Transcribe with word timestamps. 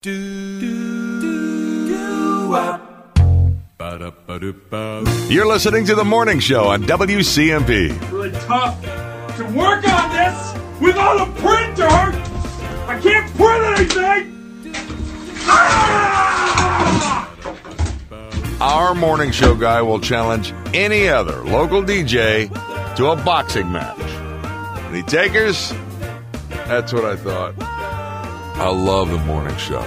You're 0.00 0.14
listening 5.44 5.86
to 5.86 5.96
the 5.96 6.04
morning 6.06 6.38
show 6.38 6.68
on 6.68 6.84
WCMP. 6.84 8.12
really 8.12 8.30
tough 8.30 8.80
to 9.38 9.44
work 9.46 9.88
on 9.88 10.12
this 10.12 10.54
without 10.80 11.20
a 11.20 11.26
printer. 11.40 11.88
I 12.86 13.00
can't 13.02 13.28
print 13.34 13.64
anything. 13.76 14.72
Ah! 15.46 17.34
Our 18.60 18.94
morning 18.94 19.32
show 19.32 19.56
guy 19.56 19.82
will 19.82 19.98
challenge 19.98 20.52
any 20.74 21.08
other 21.08 21.42
local 21.42 21.82
DJ 21.82 22.48
to 22.94 23.08
a 23.08 23.16
boxing 23.16 23.72
match. 23.72 23.98
Any 24.92 25.02
takers? 25.02 25.74
That's 26.68 26.92
what 26.92 27.04
I 27.04 27.16
thought. 27.16 27.67
I 28.60 28.70
love 28.70 29.08
the 29.08 29.18
morning 29.18 29.56
show. 29.56 29.82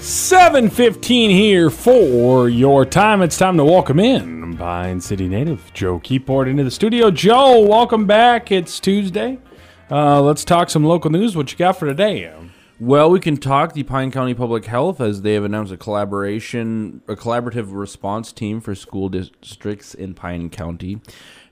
715 0.00 1.30
here 1.30 1.68
for 1.68 2.48
your 2.48 2.86
time. 2.86 3.20
It's 3.20 3.36
time 3.36 3.58
to 3.58 3.64
welcome 3.64 4.00
in 4.00 4.56
Pine 4.56 5.02
City 5.02 5.28
native 5.28 5.70
Joe 5.74 6.00
Keyport 6.00 6.48
into 6.48 6.64
the 6.64 6.70
studio. 6.70 7.10
Joe, 7.10 7.60
welcome 7.60 8.06
back. 8.06 8.50
It's 8.50 8.80
Tuesday. 8.80 9.38
Uh, 9.90 10.22
let's 10.22 10.46
talk 10.46 10.70
some 10.70 10.84
local 10.84 11.10
news. 11.10 11.36
What 11.36 11.52
you 11.52 11.58
got 11.58 11.78
for 11.78 11.84
today? 11.84 12.32
Well, 12.80 13.10
we 13.10 13.20
can 13.20 13.36
talk 13.36 13.74
the 13.74 13.84
Pine 13.84 14.10
County 14.10 14.34
Public 14.34 14.64
Health 14.64 15.00
as 15.00 15.22
they 15.22 15.34
have 15.34 15.44
announced 15.44 15.72
a 15.72 15.76
collaboration, 15.76 17.02
a 17.06 17.14
collaborative 17.14 17.66
response 17.70 18.32
team 18.32 18.60
for 18.60 18.74
school 18.74 19.08
districts 19.08 19.94
in 19.94 20.14
Pine 20.14 20.50
County. 20.50 21.00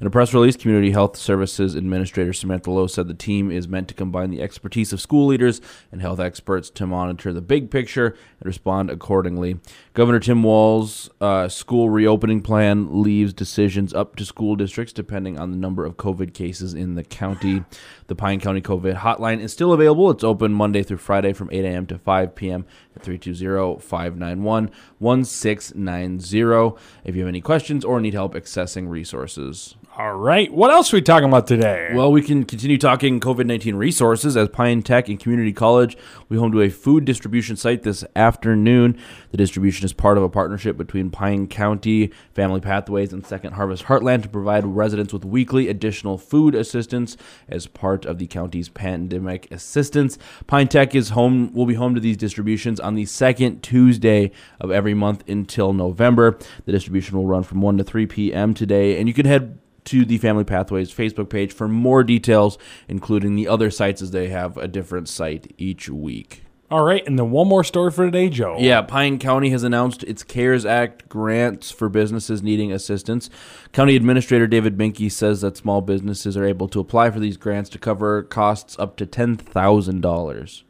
In 0.01 0.07
a 0.07 0.11
press 0.11 0.33
release, 0.33 0.57
Community 0.57 0.93
Health 0.93 1.19
Services 1.19 1.75
Administrator 1.75 2.33
Samantha 2.33 2.71
Lowe 2.71 2.87
said 2.87 3.07
the 3.07 3.13
team 3.13 3.51
is 3.51 3.69
meant 3.69 3.87
to 3.89 3.95
combine 3.95 4.31
the 4.31 4.41
expertise 4.41 4.95
of 4.95 5.01
school 5.01 5.27
leaders 5.27 5.61
and 5.93 6.01
health 6.01 6.19
experts 6.19 6.71
to 6.71 6.87
monitor 6.87 7.35
the 7.35 7.43
big 7.43 7.71
picture 7.71 8.07
and 8.07 8.47
respond 8.47 8.89
accordingly. 8.89 9.61
Governor 9.93 10.19
Tim 10.19 10.43
Walz' 10.43 11.11
uh, 11.21 11.49
school 11.49 11.91
reopening 11.91 12.41
plan 12.41 13.03
leaves 13.03 13.35
decisions 13.35 13.93
up 13.93 14.17
to 14.17 14.25
school 14.25 14.57
districts 14.57 14.95
depending 14.95 15.39
on 15.39 15.51
the 15.51 15.59
number 15.59 15.85
of 15.85 15.99
COVID 15.99 16.33
cases 16.33 16.73
in 16.73 16.95
the 16.95 17.05
county. 17.05 17.63
The 18.11 18.17
Pine 18.17 18.41
County 18.41 18.61
COVID 18.61 18.97
hotline 18.97 19.39
is 19.39 19.53
still 19.53 19.73
available. 19.73 20.11
It's 20.11 20.25
open 20.25 20.53
Monday 20.53 20.83
through 20.83 20.97
Friday 20.97 21.33
from 21.33 21.49
8 21.53 21.65
a.m. 21.65 21.87
to 21.87 21.97
5 21.97 22.35
p.m. 22.35 22.67
at 22.97 23.05
320 23.05 23.81
591 23.81 24.73
1690 24.99 26.83
if 27.05 27.15
you 27.15 27.21
have 27.23 27.29
any 27.29 27.41
questions 27.41 27.85
or 27.85 28.01
need 28.01 28.15
help 28.15 28.35
accessing 28.35 28.89
resources. 28.89 29.77
All 29.97 30.15
right. 30.15 30.53
What 30.53 30.71
else 30.71 30.93
are 30.93 30.97
we 30.97 31.03
talking 31.03 31.29
about 31.29 31.47
today? 31.47 31.91
Well, 31.93 32.11
we 32.11 32.23
can 32.23 32.45
continue 32.45 32.79
talking 32.79 33.21
COVID 33.21 33.45
19 33.45 33.75
resources 33.75 34.37
as 34.37 34.49
Pine 34.49 34.83
Tech 34.83 35.09
and 35.09 35.21
Community 35.21 35.53
College. 35.53 35.97
We 36.29 36.39
home 36.39 36.53
to 36.53 36.63
a 36.63 36.71
food 36.71 37.05
distribution 37.05 37.57
site 37.57 37.83
this 37.83 38.05
afternoon. 38.17 38.99
The 39.31 39.37
distribution 39.37 39.85
is 39.85 39.93
part 39.93 40.17
of 40.17 40.23
a 40.23 40.29
partnership 40.29 40.77
between 40.77 41.11
Pine 41.11 41.49
County, 41.49 42.13
Family 42.35 42.61
Pathways, 42.61 43.13
and 43.13 43.27
Second 43.27 43.53
Harvest 43.53 43.85
Heartland 43.85 44.23
to 44.23 44.29
provide 44.29 44.65
residents 44.65 45.13
with 45.13 45.25
weekly 45.25 45.69
additional 45.69 46.19
food 46.19 46.55
assistance 46.55 47.17
as 47.49 47.67
part 47.67 48.00
of 48.07 48.19
the 48.19 48.27
county's 48.27 48.69
pandemic 48.69 49.51
assistance. 49.51 50.19
Pine 50.47 50.69
Tech 50.69 50.95
is 50.95 51.11
home 51.11 51.53
will 51.53 51.67
be 51.67 51.75
home 51.75 51.95
to 51.95 52.01
these 52.01 52.17
distributions 52.17 52.81
on 52.81 52.95
the 52.95 53.07
second 53.07 53.63
Tuesday 53.63 54.31
of 54.61 54.71
every 54.71 54.95
month 54.95 55.29
until 55.29 55.73
November. 55.73 56.39
The 56.65 56.73
distribution 56.73 57.17
will 57.17 57.27
run 57.27 57.43
from 57.43 57.61
1 57.61 57.79
to 57.79 57.85
3 57.85 58.07
p.m. 58.07 58.55
today, 58.55 58.99
and 58.99 59.09
you 59.09 59.15
can 59.15 59.27
head 59.27 59.59
to 59.85 60.05
the 60.05 60.19
Family 60.19 60.45
Pathways 60.45 60.93
Facebook 60.93 61.31
page 61.31 61.53
for 61.53 61.67
more 61.67 62.05
details, 62.05 62.59
including 62.89 63.35
the 63.35 63.49
other 63.49 63.71
sites 63.71 64.03
as 64.03 64.11
they 64.11 64.29
have 64.29 64.57
a 64.57 64.69
different 64.69 65.09
site 65.09 65.53
each 65.59 65.89
week. 65.89 66.45
All 66.71 66.85
right. 66.85 67.05
And 67.07 67.19
then 67.19 67.31
one 67.33 67.49
more 67.49 67.65
story 67.65 67.91
for 67.91 68.05
today, 68.05 68.29
Joe. 68.29 68.57
Yeah, 68.59 68.83
Pine 68.83 69.19
County 69.19 69.51
has 69.51 69.65
announced 69.65 70.05
its 70.05 70.23
CARES 70.23 70.65
Act 70.65 71.09
grants 71.09 71.71
for 71.73 71.89
businesses 71.89 72.43
needing 72.43 72.73
assistance. 72.73 73.29
County 73.73 73.97
Administrator 73.97 74.47
David 74.47 74.79
Minke 74.79 75.11
says 75.11 75.41
that 75.41 75.57
small 75.57 75.81
businesses 75.81 76.37
are 76.37 76.45
able 76.45 76.69
to 76.69 76.79
apply 76.79 77.11
for 77.11 77.19
these 77.19 77.37
grants 77.37 77.71
to 77.71 77.79
cover 77.79 78.23
costs 78.23 78.79
up 78.79 78.97
to 78.97 79.07
$10,000. 79.07 80.63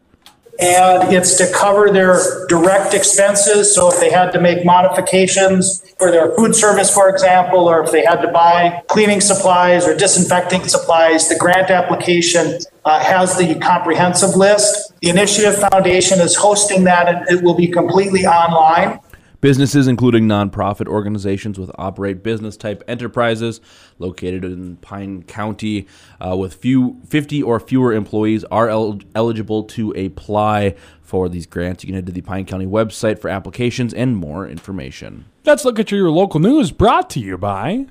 And 0.60 1.12
it's 1.12 1.36
to 1.36 1.50
cover 1.52 1.90
their 1.90 2.46
direct 2.48 2.94
expenses. 2.94 3.74
So 3.74 3.90
if 3.90 3.98
they 3.98 4.10
had 4.10 4.30
to 4.32 4.40
make 4.40 4.64
modifications 4.64 5.82
for 5.98 6.10
their 6.10 6.34
food 6.36 6.54
service, 6.54 6.92
for 6.92 7.08
example, 7.08 7.68
or 7.68 7.82
if 7.82 7.92
they 7.92 8.04
had 8.04 8.20
to 8.22 8.28
buy 8.28 8.82
cleaning 8.88 9.20
supplies 9.20 9.86
or 9.86 9.96
disinfecting 9.96 10.68
supplies, 10.68 11.28
the 11.28 11.36
grant 11.36 11.70
application 11.70 12.58
uh, 12.84 13.02
has 13.02 13.36
the 13.38 13.54
comprehensive 13.60 14.36
list. 14.36 14.92
The 15.00 15.08
Initiative 15.08 15.56
Foundation 15.70 16.20
is 16.20 16.36
hosting 16.36 16.84
that 16.84 17.08
and 17.08 17.28
it 17.28 17.42
will 17.42 17.54
be 17.54 17.66
completely 17.66 18.26
online. 18.26 19.00
Businesses, 19.40 19.88
including 19.88 20.28
nonprofit 20.28 20.86
organizations 20.86 21.58
with 21.58 21.70
operate 21.76 22.22
business 22.22 22.58
type 22.58 22.82
enterprises 22.86 23.60
located 23.98 24.44
in 24.44 24.76
Pine 24.76 25.22
County 25.22 25.86
uh, 26.20 26.36
with 26.36 26.54
few 26.54 27.00
50 27.08 27.42
or 27.42 27.58
fewer 27.58 27.94
employees, 27.94 28.44
are 28.44 28.68
el- 28.68 29.00
eligible 29.14 29.64
to 29.64 29.92
apply 29.92 30.74
for 31.00 31.28
these 31.28 31.46
grants. 31.46 31.82
You 31.82 31.88
can 31.88 31.94
head 31.94 32.06
to 32.06 32.12
the 32.12 32.20
Pine 32.20 32.44
County 32.44 32.66
website 32.66 33.18
for 33.18 33.28
applications 33.28 33.94
and 33.94 34.16
more 34.16 34.46
information. 34.46 35.24
Let's 35.46 35.64
look 35.64 35.78
at 35.78 35.90
your 35.90 36.10
local 36.10 36.38
news 36.38 36.70
brought 36.70 37.08
to 37.10 37.20
you 37.20 37.38
by 37.38 37.86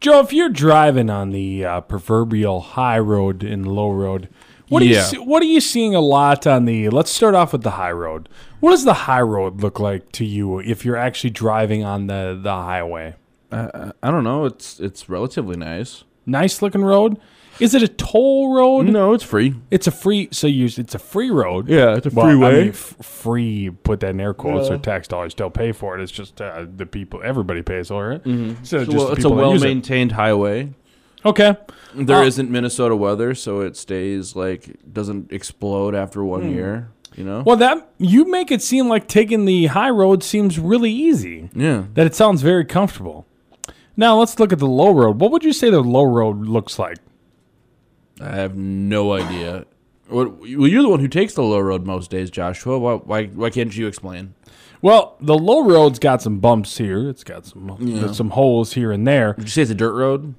Joe. 0.00 0.20
If 0.20 0.32
you're 0.32 0.48
driving 0.48 1.10
on 1.10 1.30
the 1.30 1.64
uh, 1.64 1.80
proverbial 1.82 2.60
high 2.60 2.98
road 2.98 3.42
and 3.42 3.66
low 3.66 3.90
road, 3.90 4.30
what 4.68 4.82
are 4.82 4.86
you 4.86 5.00
see, 5.00 5.18
what 5.18 5.42
are 5.42 5.46
you 5.46 5.60
seeing 5.60 5.94
a 5.94 6.00
lot 6.00 6.46
on 6.46 6.64
the? 6.64 6.88
Let's 6.88 7.10
start 7.10 7.34
off 7.34 7.52
with 7.52 7.62
the 7.62 7.72
high 7.72 7.92
road. 7.92 8.28
What 8.66 8.72
does 8.72 8.84
the 8.84 8.94
high 8.94 9.20
road 9.20 9.60
look 9.62 9.78
like 9.78 10.10
to 10.12 10.24
you 10.24 10.58
if 10.58 10.84
you're 10.84 10.96
actually 10.96 11.30
driving 11.30 11.84
on 11.84 12.08
the 12.08 12.36
the 12.42 12.50
highway? 12.52 13.14
I 13.52 13.92
don't 14.10 14.24
know. 14.24 14.44
It's 14.44 14.80
it's 14.80 15.08
relatively 15.08 15.56
nice. 15.56 16.02
Nice 16.26 16.60
looking 16.62 16.82
road. 16.82 17.16
Is 17.60 17.74
it 17.74 17.82
a 17.84 17.88
toll 17.88 18.56
road? 18.56 18.86
No, 18.88 19.12
it's 19.14 19.22
free. 19.22 19.54
It's 19.70 19.86
a 19.86 19.92
free. 19.92 20.28
So 20.32 20.48
you 20.48 20.64
it's 20.64 20.96
a 20.96 20.98
free 20.98 21.30
road. 21.30 21.68
Yeah, 21.68 21.94
it's 21.94 22.06
a 22.06 22.10
Well, 22.10 22.26
I 22.26 22.30
freeway. 22.30 22.60
mean, 22.62 22.68
f- 22.70 22.96
free. 23.00 23.70
Put 23.70 24.00
that 24.00 24.10
in 24.10 24.20
air 24.20 24.34
quotes. 24.34 24.68
Or 24.68 24.78
tax 24.78 25.06
dollars 25.06 25.30
still 25.30 25.48
pay 25.48 25.70
for 25.70 25.96
it. 25.96 26.02
It's 26.02 26.10
just 26.10 26.40
uh, 26.42 26.66
the 26.76 26.86
people. 26.86 27.20
Everybody 27.22 27.62
pays 27.62 27.86
for 27.86 28.10
it. 28.10 28.24
Mm-hmm. 28.24 28.64
So 28.64 28.84
just 28.84 28.96
well, 28.96 29.12
it's 29.12 29.24
a 29.24 29.30
well 29.30 29.56
maintained 29.60 30.10
highway. 30.12 30.74
Okay. 31.24 31.56
There 31.94 32.18
Uh, 32.18 32.28
not 32.28 32.48
Minnesota 32.50 32.94
weather, 32.94 33.34
so 33.34 33.60
it 33.60 33.76
stays 33.76 34.36
like 34.36 34.76
doesn't 34.92 35.32
explode 35.32 35.94
after 35.94 36.22
one 36.24 36.50
year. 36.50 36.90
You 37.16 37.24
know. 37.24 37.42
Well, 37.44 37.56
that 37.56 37.90
you 37.98 38.30
make 38.30 38.50
it 38.50 38.62
seem 38.62 38.88
like 38.88 39.08
taking 39.08 39.46
the 39.46 39.66
high 39.66 39.90
road 39.90 40.22
seems 40.22 40.58
really 40.58 40.92
easy. 40.92 41.50
Yeah. 41.54 41.84
That 41.94 42.06
it 42.06 42.14
sounds 42.14 42.42
very 42.42 42.64
comfortable. 42.64 43.26
Now 43.96 44.18
let's 44.18 44.38
look 44.38 44.52
at 44.52 44.58
the 44.58 44.66
low 44.66 44.92
road. 44.92 45.18
What 45.20 45.30
would 45.32 45.42
you 45.42 45.54
say 45.54 45.70
the 45.70 45.80
low 45.80 46.04
road 46.04 46.40
looks 46.46 46.78
like? 46.78 46.98
I 48.20 48.34
have 48.36 48.56
no 48.56 49.12
idea. 49.12 49.64
Well, 50.08 50.36
you're 50.44 50.82
the 50.82 50.88
one 50.88 51.00
who 51.00 51.08
takes 51.08 51.34
the 51.34 51.42
low 51.42 51.58
road 51.58 51.86
most 51.86 52.10
days, 52.10 52.30
Joshua. 52.30 52.78
Why, 52.78 52.94
why, 52.94 53.26
why 53.26 53.50
can't 53.50 53.74
you 53.76 53.86
explain? 53.86 54.34
Well, 54.82 55.16
the 55.20 55.36
low 55.36 55.64
road's 55.64 55.98
got 55.98 56.22
some 56.22 56.38
bumps 56.38 56.76
here. 56.76 57.08
It's 57.08 57.24
got 57.24 57.46
some 57.46 58.12
some 58.12 58.30
holes 58.30 58.74
here 58.74 58.92
and 58.92 59.06
there. 59.06 59.34
You 59.38 59.46
say 59.46 59.62
it's 59.62 59.70
a 59.70 59.74
dirt 59.74 59.94
road? 59.94 60.34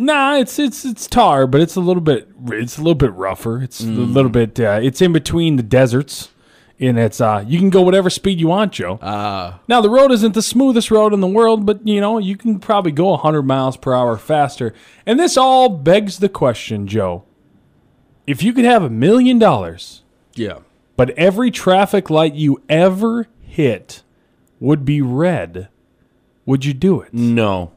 Nah, 0.00 0.36
it's 0.36 0.58
it's 0.58 0.86
it's 0.86 1.06
tar, 1.06 1.46
but 1.46 1.60
it's 1.60 1.76
a 1.76 1.80
little 1.80 2.00
bit 2.00 2.26
it's 2.46 2.78
a 2.78 2.80
little 2.80 2.94
bit 2.94 3.12
rougher. 3.12 3.62
It's 3.62 3.80
a 3.80 3.84
little 3.84 4.30
bit 4.30 4.58
uh, 4.58 4.80
it's 4.82 5.02
in 5.02 5.12
between 5.12 5.56
the 5.56 5.62
deserts, 5.62 6.30
and 6.78 6.98
it's 6.98 7.20
uh 7.20 7.44
you 7.46 7.58
can 7.58 7.68
go 7.68 7.82
whatever 7.82 8.08
speed 8.08 8.40
you 8.40 8.48
want, 8.48 8.72
Joe. 8.72 8.98
Ah, 9.02 9.60
Now 9.68 9.82
the 9.82 9.90
road 9.90 10.10
isn't 10.10 10.32
the 10.32 10.40
smoothest 10.40 10.90
road 10.90 11.12
in 11.12 11.20
the 11.20 11.26
world, 11.26 11.66
but 11.66 11.86
you 11.86 12.00
know 12.00 12.16
you 12.16 12.38
can 12.38 12.58
probably 12.60 12.92
go 12.92 13.10
100 13.10 13.42
miles 13.42 13.76
per 13.76 13.92
hour 13.92 14.16
faster. 14.16 14.72
And 15.04 15.20
this 15.20 15.36
all 15.36 15.68
begs 15.68 16.18
the 16.18 16.30
question, 16.30 16.86
Joe. 16.86 17.24
If 18.26 18.42
you 18.42 18.54
could 18.54 18.64
have 18.64 18.82
a 18.82 18.90
million 18.90 19.38
dollars, 19.38 20.02
yeah. 20.34 20.60
but 20.96 21.10
every 21.10 21.50
traffic 21.50 22.08
light 22.08 22.34
you 22.34 22.62
ever 22.70 23.28
hit 23.42 24.02
would 24.60 24.86
be 24.86 25.02
red, 25.02 25.68
would 26.46 26.64
you 26.64 26.72
do 26.72 27.02
it? 27.02 27.12
No, 27.12 27.72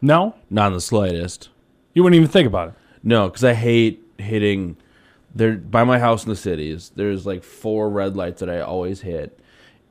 No, 0.00 0.36
not 0.48 0.68
in 0.68 0.72
the 0.74 0.80
slightest. 0.80 1.50
You 1.94 2.02
wouldn't 2.02 2.16
even 2.18 2.28
think 2.30 2.46
about 2.46 2.68
it. 2.68 2.74
No, 3.02 3.28
because 3.28 3.44
I 3.44 3.54
hate 3.54 4.02
hitting. 4.18 4.76
There 5.34 5.52
by 5.56 5.84
my 5.84 5.98
house 6.00 6.24
in 6.24 6.30
the 6.30 6.36
cities, 6.36 6.90
there's 6.96 7.24
like 7.24 7.44
four 7.44 7.88
red 7.88 8.16
lights 8.16 8.40
that 8.40 8.50
I 8.50 8.60
always 8.60 9.02
hit, 9.02 9.38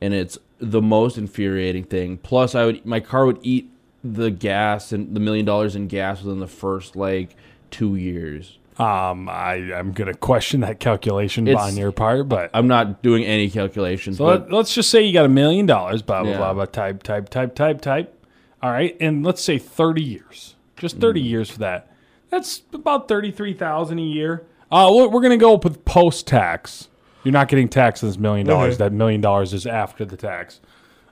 and 0.01 0.13
it's 0.13 0.37
the 0.59 0.81
most 0.81 1.17
infuriating 1.17 1.85
thing. 1.85 2.17
Plus, 2.17 2.55
I 2.55 2.65
would 2.65 2.85
my 2.85 2.99
car 2.99 3.25
would 3.25 3.39
eat 3.41 3.69
the 4.03 4.31
gas 4.31 4.91
and 4.91 5.15
the 5.15 5.19
million 5.21 5.45
dollars 5.45 5.75
in 5.75 5.87
gas 5.87 6.21
within 6.21 6.39
the 6.39 6.47
first 6.47 6.95
like 6.97 7.35
two 7.71 7.95
years. 7.95 8.57
Um, 8.77 9.27
I 9.29 9.55
I'm 9.73 9.93
gonna 9.93 10.13
question 10.13 10.59
that 10.61 10.79
calculation 10.81 11.47
It's- 11.47 11.65
on 11.71 11.77
your 11.77 11.91
part, 11.93 12.27
but 12.27 12.49
I'm 12.53 12.67
not 12.67 13.01
doing 13.01 13.23
any 13.23 13.49
calculations, 13.49 14.17
so 14.17 14.25
but 14.25 14.41
let, 14.43 14.51
let's 14.51 14.73
just 14.73 14.89
say 14.89 15.01
you 15.03 15.13
got 15.13 15.25
a 15.25 15.29
million 15.29 15.65
dollars, 15.65 16.01
blah 16.01 16.21
blah 16.23 16.31
Yeah. 16.31 16.37
blah 16.37 16.53
blah, 16.53 16.65
type 16.65 17.01
type 17.03 17.29
type 17.29 17.55
type 17.55 17.79
type. 17.81 18.13
All 18.61 18.71
right, 18.71 18.95
and 18.99 19.25
let's 19.25 19.41
say 19.41 19.57
thirty 19.57 20.03
years, 20.03 20.55
just 20.79 20.97
Mm. 20.97 21.01
thirty 21.01 21.21
years 21.21 21.49
for 21.51 21.59
that. 21.59 21.91
That's 22.31 22.63
about 22.73 23.07
thirty-three 23.07 23.53
thousand 23.53 23.99
a 23.99 24.03
year. 24.03 24.45
Uh, 24.71 24.91
we're, 24.93 25.07
we're 25.09 25.21
gonna 25.21 25.37
go 25.37 25.53
up 25.53 25.63
with 25.63 25.83
post-tax. 25.85 26.87
You're 27.23 27.31
not 27.33 27.47
getting 27.49 27.67
taxed 27.67 28.03
on 28.03 28.09
this 28.09 28.17
million 28.17 28.47
dollars. 28.47 28.77
That 28.79 28.93
million 28.93 29.19
dollars 29.21 29.53
is 29.53 29.65
after 29.67 30.05
the 30.05 30.15
tax. 30.17 30.59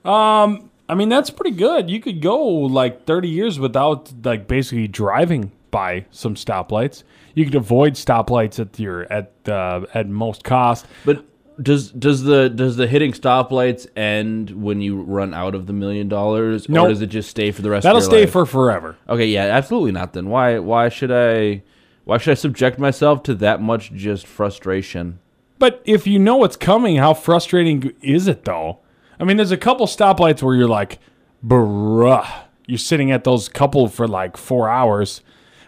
Um, 0.05 0.69
I 0.89 0.95
mean 0.95 1.09
that's 1.09 1.29
pretty 1.29 1.55
good. 1.55 1.89
You 1.89 1.99
could 1.99 2.21
go 2.21 2.41
like 2.47 3.05
thirty 3.05 3.27
years 3.29 3.59
without 3.59 4.11
like 4.23 4.47
basically 4.47 4.87
driving 4.87 5.51
by 5.69 6.05
some 6.11 6.35
stoplights. 6.35 7.03
You 7.33 7.43
could 7.45 7.55
avoid 7.55 7.93
stoplights 7.93 8.57
at 8.59 8.79
your 8.79 9.03
at 9.11 9.33
uh, 9.49 9.85
at 9.93 10.07
most 10.07 10.43
cost. 10.43 10.85
But 11.05 11.25
does 11.61 11.91
does 11.91 12.23
the 12.23 12.49
does 12.49 12.75
the 12.75 12.87
hitting 12.87 13.13
stoplights 13.13 13.87
end 13.95 14.51
when 14.51 14.81
you 14.81 15.01
run 15.01 15.33
out 15.33 15.55
of 15.55 15.65
the 15.65 15.73
million 15.73 16.07
dollars, 16.07 16.69
Nope. 16.69 16.85
or 16.85 16.89
does 16.89 17.01
it 17.01 17.07
just 17.07 17.29
stay 17.29 17.51
for 17.51 17.61
the 17.61 17.69
rest? 17.69 17.83
That'll 17.83 17.97
of 17.97 18.03
your 18.03 18.11
stay 18.11 18.21
life? 18.21 18.31
for 18.31 18.45
forever. 18.45 18.97
Okay, 19.09 19.27
yeah, 19.27 19.45
absolutely 19.45 19.91
not. 19.91 20.13
Then 20.13 20.29
why 20.29 20.59
why 20.59 20.89
should 20.89 21.11
I 21.11 21.63
why 22.03 22.17
should 22.17 22.31
I 22.31 22.35
subject 22.35 22.79
myself 22.79 23.23
to 23.23 23.35
that 23.35 23.61
much 23.61 23.91
just 23.93 24.27
frustration? 24.27 25.19
But 25.59 25.81
if 25.85 26.05
you 26.05 26.19
know 26.19 26.37
what's 26.37 26.55
coming, 26.55 26.97
how 26.97 27.13
frustrating 27.13 27.93
is 28.01 28.27
it 28.27 28.45
though? 28.45 28.79
I 29.19 29.23
mean, 29.23 29.37
there's 29.37 29.51
a 29.51 29.57
couple 29.57 29.87
stoplights 29.87 30.43
where 30.43 30.55
you're 30.55 30.67
like, 30.67 30.99
bruh, 31.45 32.29
you're 32.67 32.77
sitting 32.77 33.11
at 33.11 33.23
those 33.23 33.49
couple 33.49 33.87
for 33.87 34.07
like 34.07 34.37
four 34.37 34.69
hours. 34.69 35.21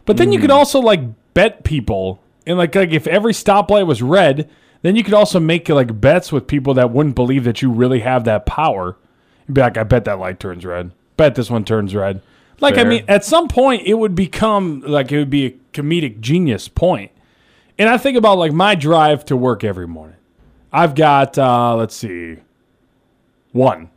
But 0.05 0.17
then 0.17 0.31
you 0.31 0.39
could 0.39 0.49
mm. 0.49 0.55
also 0.55 0.79
like 0.79 1.01
bet 1.33 1.63
people, 1.63 2.21
and 2.45 2.57
like 2.57 2.75
like 2.75 2.91
if 2.91 3.07
every 3.07 3.33
stoplight 3.33 3.87
was 3.87 4.01
red, 4.01 4.49
then 4.81 4.95
you 4.95 5.03
could 5.03 5.13
also 5.13 5.39
make 5.39 5.69
like 5.69 5.99
bets 5.99 6.31
with 6.31 6.47
people 6.47 6.73
that 6.75 6.91
wouldn't 6.91 7.15
believe 7.15 7.43
that 7.43 7.61
you 7.61 7.71
really 7.71 7.99
have 7.99 8.23
that 8.25 8.45
power. 8.45 8.97
You'd 9.47 9.53
be 9.53 9.61
like, 9.61 9.77
I 9.77 9.83
bet 9.83 10.05
that 10.05 10.19
light 10.19 10.39
turns 10.39 10.65
red. 10.65 10.91
Bet 11.17 11.35
this 11.35 11.49
one 11.49 11.65
turns 11.65 11.93
red. 11.93 12.21
Like 12.61 12.77
I 12.77 12.83
mean, 12.83 13.05
at 13.07 13.23
some 13.23 13.47
point 13.47 13.83
it 13.85 13.93
would 13.93 14.15
become 14.15 14.81
like 14.85 15.11
it 15.11 15.17
would 15.17 15.29
be 15.29 15.45
a 15.45 15.51
comedic 15.73 16.19
genius 16.19 16.67
point. 16.67 17.11
And 17.77 17.87
I 17.87 17.97
think 17.97 18.17
about 18.17 18.37
like 18.37 18.51
my 18.51 18.75
drive 18.75 19.23
to 19.25 19.37
work 19.37 19.63
every 19.63 19.87
morning. 19.87 20.17
I've 20.71 20.95
got 20.95 21.37
uh 21.37 21.75
let's 21.75 21.95
see. 21.95 22.37
One. 23.51 23.89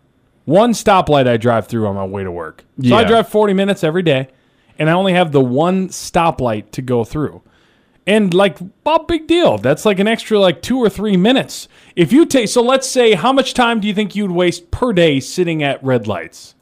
One 0.45 0.73
stoplight 0.73 1.29
I 1.29 1.37
drive 1.37 1.67
through 1.69 1.87
on 1.87 1.95
my 1.95 2.05
way 2.05 2.25
to 2.25 2.31
work. 2.31 2.65
So 2.83 2.97
I 2.97 3.05
drive 3.05 3.29
40 3.29 3.53
minutes 3.53 3.85
every 3.85 4.03
day 4.03 4.29
and 4.79 4.89
I 4.91 4.93
only 4.95 5.13
have 5.13 5.33
the 5.33 5.41
one 5.41 5.89
stoplight 5.89 6.71
to 6.73 6.83
go 6.83 7.05
through. 7.05 7.43
And 8.07 8.35
like, 8.35 8.59
well, 8.85 9.05
big 9.05 9.27
deal. 9.27 9.59
That's 9.59 9.85
like 9.85 10.01
an 10.01 10.09
extra 10.09 10.39
like 10.39 10.61
2 10.61 10.79
or 10.79 10.89
3 10.89 11.17
minutes. 11.17 11.69
If 11.95 12.13
you 12.13 12.27
take 12.27 12.49
so 12.49 12.63
let's 12.63 12.89
say 12.89 13.15
how 13.15 13.33
much 13.33 13.55
time 13.55 13.81
do 13.81 13.87
you 13.87 13.95
think 13.95 14.17
you'd 14.17 14.33
waste 14.33 14.71
per 14.71 14.93
day 14.93 15.21
sitting 15.21 15.63
at 15.63 15.83
red 15.85 16.09
lights? 16.09 16.55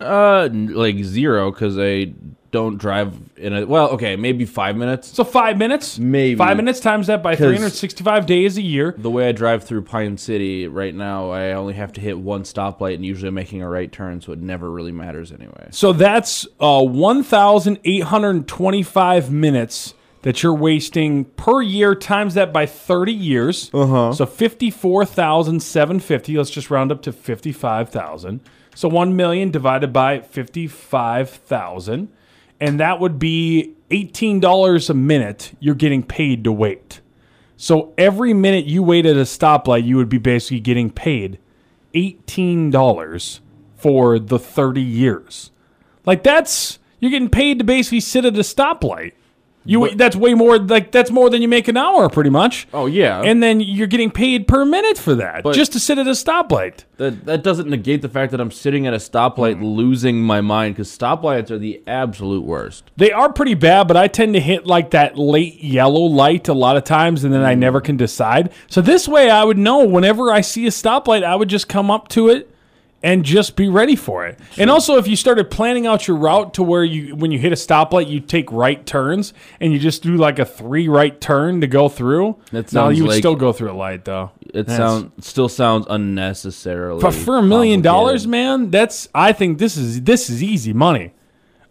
Uh, 0.00 0.48
like 0.52 0.98
zero 1.04 1.52
because 1.52 1.78
I 1.78 2.12
don't 2.52 2.76
drive 2.76 3.16
in 3.36 3.52
a 3.54 3.66
well. 3.66 3.88
Okay, 3.90 4.14
maybe 4.14 4.44
five 4.44 4.76
minutes. 4.76 5.08
So 5.08 5.24
5 5.24 5.58
minutes? 5.58 5.98
Maybe. 5.98 6.36
5 6.36 6.56
minutes 6.56 6.78
times 6.80 7.08
that 7.08 7.22
by 7.22 7.34
365 7.34 8.26
days 8.26 8.58
a 8.58 8.62
year. 8.62 8.94
The 8.96 9.10
way 9.10 9.28
I 9.28 9.32
drive 9.32 9.64
through 9.64 9.82
Pine 9.82 10.16
City 10.18 10.68
right 10.68 10.94
now, 10.94 11.30
I 11.30 11.52
only 11.52 11.74
have 11.74 11.92
to 11.94 12.00
hit 12.00 12.18
one 12.18 12.42
stoplight, 12.42 12.94
and 12.94 13.04
usually 13.06 13.28
I'm 13.28 13.34
making 13.34 13.62
a 13.62 13.68
right 13.68 13.90
turn, 13.90 14.20
so 14.20 14.32
it 14.32 14.38
never 14.38 14.70
really 14.70 14.92
matters 14.92 15.32
anyway. 15.32 15.68
So 15.70 15.92
that's 15.92 16.46
uh, 16.60 16.82
1,825 16.82 19.32
minutes 19.32 19.94
that 20.22 20.42
you're 20.42 20.54
wasting 20.54 21.24
per 21.24 21.62
year, 21.62 21.94
times 21.94 22.34
that 22.34 22.52
by 22.52 22.66
30 22.66 23.12
years. 23.12 23.70
Uh-huh. 23.74 24.12
So 24.12 24.26
54,750. 24.26 26.36
Let's 26.36 26.50
just 26.50 26.70
round 26.70 26.90
up 26.90 27.02
to 27.02 27.12
55,000. 27.12 28.40
So 28.74 28.88
1 28.88 29.14
million 29.14 29.50
divided 29.50 29.92
by 29.92 30.20
55,000. 30.20 32.08
And 32.60 32.80
that 32.80 33.00
would 33.00 33.18
be 33.18 33.74
$18 33.90 34.90
a 34.90 34.94
minute 34.94 35.52
you're 35.60 35.74
getting 35.74 36.02
paid 36.02 36.44
to 36.44 36.52
wait. 36.52 37.00
So 37.56 37.92
every 37.98 38.32
minute 38.32 38.64
you 38.64 38.82
wait 38.82 39.06
at 39.06 39.16
a 39.16 39.20
stoplight, 39.20 39.84
you 39.84 39.96
would 39.96 40.08
be 40.08 40.18
basically 40.18 40.60
getting 40.60 40.90
paid 40.90 41.38
$18 41.94 43.40
for 43.76 44.18
the 44.18 44.38
30 44.38 44.80
years. 44.80 45.50
Like 46.06 46.22
that's 46.22 46.78
you're 47.00 47.10
getting 47.10 47.28
paid 47.28 47.58
to 47.58 47.64
basically 47.64 48.00
sit 48.00 48.24
at 48.24 48.36
a 48.36 48.40
stoplight. 48.40 49.12
You 49.64 49.94
that's 49.94 50.16
way 50.16 50.34
more 50.34 50.58
like 50.58 50.90
that's 50.90 51.10
more 51.10 51.30
than 51.30 51.40
you 51.42 51.48
make 51.48 51.68
an 51.68 51.76
hour 51.76 52.08
pretty 52.08 52.30
much. 52.30 52.66
Oh 52.74 52.86
yeah, 52.86 53.20
and 53.22 53.42
then 53.42 53.60
you're 53.60 53.86
getting 53.86 54.10
paid 54.10 54.48
per 54.48 54.64
minute 54.64 54.98
for 54.98 55.14
that 55.14 55.42
But- 55.44 55.54
just 55.54 55.72
to 55.74 55.80
sit 55.80 55.98
at 55.98 56.06
a 56.06 56.10
stoplight. 56.10 56.84
that 56.96 57.26
that 57.26 57.42
doesn't 57.42 57.68
negate 57.68 58.02
the 58.02 58.08
fact 58.08 58.30
that 58.32 58.40
I'm 58.40 58.50
sitting 58.50 58.86
at 58.86 58.94
a 58.94 58.98
stoplight, 58.98 59.58
Hmm. 59.58 59.64
losing 59.64 60.22
my 60.22 60.40
mind 60.40 60.74
because 60.74 60.88
stoplights 60.96 61.50
are 61.50 61.58
the 61.58 61.80
absolute 61.86 62.44
worst. 62.44 62.84
They 62.96 63.12
are 63.12 63.32
pretty 63.32 63.54
bad, 63.54 63.88
but 63.88 63.96
I 63.96 64.08
tend 64.08 64.34
to 64.34 64.40
hit 64.40 64.66
like 64.66 64.90
that 64.90 65.16
late 65.18 65.62
yellow 65.62 66.02
light 66.02 66.48
a 66.48 66.54
lot 66.54 66.76
of 66.76 66.84
times 66.84 67.24
and 67.24 67.32
then 67.32 67.42
I 67.44 67.54
never 67.54 67.80
can 67.80 67.96
decide. 67.96 68.50
So 68.68 68.80
this 68.80 69.06
way 69.08 69.30
I 69.30 69.44
would 69.44 69.58
know 69.58 69.84
whenever 69.84 70.30
I 70.32 70.40
see 70.40 70.66
a 70.66 70.70
stoplight, 70.70 71.22
I 71.24 71.34
would 71.36 71.48
just 71.48 71.68
come 71.68 71.90
up 71.90 72.08
to 72.08 72.28
it 72.28 72.48
and 73.02 73.24
just 73.24 73.56
be 73.56 73.68
ready 73.68 73.96
for 73.96 74.26
it. 74.26 74.38
And 74.56 74.70
also 74.70 74.96
if 74.96 75.08
you 75.08 75.16
started 75.16 75.50
planning 75.50 75.86
out 75.86 76.06
your 76.06 76.16
route 76.16 76.54
to 76.54 76.62
where 76.62 76.84
you 76.84 77.16
when 77.16 77.32
you 77.32 77.38
hit 77.38 77.52
a 77.52 77.56
stoplight, 77.56 78.08
you 78.08 78.20
take 78.20 78.50
right 78.52 78.84
turns 78.86 79.34
and 79.60 79.72
you 79.72 79.78
just 79.78 80.02
do 80.02 80.16
like 80.16 80.38
a 80.38 80.44
three 80.44 80.88
right 80.88 81.20
turn 81.20 81.60
to 81.62 81.66
go 81.66 81.88
through. 81.88 82.36
That 82.52 82.72
no, 82.72 82.84
sounds 82.86 82.98
you 82.98 83.04
would 83.04 83.10
like- 83.10 83.18
still 83.18 83.34
go 83.36 83.52
through 83.52 83.72
a 83.72 83.74
light 83.74 84.04
though. 84.04 84.30
It 84.54 84.68
sounds 84.68 85.26
still 85.26 85.48
sounds 85.48 85.86
unnecessarily. 85.88 87.00
for, 87.00 87.10
for 87.10 87.38
a 87.38 87.42
million 87.42 87.80
dollars, 87.82 88.26
man, 88.26 88.70
that's 88.70 89.08
I 89.14 89.32
think 89.32 89.58
this 89.58 89.76
is 89.76 90.02
this 90.02 90.28
is 90.30 90.42
easy 90.42 90.72
money. 90.72 91.12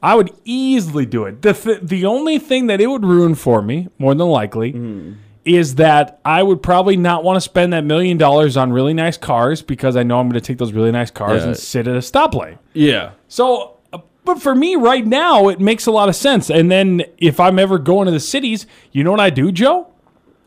I 0.04 0.16
would 0.16 0.32
easily 0.46 1.06
do 1.06 1.26
it. 1.26 1.44
The 1.44 1.54
th- 1.54 1.82
the 1.84 2.06
only 2.06 2.40
thing 2.40 2.66
that 2.68 2.82
it 2.82 2.88
would 2.88 3.06
ruin 3.06 3.36
for 3.36 3.62
me, 3.62 3.88
more 4.00 4.16
than 4.16 4.28
likely, 4.28 4.72
Hmm. 4.72 5.12
Is 5.46 5.76
that 5.76 6.20
I 6.24 6.44
would 6.44 6.62
probably 6.62 6.96
not 6.98 7.24
want 7.24 7.38
to 7.38 7.42
spend 7.42 7.74
that 7.74 7.84
million 7.84 8.18
dollars 8.18 8.58
on 8.58 8.72
really 8.72 8.94
nice 8.94 9.18
cars 9.18 9.62
because 9.62 9.96
I 9.96 10.04
know 10.04 10.20
I'm 10.20 10.28
going 10.30 10.40
to 10.40 10.46
take 10.46 10.58
those 10.60 10.72
really 10.74 10.92
nice 10.92 11.10
cars 11.12 11.42
Yeah. 11.42 11.48
and 11.50 11.58
sit 11.58 11.88
at 11.88 11.96
a 11.96 12.00
stoplight. 12.00 12.58
Yeah, 12.74 13.12
So, 13.28 13.78
uh, 13.92 14.00
but 14.24 14.40
for 14.42 14.54
me 14.54 14.76
right 14.76 15.06
now, 15.06 15.48
it 15.50 15.60
makes 15.60 15.88
a 15.88 15.92
lot 15.92 16.10
of 16.10 16.16
sense. 16.16 16.50
And 16.52 16.70
then 16.72 17.04
if 17.18 17.40
I'm 17.40 17.58
ever 17.58 17.80
going 17.80 18.06
to 18.06 18.12
the 18.12 18.20
cities, 18.20 18.68
you 18.92 19.04
know 19.04 19.10
what 19.12 19.20
I 19.20 19.32
do, 19.32 19.52
Joe? 19.52 19.88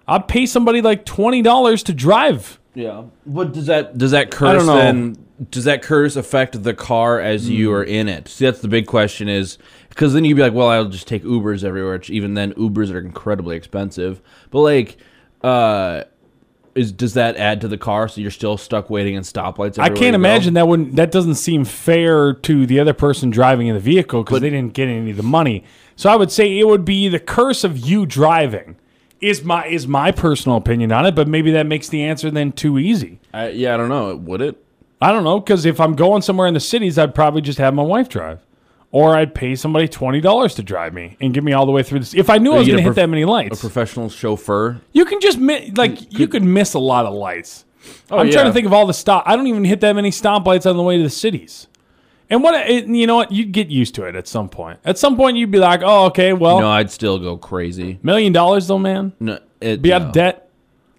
I'd 0.06 0.28
pay 0.28 0.46
somebody 0.46 0.80
like 0.82 1.04
twenty 1.04 1.42
dollars 1.42 1.82
to 1.84 1.92
drive. 1.94 2.60
yeah. 2.74 3.02
But 3.26 3.52
does 3.52 3.66
that 3.66 3.96
does 3.98 4.10
that 4.12 4.30
curse 4.30 4.64
then? 4.66 5.16
Does 5.50 5.64
that 5.64 5.82
curse 5.82 6.14
affect 6.14 6.62
the 6.62 6.74
car 6.74 7.18
as 7.20 7.50
you 7.50 7.68
Hmm. 7.70 7.74
are 7.74 7.82
in 7.84 8.08
it? 8.08 8.28
See, 8.28 8.44
that's 8.44 8.60
the 8.60 8.68
big 8.68 8.86
question. 8.86 9.28
Is 9.28 9.58
because 9.94 10.12
then 10.12 10.24
you'd 10.24 10.34
be 10.34 10.42
like, 10.42 10.52
well, 10.52 10.68
I'll 10.68 10.88
just 10.88 11.06
take 11.06 11.22
Ubers 11.22 11.64
everywhere. 11.64 11.92
Which 11.94 12.10
even 12.10 12.34
then, 12.34 12.52
Ubers 12.54 12.92
are 12.92 12.98
incredibly 12.98 13.56
expensive. 13.56 14.20
But 14.50 14.60
like, 14.60 14.96
uh, 15.42 16.04
is 16.74 16.92
does 16.92 17.14
that 17.14 17.36
add 17.36 17.60
to 17.60 17.68
the 17.68 17.78
car? 17.78 18.08
So 18.08 18.20
you're 18.20 18.30
still 18.30 18.56
stuck 18.56 18.90
waiting 18.90 19.14
in 19.14 19.22
stoplights. 19.22 19.78
I 19.78 19.90
can't 19.90 20.14
imagine 20.14 20.54
that 20.54 20.66
wouldn't 20.66 20.96
that 20.96 21.12
doesn't 21.12 21.36
seem 21.36 21.64
fair 21.64 22.32
to 22.32 22.66
the 22.66 22.80
other 22.80 22.92
person 22.92 23.30
driving 23.30 23.68
in 23.68 23.74
the 23.74 23.80
vehicle 23.80 24.24
because 24.24 24.40
they 24.40 24.50
didn't 24.50 24.74
get 24.74 24.88
any 24.88 25.10
of 25.10 25.16
the 25.16 25.22
money. 25.22 25.64
So 25.96 26.10
I 26.10 26.16
would 26.16 26.32
say 26.32 26.58
it 26.58 26.66
would 26.66 26.84
be 26.84 27.08
the 27.08 27.20
curse 27.20 27.64
of 27.64 27.78
you 27.78 28.06
driving. 28.06 28.76
Is 29.20 29.42
my 29.42 29.66
is 29.66 29.86
my 29.86 30.10
personal 30.10 30.58
opinion 30.58 30.92
on 30.92 31.06
it, 31.06 31.14
but 31.14 31.28
maybe 31.28 31.50
that 31.52 31.66
makes 31.66 31.88
the 31.88 32.02
answer 32.02 32.30
then 32.30 32.52
too 32.52 32.78
easy. 32.78 33.20
I, 33.32 33.50
yeah, 33.50 33.74
I 33.74 33.76
don't 33.76 33.88
know. 33.88 34.14
Would 34.16 34.42
it? 34.42 34.62
I 35.00 35.12
don't 35.12 35.24
know 35.24 35.40
because 35.40 35.64
if 35.64 35.80
I'm 35.80 35.94
going 35.94 36.22
somewhere 36.22 36.46
in 36.46 36.54
the 36.54 36.60
cities, 36.60 36.98
I'd 36.98 37.14
probably 37.14 37.40
just 37.40 37.58
have 37.58 37.74
my 37.74 37.82
wife 37.82 38.08
drive, 38.08 38.43
or 38.94 39.16
I'd 39.16 39.34
pay 39.34 39.56
somebody 39.56 39.88
twenty 39.88 40.20
dollars 40.20 40.54
to 40.54 40.62
drive 40.62 40.94
me 40.94 41.16
and 41.20 41.34
get 41.34 41.42
me 41.42 41.52
all 41.52 41.66
the 41.66 41.72
way 41.72 41.82
through 41.82 41.98
this. 41.98 42.14
If 42.14 42.30
I 42.30 42.38
knew 42.38 42.52
I 42.52 42.58
was 42.58 42.68
going 42.68 42.76
to 42.76 42.82
hit 42.82 42.86
prof- 42.88 42.96
that 42.96 43.08
many 43.08 43.24
lights, 43.24 43.58
A 43.58 43.60
professional 43.60 44.08
chauffeur. 44.08 44.80
you 44.92 45.04
can 45.04 45.20
just 45.20 45.36
mi- 45.36 45.72
like 45.76 46.16
you 46.16 46.28
could 46.28 46.44
miss 46.44 46.74
a 46.74 46.78
lot 46.78 47.04
of 47.04 47.12
lights. 47.12 47.64
Oh, 48.08 48.18
I'm 48.18 48.30
trying 48.30 48.44
Oh, 48.46 48.50
to 48.50 48.52
think 48.54 48.66
of 48.66 48.72
all 48.72 48.86
the 48.86 48.94
stop. 48.94 49.24
I 49.26 49.34
don't 49.36 49.48
even 49.48 49.64
hit 49.64 49.80
that 49.80 49.94
many 49.94 50.10
stoplights 50.10 50.64
on 50.70 50.76
the 50.76 50.82
way 50.84 50.96
to 50.96 51.02
the 51.02 51.10
cities. 51.10 51.66
And 52.30 52.42
what 52.42 52.54
it, 52.70 52.86
you 52.86 53.06
know 53.08 53.16
what 53.16 53.32
you'd 53.32 53.50
get 53.52 53.68
used 53.68 53.96
to 53.96 54.04
it 54.04 54.14
at 54.14 54.28
some 54.28 54.48
point. 54.48 54.78
At 54.84 54.96
some 54.96 55.16
point 55.16 55.36
you'd 55.36 55.50
be 55.50 55.58
like, 55.58 55.80
oh 55.84 56.06
okay, 56.06 56.32
well, 56.32 56.60
No, 56.60 56.70
I'd 56.70 56.90
still 56.92 57.18
go 57.18 57.36
crazy. 57.36 57.98
million 58.02 58.32
dollars 58.32 58.68
though, 58.68 58.78
man, 58.78 59.12
No, 59.18 59.40
it, 59.60 59.82
be 59.82 59.92
out 59.92 60.02
of 60.02 60.12
debt. 60.12 60.48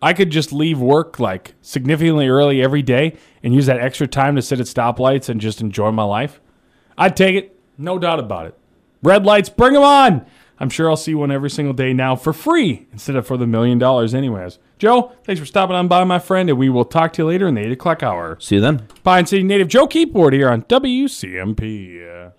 I 0.02 0.12
could 0.12 0.30
just 0.32 0.52
leave 0.52 0.80
work 0.80 1.18
like 1.18 1.56
significantly 1.62 2.28
early 2.28 2.62
every 2.62 2.82
day 2.82 3.16
and 3.42 3.56
use 3.56 3.68
that 3.68 3.80
extra 3.80 4.06
time 4.06 4.36
to 4.36 4.42
sit 4.42 4.60
at 4.60 4.66
stoplights 4.66 5.30
and 5.30 5.40
just 5.40 5.62
enjoy 5.62 5.92
my 5.92 6.04
life. 6.04 6.42
I'd 6.98 7.16
take 7.18 7.36
it, 7.36 7.55
no 7.78 8.00
doubt 8.00 8.20
about 8.20 8.48
it. 8.48 8.58
Red 9.04 9.26
lights, 9.26 9.50
bring 9.50 9.74
them 9.74 9.84
on. 9.84 10.26
I'm 10.58 10.70
sure 10.70 10.90
I'll 10.90 10.96
see 10.96 11.14
one 11.14 11.32
every 11.32 11.50
single 11.50 11.74
day 11.74 11.92
now 11.94 12.16
for 12.16 12.32
free 12.32 12.88
instead 12.92 13.16
of 13.16 13.28
for 13.28 13.36
the 13.38 13.46
million 13.46 13.78
dollars, 13.78 14.14
anyways. 14.14 14.58
Joe, 14.78 15.12
thanks 15.24 15.40
for 15.40 15.46
stopping 15.46 15.76
on 15.76 15.88
by, 15.88 16.04
my 16.06 16.20
friend, 16.20 16.50
and 16.50 16.58
we 16.58 16.70
will 16.70 16.86
talk 16.86 17.14
to 17.14 17.24
you 17.24 17.28
later 17.28 17.48
in 17.48 17.56
the 17.56 17.62
8 17.62 17.72
o'clock 17.74 18.04
hour. 18.04 18.38
See 18.40 18.56
you 18.56 18.62
then. 18.62 18.88
Pine 19.04 19.26
City 19.26 19.44
native 19.44 19.68
Joe 19.68 19.88
Keyboard 19.88 20.34
here 20.34 20.50
on 20.50 20.64
WCMP. 20.64 22.32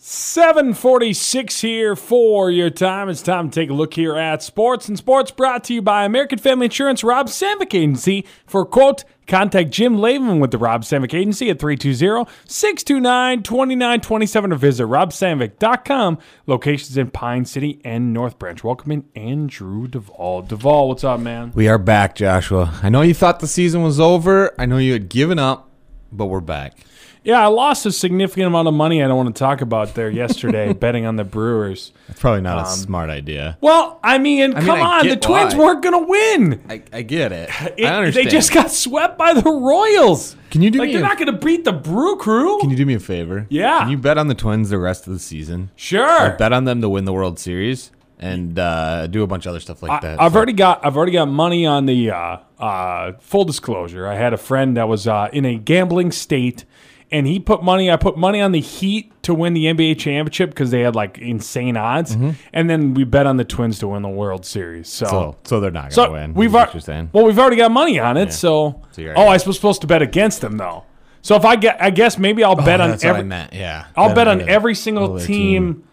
Uh, 0.00 0.02
746 0.02 1.60
here 1.60 1.94
for 1.94 2.50
your 2.50 2.70
time. 2.70 3.10
It's 3.10 3.22
time 3.22 3.50
to 3.50 3.60
take 3.60 3.68
a 3.68 3.74
look 3.74 3.92
here 3.94 4.16
at 4.16 4.42
sports. 4.42 4.88
And 4.88 4.96
sports 4.96 5.30
brought 5.30 5.64
to 5.64 5.74
you 5.74 5.82
by 5.82 6.04
American 6.04 6.38
Family 6.38 6.64
Insurance 6.66 7.04
Rob 7.04 7.26
Sandvik 7.26 7.74
Agency. 7.74 8.24
For 8.46 8.64
quote, 8.64 9.04
contact 9.26 9.70
Jim 9.70 9.98
Lavin 9.98 10.40
with 10.40 10.52
the 10.52 10.58
Rob 10.58 10.82
Sandvik 10.82 11.12
Agency 11.12 11.50
at 11.50 11.58
320-629-2927 11.58 14.52
or 14.52 14.56
visit 14.56 14.84
robsandvik.com. 14.84 16.18
Locations 16.46 16.96
in 16.96 17.10
Pine 17.10 17.44
City 17.44 17.80
and 17.84 18.14
North 18.14 18.38
Branch. 18.38 18.64
Welcome 18.64 18.92
in 18.92 19.04
Andrew 19.14 19.86
Duvall. 19.86 20.42
Duvall, 20.42 20.88
what's 20.88 21.04
up, 21.04 21.20
man? 21.20 21.52
We 21.54 21.68
are 21.68 21.78
back, 21.78 22.14
Joshua. 22.14 22.72
I 22.82 22.88
know 22.88 23.02
you 23.02 23.14
thought 23.14 23.40
the 23.40 23.46
season 23.46 23.82
was 23.82 24.00
over. 24.00 24.54
I 24.58 24.66
know 24.66 24.78
you 24.78 24.94
had 24.94 25.08
given 25.08 25.38
up, 25.38 25.69
but 26.12 26.26
we're 26.26 26.40
back. 26.40 26.76
Yeah, 27.22 27.42
I 27.42 27.48
lost 27.48 27.84
a 27.84 27.92
significant 27.92 28.46
amount 28.46 28.66
of 28.68 28.72
money 28.72 29.02
I 29.02 29.06
don't 29.08 29.16
want 29.18 29.34
to 29.36 29.38
talk 29.38 29.60
about 29.60 29.94
there 29.94 30.08
yesterday 30.10 30.72
betting 30.80 31.04
on 31.04 31.16
the 31.16 31.24
Brewers. 31.24 31.92
That's 32.08 32.18
probably 32.18 32.40
not 32.40 32.56
a 32.56 32.60
um, 32.70 32.76
smart 32.78 33.10
idea. 33.10 33.58
Well, 33.60 34.00
I 34.02 34.16
mean, 34.16 34.52
mean, 34.54 34.62
come 34.62 34.70
I 34.70 34.80
on, 34.80 35.02
the 35.06 35.16
get 35.16 35.22
Twins 35.22 35.54
why. 35.54 35.60
weren't 35.60 35.82
going 35.82 36.02
to 36.02 36.08
win. 36.10 36.60
I, 36.70 36.82
I 36.92 37.02
get 37.02 37.32
it. 37.32 37.50
It- 37.76 37.84
I 37.84 37.96
understand. 37.96 38.26
They 38.26 38.30
just 38.30 38.54
got 38.54 38.70
swept 38.70 39.18
by 39.18 39.34
the 39.34 39.42
Royals. 39.50 40.34
Can 40.50 40.62
you 40.62 40.70
do 40.70 40.78
like 40.78 40.86
me 40.88 40.92
they're 40.94 41.04
a- 41.04 41.08
not 41.08 41.18
going 41.18 41.30
to 41.30 41.38
beat 41.46 41.64
the 41.64 41.72
Brew 41.74 42.16
Crew? 42.16 42.58
Can 42.60 42.70
you 42.70 42.76
do 42.76 42.86
me 42.86 42.94
a 42.94 43.00
favor? 43.00 43.46
Yeah. 43.50 43.80
Can 43.80 43.90
you 43.90 43.98
bet 43.98 44.16
on 44.16 44.28
the 44.28 44.34
Twins 44.34 44.70
the 44.70 44.78
rest 44.78 45.06
of 45.06 45.12
the 45.12 45.18
season? 45.18 45.70
sure. 45.76 46.20
Like, 46.20 46.38
bet 46.38 46.54
on 46.54 46.64
them 46.64 46.80
to 46.80 46.88
win 46.88 47.04
the 47.04 47.12
World 47.12 47.38
Series 47.38 47.90
and 48.20 48.58
uh, 48.58 49.06
do 49.08 49.22
a 49.22 49.26
bunch 49.26 49.46
of 49.46 49.50
other 49.50 49.60
stuff 49.60 49.82
like 49.82 50.02
that. 50.02 50.20
I've 50.20 50.32
So- 50.32 50.36
already 50.36 50.52
got 50.52 50.84
I've 50.86 50.96
already 50.96 51.12
got 51.12 51.26
money 51.28 51.66
on 51.66 51.86
the 51.86 52.10
uh, 52.12 52.36
uh, 52.58 53.12
full 53.20 53.44
disclosure. 53.44 54.06
I 54.06 54.14
had 54.14 54.32
a 54.32 54.36
friend 54.38 54.76
that 54.76 54.88
was 54.88 55.08
uh, 55.08 55.28
in 55.32 55.44
a 55.44 55.56
gambling 55.56 56.12
state, 56.12 56.64
and 57.10 57.26
he 57.26 57.40
put 57.40 57.62
money. 57.62 57.90
I 57.90 57.96
put 57.96 58.16
money 58.16 58.40
on 58.40 58.52
the 58.52 58.60
Heat 58.60 59.10
to 59.22 59.34
win 59.34 59.54
the 59.54 59.64
NBA 59.66 59.98
championship 59.98 60.50
because 60.50 60.70
they 60.70 60.80
had 60.80 60.94
like 60.94 61.18
insane 61.18 61.76
odds, 61.76 62.16
and 62.52 62.70
then 62.70 62.94
we 62.94 63.04
bet 63.04 63.26
on 63.26 63.36
the 63.38 63.44
Twins 63.44 63.78
to 63.80 63.88
win 63.88 64.02
the 64.02 64.08
World 64.08 64.44
Series. 64.46 64.88
So. 64.88 65.06
So, 65.06 65.36
so 65.44 65.60
they're 65.60 65.70
not 65.70 65.82
going 65.82 65.90
to 65.90 65.94
So 65.94 66.12
win. 66.12 66.34
we've 66.34 66.50
is 66.50 66.54
what 66.54 66.68
al- 66.68 66.74
you're 66.74 66.80
saying. 66.82 67.10
well, 67.12 67.24
we've 67.24 67.38
already 67.38 67.56
got 67.56 67.70
money 67.72 67.98
on 67.98 68.16
it. 68.16 68.32
So, 68.32 68.82
So 68.92 69.12
oh, 69.16 69.26
I 69.28 69.38
was 69.44 69.54
supposed 69.56 69.80
to 69.80 69.86
bet 69.86 70.02
against 70.02 70.40
them 70.42 70.56
though. 70.58 70.84
So 71.22 71.36
if 71.36 71.44
I 71.44 71.56
get, 71.56 71.76
I 71.82 71.90
guess 71.90 72.16
maybe 72.18 72.42
I'll 72.44 72.54
bet 72.56 72.80
on 72.80 72.88
Oh, 72.88 72.92
That's 72.92 73.04
I 73.04 73.08
every. 73.08 73.28
Yeah. 73.58 73.86
I'll 73.96 74.14
bet 74.14 74.26
on 74.26 74.40
on 74.42 74.48
every 74.48 74.74
single 74.74 75.16
other 75.16 75.26
team, 75.26 75.84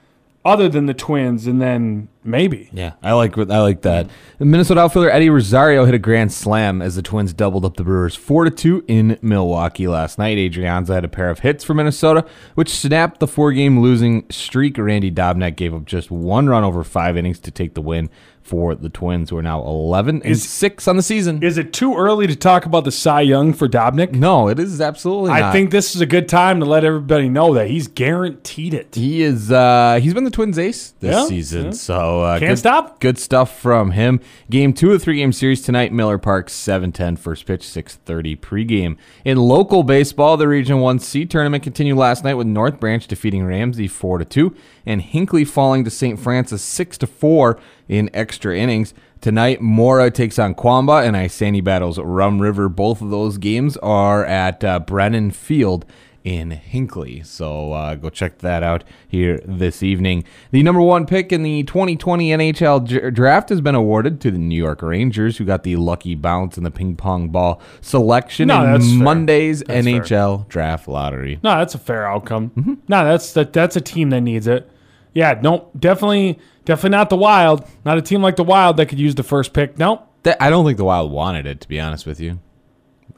other 0.45 0.69
than 0.69 0.85
the 0.85 0.93
Twins, 0.93 1.45
and 1.45 1.61
then 1.61 2.07
maybe. 2.23 2.69
Yeah, 2.71 2.93
I 3.03 3.13
like 3.13 3.37
I 3.37 3.59
like 3.59 3.81
that. 3.81 4.09
The 4.37 4.45
Minnesota 4.45 4.81
outfielder 4.81 5.09
Eddie 5.09 5.29
Rosario 5.29 5.83
hit 5.85 5.93
a 5.93 5.99
grand 5.99 6.31
slam 6.31 6.81
as 6.81 6.95
the 6.95 7.01
Twins 7.01 7.33
doubled 7.33 7.65
up 7.65 7.75
the 7.75 7.83
Brewers 7.83 8.15
four 8.15 8.45
to 8.45 8.51
two 8.51 8.83
in 8.87 9.19
Milwaukee 9.21 9.87
last 9.87 10.17
night. 10.17 10.37
Adrianza 10.37 10.93
had 10.93 11.03
a 11.03 11.09
pair 11.09 11.29
of 11.29 11.39
hits 11.39 11.63
for 11.63 11.73
Minnesota, 11.73 12.25
which 12.55 12.69
snapped 12.69 13.19
the 13.19 13.27
four-game 13.27 13.81
losing 13.81 14.25
streak. 14.29 14.77
Randy 14.77 15.11
Dobnak 15.11 15.55
gave 15.57 15.73
up 15.73 15.85
just 15.85 16.11
one 16.11 16.47
run 16.47 16.63
over 16.63 16.83
five 16.83 17.17
innings 17.17 17.39
to 17.39 17.51
take 17.51 17.73
the 17.73 17.81
win 17.81 18.09
for 18.47 18.73
the 18.75 18.89
Twins, 18.89 19.29
who 19.29 19.37
are 19.37 19.41
now 19.43 19.61
eleven 19.61 20.21
and 20.23 20.31
Is- 20.31 20.47
six 20.47 20.87
on 20.87 20.95
the 20.95 21.03
season. 21.03 21.43
Is 21.43 21.57
it 21.57 21.73
too 21.73 21.95
early 21.95 22.27
to 22.27 22.35
talk 22.35 22.65
about 22.65 22.85
the 22.85 22.91
Cy 22.91 23.21
Young 23.21 23.51
for 23.53 23.67
Dobnak? 23.67 24.13
no, 24.13 24.47
it 24.47 24.57
is 24.57 24.79
absolutely. 24.79 25.31
I 25.31 25.41
not. 25.41 25.51
think 25.53 25.71
this 25.71 25.95
is 25.95 26.01
a 26.01 26.05
good 26.05 26.29
time 26.29 26.59
to 26.61 26.65
let 26.65 26.83
everybody 26.85 27.27
know 27.29 27.53
that 27.55 27.67
he's 27.67 27.87
guaranteed 27.87 28.73
it. 28.73 28.95
He 28.95 29.21
is. 29.21 29.51
uh 29.51 29.99
He's 30.01 30.13
been 30.13 30.23
the 30.23 30.31
Twins' 30.31 30.57
ace 30.57 30.91
this 30.99 31.13
Yeah, 31.15 31.25
season, 31.25 31.65
yeah. 31.65 31.71
so 31.71 32.21
uh, 32.21 32.39
Can't 32.39 32.51
good, 32.51 32.57
stop. 32.59 32.99
Good 32.99 33.17
stuff 33.19 33.59
from 33.59 33.91
him. 33.91 34.19
Game 34.49 34.73
two 34.73 34.93
of 34.93 34.99
the 34.99 35.03
three 35.03 35.17
game 35.17 35.33
series 35.33 35.61
tonight. 35.61 35.91
Miller 35.91 36.17
Park 36.17 36.47
7-10 36.47 37.19
first 37.19 37.45
pitch, 37.45 37.67
six 37.67 37.95
thirty 37.95 38.35
pregame. 38.35 38.95
In 39.25 39.37
local 39.37 39.83
baseball, 39.83 40.37
the 40.37 40.47
Region 40.47 40.79
One 40.79 40.99
C 40.99 41.25
tournament 41.25 41.63
continued 41.63 41.97
last 41.97 42.23
night 42.23 42.35
with 42.35 42.47
North 42.47 42.79
Branch 42.79 43.05
defeating 43.05 43.45
Ramsey 43.45 43.87
four 43.87 44.17
to 44.19 44.25
two, 44.25 44.55
and 44.85 45.01
Hinckley 45.01 45.43
falling 45.45 45.83
to 45.83 45.89
St. 45.89 46.19
Francis 46.19 46.61
six 46.61 46.97
to 46.99 47.07
four 47.07 47.59
in 47.87 48.09
extra 48.13 48.57
innings. 48.57 48.93
Tonight, 49.21 49.61
Mora 49.61 50.11
takes 50.11 50.37
on 50.37 50.53
Quamba, 50.53 51.03
and 51.05 51.15
Isanti 51.15 51.63
battles 51.63 51.97
Rum 51.97 52.39
River. 52.39 52.69
Both 52.69 53.01
of 53.01 53.09
those 53.09 53.37
games 53.37 53.75
are 53.77 54.23
at 54.25 54.63
uh, 54.63 54.79
Brennan 54.79 55.31
Field 55.31 55.85
in 56.23 56.51
Hinckley. 56.51 57.23
So 57.23 57.71
uh, 57.71 57.95
go 57.95 58.09
check 58.09 58.39
that 58.39 58.61
out 58.61 58.83
here 59.07 59.39
this 59.45 59.81
evening. 59.81 60.25
The 60.51 60.61
number 60.61 60.81
one 60.81 61.05
pick 61.05 61.31
in 61.31 61.41
the 61.41 61.63
2020 61.63 62.29
NHL 62.31 63.13
draft 63.13 63.47
has 63.49 63.61
been 63.61 63.75
awarded 63.75 64.19
to 64.21 64.31
the 64.31 64.37
New 64.37 64.57
York 64.57 64.81
Rangers, 64.81 65.37
who 65.37 65.45
got 65.45 65.63
the 65.63 65.77
lucky 65.77 66.15
bounce 66.15 66.57
in 66.57 66.65
the 66.65 66.71
ping 66.71 66.97
pong 66.97 67.29
ball 67.29 67.61
selection 67.79 68.49
No, 68.49 68.75
in. 68.75 68.97
Monday's 69.03 69.63
That's 69.65 69.85
fair. 69.85 70.01
NHL 70.01 70.47
draft 70.49 70.87
lottery. 70.89 71.39
No, 71.43 71.57
that's 71.57 71.75
a 71.75 71.79
fair 71.79 72.05
outcome. 72.05 72.49
Mm-hmm. 72.51 72.73
No, 72.89 73.05
that's 73.05 73.31
that, 73.33 73.53
that's 73.53 73.77
a 73.77 73.81
team 73.81 74.09
that 74.09 74.21
needs 74.21 74.47
it. 74.47 74.69
Yeah, 75.17 75.39
no, 75.41 75.71
definitely, 75.77 76.37
definitely 76.63 76.91
not 76.91 77.09
the 77.09 77.15
Wild. 77.15 77.67
Not 77.83 77.97
a 77.97 78.03
team 78.03 78.21
like 78.21 78.35
the 78.35 78.43
Wild 78.43 78.77
that 78.77 78.85
could 78.85 78.99
use 78.99 79.15
the 79.15 79.23
first 79.23 79.51
pick. 79.51 79.79
Nope. 79.79 80.07
That, 80.21 80.37
I 80.39 80.51
don't 80.51 80.63
think 80.63 80.77
the 80.77 80.85
Wild 80.85 81.11
wanted 81.11 81.47
it, 81.47 81.59
to 81.61 81.67
be 81.67 81.79
honest 81.79 82.05
with 82.05 82.19
you. 82.19 82.39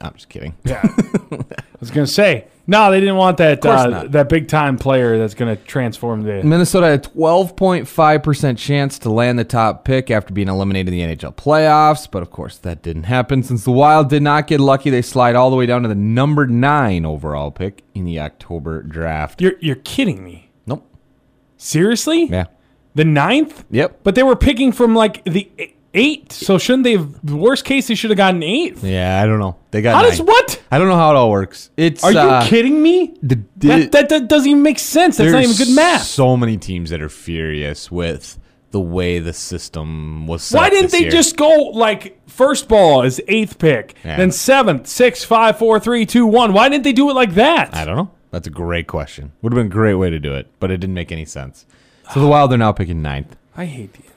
I'm 0.00 0.14
just 0.14 0.30
kidding. 0.30 0.56
Yeah, 0.64 0.80
I 0.82 1.44
was 1.78 1.90
gonna 1.90 2.06
say 2.06 2.46
no. 2.66 2.90
They 2.90 3.00
didn't 3.00 3.16
want 3.16 3.36
that 3.36 3.66
uh, 3.66 4.04
that 4.08 4.30
big 4.30 4.48
time 4.48 4.78
player 4.78 5.18
that's 5.18 5.34
gonna 5.34 5.56
transform 5.56 6.22
the. 6.22 6.42
Minnesota 6.42 6.86
had 6.86 7.04
a 7.04 7.08
12.5% 7.10 8.56
chance 8.56 8.98
to 9.00 9.10
land 9.10 9.38
the 9.38 9.44
top 9.44 9.84
pick 9.84 10.10
after 10.10 10.32
being 10.32 10.48
eliminated 10.48 10.94
in 10.94 11.10
the 11.10 11.16
NHL 11.16 11.36
playoffs, 11.36 12.10
but 12.10 12.22
of 12.22 12.30
course 12.30 12.56
that 12.58 12.82
didn't 12.82 13.02
happen. 13.02 13.42
Since 13.42 13.64
the 13.64 13.72
Wild 13.72 14.08
did 14.08 14.22
not 14.22 14.46
get 14.46 14.58
lucky, 14.58 14.88
they 14.88 15.02
slide 15.02 15.36
all 15.36 15.50
the 15.50 15.56
way 15.56 15.66
down 15.66 15.82
to 15.82 15.88
the 15.88 15.94
number 15.94 16.46
nine 16.46 17.04
overall 17.04 17.50
pick 17.50 17.84
in 17.94 18.06
the 18.06 18.20
October 18.20 18.82
draft. 18.82 19.42
You're 19.42 19.58
you're 19.60 19.76
kidding 19.76 20.24
me. 20.24 20.49
Seriously? 21.60 22.24
Yeah. 22.24 22.46
The 22.94 23.04
ninth? 23.04 23.64
Yep. 23.70 24.00
But 24.02 24.14
they 24.14 24.22
were 24.22 24.34
picking 24.36 24.72
from 24.72 24.94
like 24.94 25.22
the 25.24 25.50
eight. 25.94 26.32
So 26.32 26.56
shouldn't 26.58 26.84
they? 26.84 26.92
have 26.92 27.24
the 27.24 27.36
Worst 27.36 27.64
case, 27.64 27.88
they 27.88 27.94
should 27.94 28.10
have 28.10 28.16
gotten 28.16 28.42
eighth. 28.42 28.82
Yeah, 28.82 29.20
I 29.22 29.26
don't 29.26 29.38
know. 29.38 29.56
They 29.70 29.82
got 29.82 29.94
How 29.94 30.00
nine. 30.02 30.10
does 30.10 30.22
what? 30.22 30.62
I 30.70 30.78
don't 30.78 30.88
know 30.88 30.96
how 30.96 31.10
it 31.10 31.16
all 31.16 31.30
works. 31.30 31.70
It's 31.76 32.02
Are 32.02 32.12
you 32.12 32.18
uh, 32.18 32.46
kidding 32.46 32.82
me? 32.82 33.14
The, 33.22 33.40
That, 33.58 33.92
that, 33.92 34.08
that 34.08 34.28
doesn't 34.28 34.48
even 34.48 34.62
make 34.62 34.78
sense. 34.78 35.18
That's 35.18 35.30
not 35.32 35.42
even 35.42 35.56
good 35.56 35.74
math. 35.74 36.02
So 36.02 36.36
many 36.36 36.56
teams 36.56 36.90
that 36.90 37.02
are 37.02 37.08
furious 37.08 37.90
with 37.90 38.38
the 38.70 38.80
way 38.80 39.18
the 39.18 39.32
system 39.32 40.26
was 40.26 40.42
set 40.44 40.56
Why 40.58 40.70
didn't 40.70 40.92
they 40.92 41.00
year. 41.02 41.10
just 41.10 41.36
go 41.36 41.70
like 41.74 42.18
first 42.28 42.68
ball 42.68 43.02
is 43.02 43.20
eighth 43.28 43.58
pick, 43.58 43.96
Yeah. 44.04 44.16
then 44.16 44.30
seventh, 44.30 44.86
six, 44.86 45.24
five, 45.24 45.58
four, 45.58 45.78
three, 45.80 46.06
two, 46.06 46.24
one? 46.26 46.52
Why 46.52 46.68
didn't 46.68 46.84
they 46.84 46.92
do 46.92 47.10
it 47.10 47.14
like 47.14 47.34
that? 47.34 47.74
I 47.74 47.84
don't 47.84 47.96
know. 47.96 48.10
That's 48.30 48.46
a 48.46 48.50
great 48.50 48.86
question. 48.86 49.32
Would 49.42 49.52
have 49.52 49.58
been 49.58 49.66
a 49.66 49.70
great 49.70 49.94
way 49.94 50.10
to 50.10 50.18
do 50.18 50.34
it, 50.34 50.48
but 50.60 50.70
it 50.70 50.78
didn't 50.78 50.94
make 50.94 51.12
any 51.12 51.24
sense. 51.24 51.66
So 52.12 52.20
the 52.20 52.26
Wild 52.26 52.52
are 52.52 52.56
now 52.56 52.72
picking 52.72 53.02
ninth. 53.02 53.36
I 53.56 53.66
hate 53.66 53.92
the. 53.94 54.09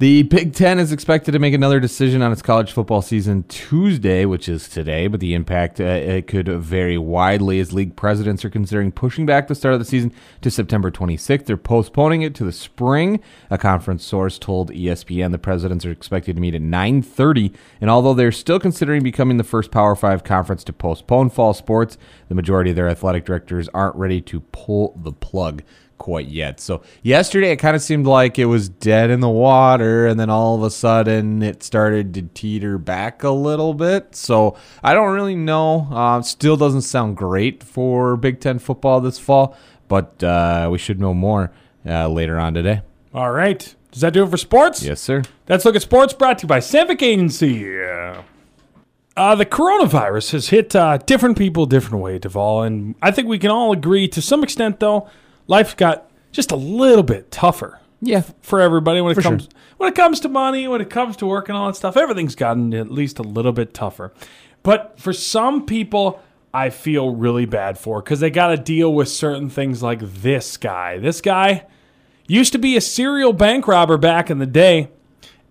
The 0.00 0.22
Big 0.22 0.54
Ten 0.54 0.78
is 0.78 0.92
expected 0.92 1.32
to 1.32 1.38
make 1.38 1.52
another 1.52 1.78
decision 1.78 2.22
on 2.22 2.32
its 2.32 2.40
college 2.40 2.72
football 2.72 3.02
season 3.02 3.42
Tuesday, 3.48 4.24
which 4.24 4.48
is 4.48 4.66
today, 4.66 5.08
but 5.08 5.20
the 5.20 5.34
impact 5.34 5.78
uh, 5.78 5.84
it 5.84 6.26
could 6.26 6.48
vary 6.48 6.96
widely 6.96 7.60
as 7.60 7.74
league 7.74 7.96
presidents 7.96 8.42
are 8.42 8.48
considering 8.48 8.92
pushing 8.92 9.26
back 9.26 9.46
the 9.46 9.54
start 9.54 9.74
of 9.74 9.78
the 9.78 9.84
season 9.84 10.10
to 10.40 10.50
September 10.50 10.90
26th. 10.90 11.44
They're 11.44 11.58
postponing 11.58 12.22
it 12.22 12.34
to 12.36 12.44
the 12.44 12.50
spring. 12.50 13.20
A 13.50 13.58
conference 13.58 14.02
source 14.02 14.38
told 14.38 14.70
ESPN 14.70 15.32
the 15.32 15.38
presidents 15.38 15.84
are 15.84 15.92
expected 15.92 16.36
to 16.36 16.40
meet 16.40 16.54
at 16.54 16.62
9:30, 16.62 17.52
and 17.78 17.90
although 17.90 18.14
they're 18.14 18.32
still 18.32 18.58
considering 18.58 19.02
becoming 19.02 19.36
the 19.36 19.44
first 19.44 19.70
Power 19.70 19.94
5 19.94 20.24
conference 20.24 20.64
to 20.64 20.72
postpone 20.72 21.28
fall 21.28 21.52
sports, 21.52 21.98
the 22.30 22.34
majority 22.34 22.70
of 22.70 22.76
their 22.76 22.88
athletic 22.88 23.26
directors 23.26 23.68
aren't 23.74 23.96
ready 23.96 24.22
to 24.22 24.40
pull 24.40 24.98
the 25.02 25.12
plug 25.12 25.62
quite 26.00 26.28
yet. 26.28 26.58
So 26.58 26.82
yesterday 27.02 27.52
it 27.52 27.58
kind 27.58 27.76
of 27.76 27.82
seemed 27.82 28.06
like 28.06 28.38
it 28.38 28.46
was 28.46 28.68
dead 28.68 29.10
in 29.10 29.20
the 29.20 29.28
water 29.28 30.06
and 30.06 30.18
then 30.18 30.30
all 30.30 30.56
of 30.56 30.62
a 30.62 30.70
sudden 30.70 31.42
it 31.42 31.62
started 31.62 32.14
to 32.14 32.22
teeter 32.22 32.78
back 32.78 33.22
a 33.22 33.30
little 33.30 33.74
bit. 33.74 34.16
So 34.16 34.56
I 34.82 34.94
don't 34.94 35.12
really 35.12 35.36
know. 35.36 35.86
Uh, 35.92 36.22
still 36.22 36.56
doesn't 36.56 36.82
sound 36.82 37.16
great 37.16 37.62
for 37.62 38.16
Big 38.16 38.40
Ten 38.40 38.58
football 38.58 39.00
this 39.00 39.18
fall, 39.18 39.54
but 39.88 40.24
uh, 40.24 40.68
we 40.72 40.78
should 40.78 40.98
know 40.98 41.14
more 41.14 41.52
uh, 41.86 42.08
later 42.08 42.40
on 42.40 42.54
today. 42.54 42.80
All 43.14 43.30
right. 43.30 43.74
Does 43.92 44.00
that 44.00 44.14
do 44.14 44.24
it 44.24 44.30
for 44.30 44.38
sports? 44.38 44.82
Yes, 44.82 45.00
sir. 45.00 45.22
Let's 45.48 45.64
look 45.64 45.76
at 45.76 45.82
sports 45.82 46.14
brought 46.14 46.38
to 46.38 46.44
you 46.44 46.48
by 46.48 46.60
Sandvik 46.60 47.02
Agency. 47.02 47.78
Uh, 49.16 49.34
the 49.34 49.44
coronavirus 49.44 50.32
has 50.32 50.48
hit 50.48 50.74
uh, 50.74 50.96
different 50.98 51.36
people 51.36 51.66
different 51.66 52.02
way, 52.02 52.18
Duvall, 52.18 52.62
and 52.62 52.94
I 53.02 53.10
think 53.10 53.28
we 53.28 53.38
can 53.38 53.50
all 53.50 53.72
agree 53.72 54.08
to 54.08 54.22
some 54.22 54.42
extent, 54.42 54.80
though, 54.80 55.10
life 55.46 55.76
got 55.76 56.10
just 56.32 56.52
a 56.52 56.56
little 56.56 57.02
bit 57.02 57.30
tougher 57.30 57.80
Yeah. 58.00 58.22
for 58.40 58.60
everybody 58.60 59.00
when 59.00 59.12
it 59.12 59.16
For 59.16 59.22
comes 59.22 59.42
sure. 59.44 59.50
when 59.78 59.88
it 59.88 59.94
comes 59.96 60.20
to 60.20 60.28
money, 60.28 60.68
when 60.68 60.80
it 60.80 60.90
comes 60.90 61.16
to 61.18 61.26
work 61.26 61.48
and 61.48 61.56
all 61.58 61.66
that 61.66 61.76
stuff. 61.76 61.96
Everything's 61.96 62.34
gotten 62.34 62.72
at 62.74 62.90
least 62.90 63.18
a 63.18 63.22
little 63.22 63.52
bit 63.52 63.74
tougher. 63.74 64.12
But 64.62 64.94
for 65.00 65.12
some 65.12 65.64
people, 65.66 66.20
I 66.52 66.70
feel 66.70 67.14
really 67.14 67.46
bad 67.46 67.78
for 67.78 68.02
because 68.02 68.20
they 68.20 68.30
got 68.30 68.48
to 68.48 68.56
deal 68.56 68.92
with 68.92 69.08
certain 69.08 69.48
things 69.48 69.82
like 69.82 70.00
this 70.00 70.56
guy. 70.56 70.98
This 70.98 71.20
guy 71.20 71.64
used 72.28 72.52
to 72.52 72.58
be 72.58 72.76
a 72.76 72.80
serial 72.80 73.32
bank 73.32 73.66
robber 73.66 73.96
back 73.96 74.30
in 74.30 74.38
the 74.38 74.46
day, 74.46 74.88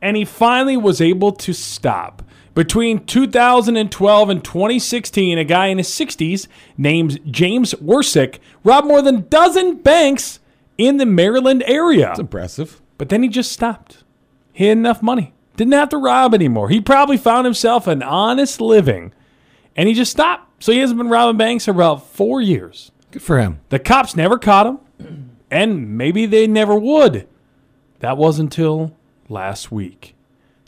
and 0.01 0.15
he 0.15 0.25
finally 0.25 0.77
was 0.77 1.01
able 1.01 1.31
to 1.33 1.53
stop. 1.53 2.21
Between 2.55 3.05
2012 3.05 4.29
and 4.29 4.43
2016, 4.43 5.37
a 5.37 5.43
guy 5.43 5.67
in 5.67 5.77
his 5.77 5.87
60s 5.87 6.47
named 6.77 7.19
James 7.31 7.73
Wersick 7.75 8.39
robbed 8.63 8.87
more 8.87 9.01
than 9.01 9.15
a 9.15 9.21
dozen 9.21 9.77
banks 9.77 10.39
in 10.77 10.97
the 10.97 11.05
Maryland 11.05 11.63
area. 11.65 12.11
It's 12.11 12.19
impressive. 12.19 12.81
But 12.97 13.09
then 13.09 13.23
he 13.23 13.29
just 13.29 13.51
stopped. 13.51 14.03
He 14.51 14.65
had 14.65 14.77
enough 14.77 15.01
money. 15.01 15.33
Didn't 15.55 15.73
have 15.73 15.89
to 15.89 15.97
rob 15.97 16.33
anymore. 16.33 16.69
He 16.69 16.81
probably 16.81 17.17
found 17.17 17.45
himself 17.45 17.87
an 17.87 18.01
honest 18.03 18.59
living. 18.61 19.13
And 19.75 19.87
he 19.87 19.93
just 19.93 20.11
stopped. 20.11 20.63
So 20.63 20.71
he 20.71 20.79
hasn't 20.79 20.97
been 20.97 21.09
robbing 21.09 21.37
banks 21.37 21.65
for 21.65 21.71
about 21.71 22.07
four 22.07 22.41
years. 22.41 22.91
Good 23.11 23.21
for 23.21 23.39
him. 23.39 23.59
The 23.69 23.79
cops 23.79 24.15
never 24.15 24.37
caught 24.37 24.67
him. 24.67 25.29
And 25.49 25.97
maybe 25.97 26.25
they 26.25 26.47
never 26.47 26.75
would. 26.75 27.27
That 27.99 28.17
was 28.17 28.39
until 28.39 28.95
last 29.29 29.71
week. 29.71 30.15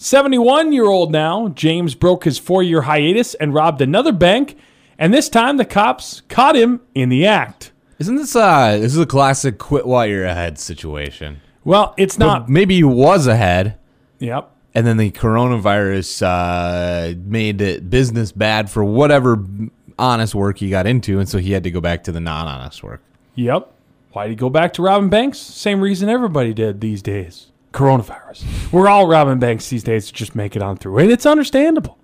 71 0.02 0.74
year 0.74 0.86
old 0.88 1.12
now, 1.12 1.50
James 1.50 1.94
broke 1.94 2.24
his 2.24 2.40
four 2.40 2.64
year 2.64 2.82
hiatus 2.82 3.36
and 3.36 3.54
robbed 3.54 3.82
another 3.82 4.12
bank. 4.12 4.58
And 4.98 5.14
this 5.14 5.30
time 5.30 5.58
the 5.58 5.66
cops 5.66 6.22
caught 6.28 6.56
him 6.56 6.82
in 6.96 7.10
the 7.10 7.26
act. 7.28 7.72
Isn't 8.00 8.16
this 8.16 8.36
uh 8.36 8.78
this 8.80 8.94
is 8.94 8.98
a 8.98 9.06
classic 9.06 9.60
quit 9.60 9.86
while 9.86 10.08
you're 10.08 10.26
ahead 10.26 10.58
situation? 10.58 11.40
Well, 11.64 11.94
it's 11.98 12.18
not. 12.18 12.50
Maybe 12.50 12.76
he 12.78 12.84
was 12.84 13.28
ahead, 13.28 13.78
Yep. 14.18 14.50
and 14.74 14.88
then 14.88 14.98
the 14.98 15.12
coronavirus 15.12 16.24
uh, 16.24 17.16
made 17.24 17.62
it 17.62 17.88
business 17.92 18.32
bad 18.32 18.72
for 18.72 18.84
whatever 18.84 19.46
honest 20.00 20.34
work 20.34 20.58
he 20.58 20.72
got 20.72 20.88
into, 20.88 21.20
and 21.20 21.30
so 21.30 21.38
he 21.38 21.52
had 21.52 21.64
to 21.66 21.70
go 21.70 21.80
back 21.80 22.04
to 22.06 22.12
the 22.12 22.20
non-honest 22.20 22.82
work. 22.82 23.04
Yep. 23.36 23.72
Why'd 24.14 24.32
he 24.32 24.36
go 24.36 24.50
back 24.50 24.74
to 24.74 24.82
robbing 24.82 25.10
banks? 25.10 25.38
Same 25.38 25.82
reason 25.82 26.10
everybody 26.10 26.56
did 26.56 26.82
these 26.82 27.04
days. 27.04 27.51
Coronavirus. 27.74 28.72
We're 28.72 28.88
all 28.90 29.08
robbing 29.08 29.40
banks 29.40 29.70
these 29.70 29.84
days 29.84 30.08
to 30.08 30.14
just 30.14 30.36
make 30.36 30.56
it 30.56 30.62
on 30.62 30.78
through. 30.78 30.98
And 31.00 31.12
it's 31.12 31.26
understandable. 31.26 31.98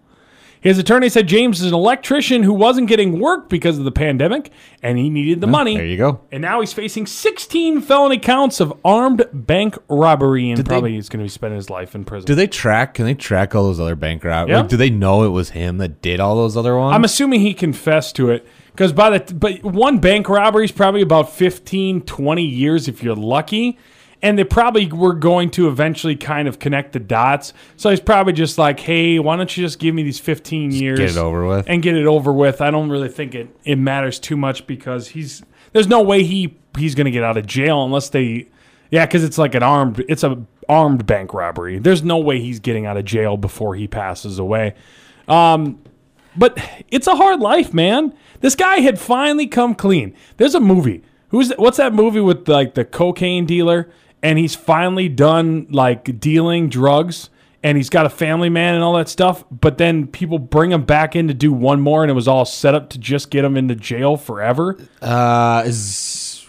His 0.59 0.79
attorney 0.79 1.07
said 1.09 1.27
James 1.27 1.62
is 1.62 1.67
an 1.67 1.74
electrician 1.75 2.41
who 2.41 2.51
wasn't 2.51 2.88
getting 2.88 3.19
work 3.19 3.47
because 3.47 3.77
of 3.77 3.83
the 3.86 3.91
pandemic 3.91 4.51
and 4.81 4.97
he 4.97 5.09
needed 5.09 5.39
the 5.39 5.45
money. 5.47 5.77
There 5.77 5.86
you 5.86 5.97
go. 5.97 6.21
And 6.31 6.41
now 6.41 6.62
he's 6.62 6.74
facing 6.74 7.05
16 7.05 7.81
felony 7.81 8.17
counts 8.17 8.59
of 8.59 8.74
armed 8.83 9.24
bank 9.31 9.77
robbery 9.88 10.50
and 10.50 10.57
Did 10.57 10.65
they- 10.65 10.69
probably 10.69 10.93
he's 10.95 11.09
going 11.09 11.19
to 11.19 11.25
be 11.25 11.29
spending 11.29 11.57
his 11.57 11.69
life 11.69 11.93
in 11.93 12.05
prison. 12.05 12.25
Do 12.25 12.33
they 12.33 12.47
track? 12.47 12.95
Can 12.95 13.05
they 13.05 13.13
track 13.13 13.53
all 13.53 13.63
those 13.63 13.79
other 13.79 13.95
bank 13.95 14.24
robberies? 14.24 14.50
Yeah. 14.55 14.62
Like, 14.62 14.69
do 14.69 14.77
they 14.77 14.89
know 14.89 15.24
it 15.24 15.29
was 15.29 15.51
him 15.51 15.77
that 15.77 16.01
did 16.01 16.19
all 16.19 16.36
those 16.36 16.57
other 16.57 16.75
ones? 16.75 16.95
I'm 16.95 17.03
assuming 17.03 17.41
he 17.41 17.53
confessed 17.53 18.15
to 18.15 18.31
it 18.31 18.45
because 18.71 18.93
by 18.93 19.15
the 19.15 19.33
but 19.36 19.63
one 19.63 20.00
bank 20.00 20.27
robbery 20.27 20.65
is 20.65 20.71
probably 20.71 21.03
about 21.03 21.31
15, 21.31 22.01
20 22.01 22.41
years 22.43 22.88
if 22.88 23.03
you're 23.03 23.15
lucky. 23.15 23.77
And 24.21 24.38
they 24.38 24.43
probably 24.43 24.88
were 24.88 25.13
going 25.13 25.51
to 25.51 25.67
eventually 25.67 26.15
kind 26.15 26.47
of 26.47 26.57
connect 26.57 26.93
the 26.93 27.00
dots. 27.00 27.53
So 27.75 27.91
he's 27.91 28.00
probably 28.00 28.33
just 28.33 28.57
like, 28.57 28.79
hey, 28.79 29.19
why 29.19 29.36
don't 29.36 29.55
you 29.55 29.63
just 29.63 29.77
give 29.77 29.93
me 29.93 30.01
these 30.01 30.19
15 30.19 30.71
years? 30.71 30.97
get 30.97 31.09
it 31.12 31.17
over 31.17 31.45
with. 31.45 31.69
And 31.69 31.83
get 31.83 31.95
it 31.95 32.07
over 32.07 32.33
with. 32.33 32.59
I 32.59 32.71
don't 32.71 32.89
really 32.89 33.09
think 33.09 33.36
it, 33.36 33.55
it 33.63 33.75
matters 33.77 34.17
too 34.19 34.36
much 34.36 34.65
because 34.65 35.09
he's 35.09 35.43
there's 35.74 35.88
no 35.88 36.01
way 36.01 36.24
he 36.24 36.57
he's 36.77 36.95
going 36.95 37.05
to 37.05 37.12
get 37.12 37.24
out 37.24 37.38
of 37.38 37.45
jail 37.45 37.83
unless 37.83 38.09
they 38.09 38.47
yeah, 38.89 39.05
because 39.05 39.24
it's 39.24 39.38
like 39.38 39.53
an 39.53 39.63
armed 39.63 40.03
it's 40.07 40.24
a 40.24 40.43
armed 40.69 41.05
bank 41.05 41.33
robbery. 41.33 41.79
There's 41.79 42.03
no 42.03 42.17
way 42.17 42.39
he's 42.39 42.59
getting 42.59 42.86
out 42.86 42.97
of 42.97 43.05
jail 43.05 43.38
before 43.38 43.75
he 43.75 43.88
passes 43.88 44.39
away. 44.39 44.75
Um, 45.27 45.81
but 46.36 46.57
it's 46.89 47.07
a 47.07 47.15
hard 47.15 47.39
life, 47.39 47.74
man. 47.74 48.13
This 48.41 48.55
guy 48.55 48.77
had 48.77 49.00
finally 49.00 49.47
come 49.47 49.75
clean. 49.75 50.15
There's 50.38 50.55
a 50.55 50.59
movie. 50.59 51.03
Who's 51.29 51.51
what's 51.57 51.77
that 51.77 51.93
movie 51.93 52.21
with 52.21 52.47
like 52.47 52.75
the 52.75 52.86
cocaine 52.86 53.45
dealer 53.45 53.89
and 54.24 54.38
he's 54.38 54.55
finally 54.55 55.09
done 55.09 55.67
like 55.69 56.19
dealing 56.19 56.69
drugs 56.69 57.29
and 57.63 57.75
he's 57.77 57.89
got 57.89 58.05
a 58.05 58.09
family 58.09 58.50
man 58.50 58.75
and 58.75 58.83
all 58.83 58.93
that 58.93 59.09
stuff, 59.09 59.43
but 59.51 59.77
then 59.77 60.07
people 60.07 60.39
bring 60.39 60.71
him 60.71 60.83
back 60.83 61.15
in 61.15 61.27
to 61.27 61.33
do 61.33 61.51
one 61.51 61.81
more 61.81 62.03
and 62.03 62.12
it 62.12 62.13
was 62.13 62.27
all 62.27 62.45
set 62.45 62.75
up 62.75 62.89
to 62.91 63.00
just 63.00 63.29
get 63.29 63.43
him 63.43 63.57
into 63.57 63.75
jail 63.75 64.15
forever. 64.15 64.77
uh, 65.01 65.63
is 65.65 65.77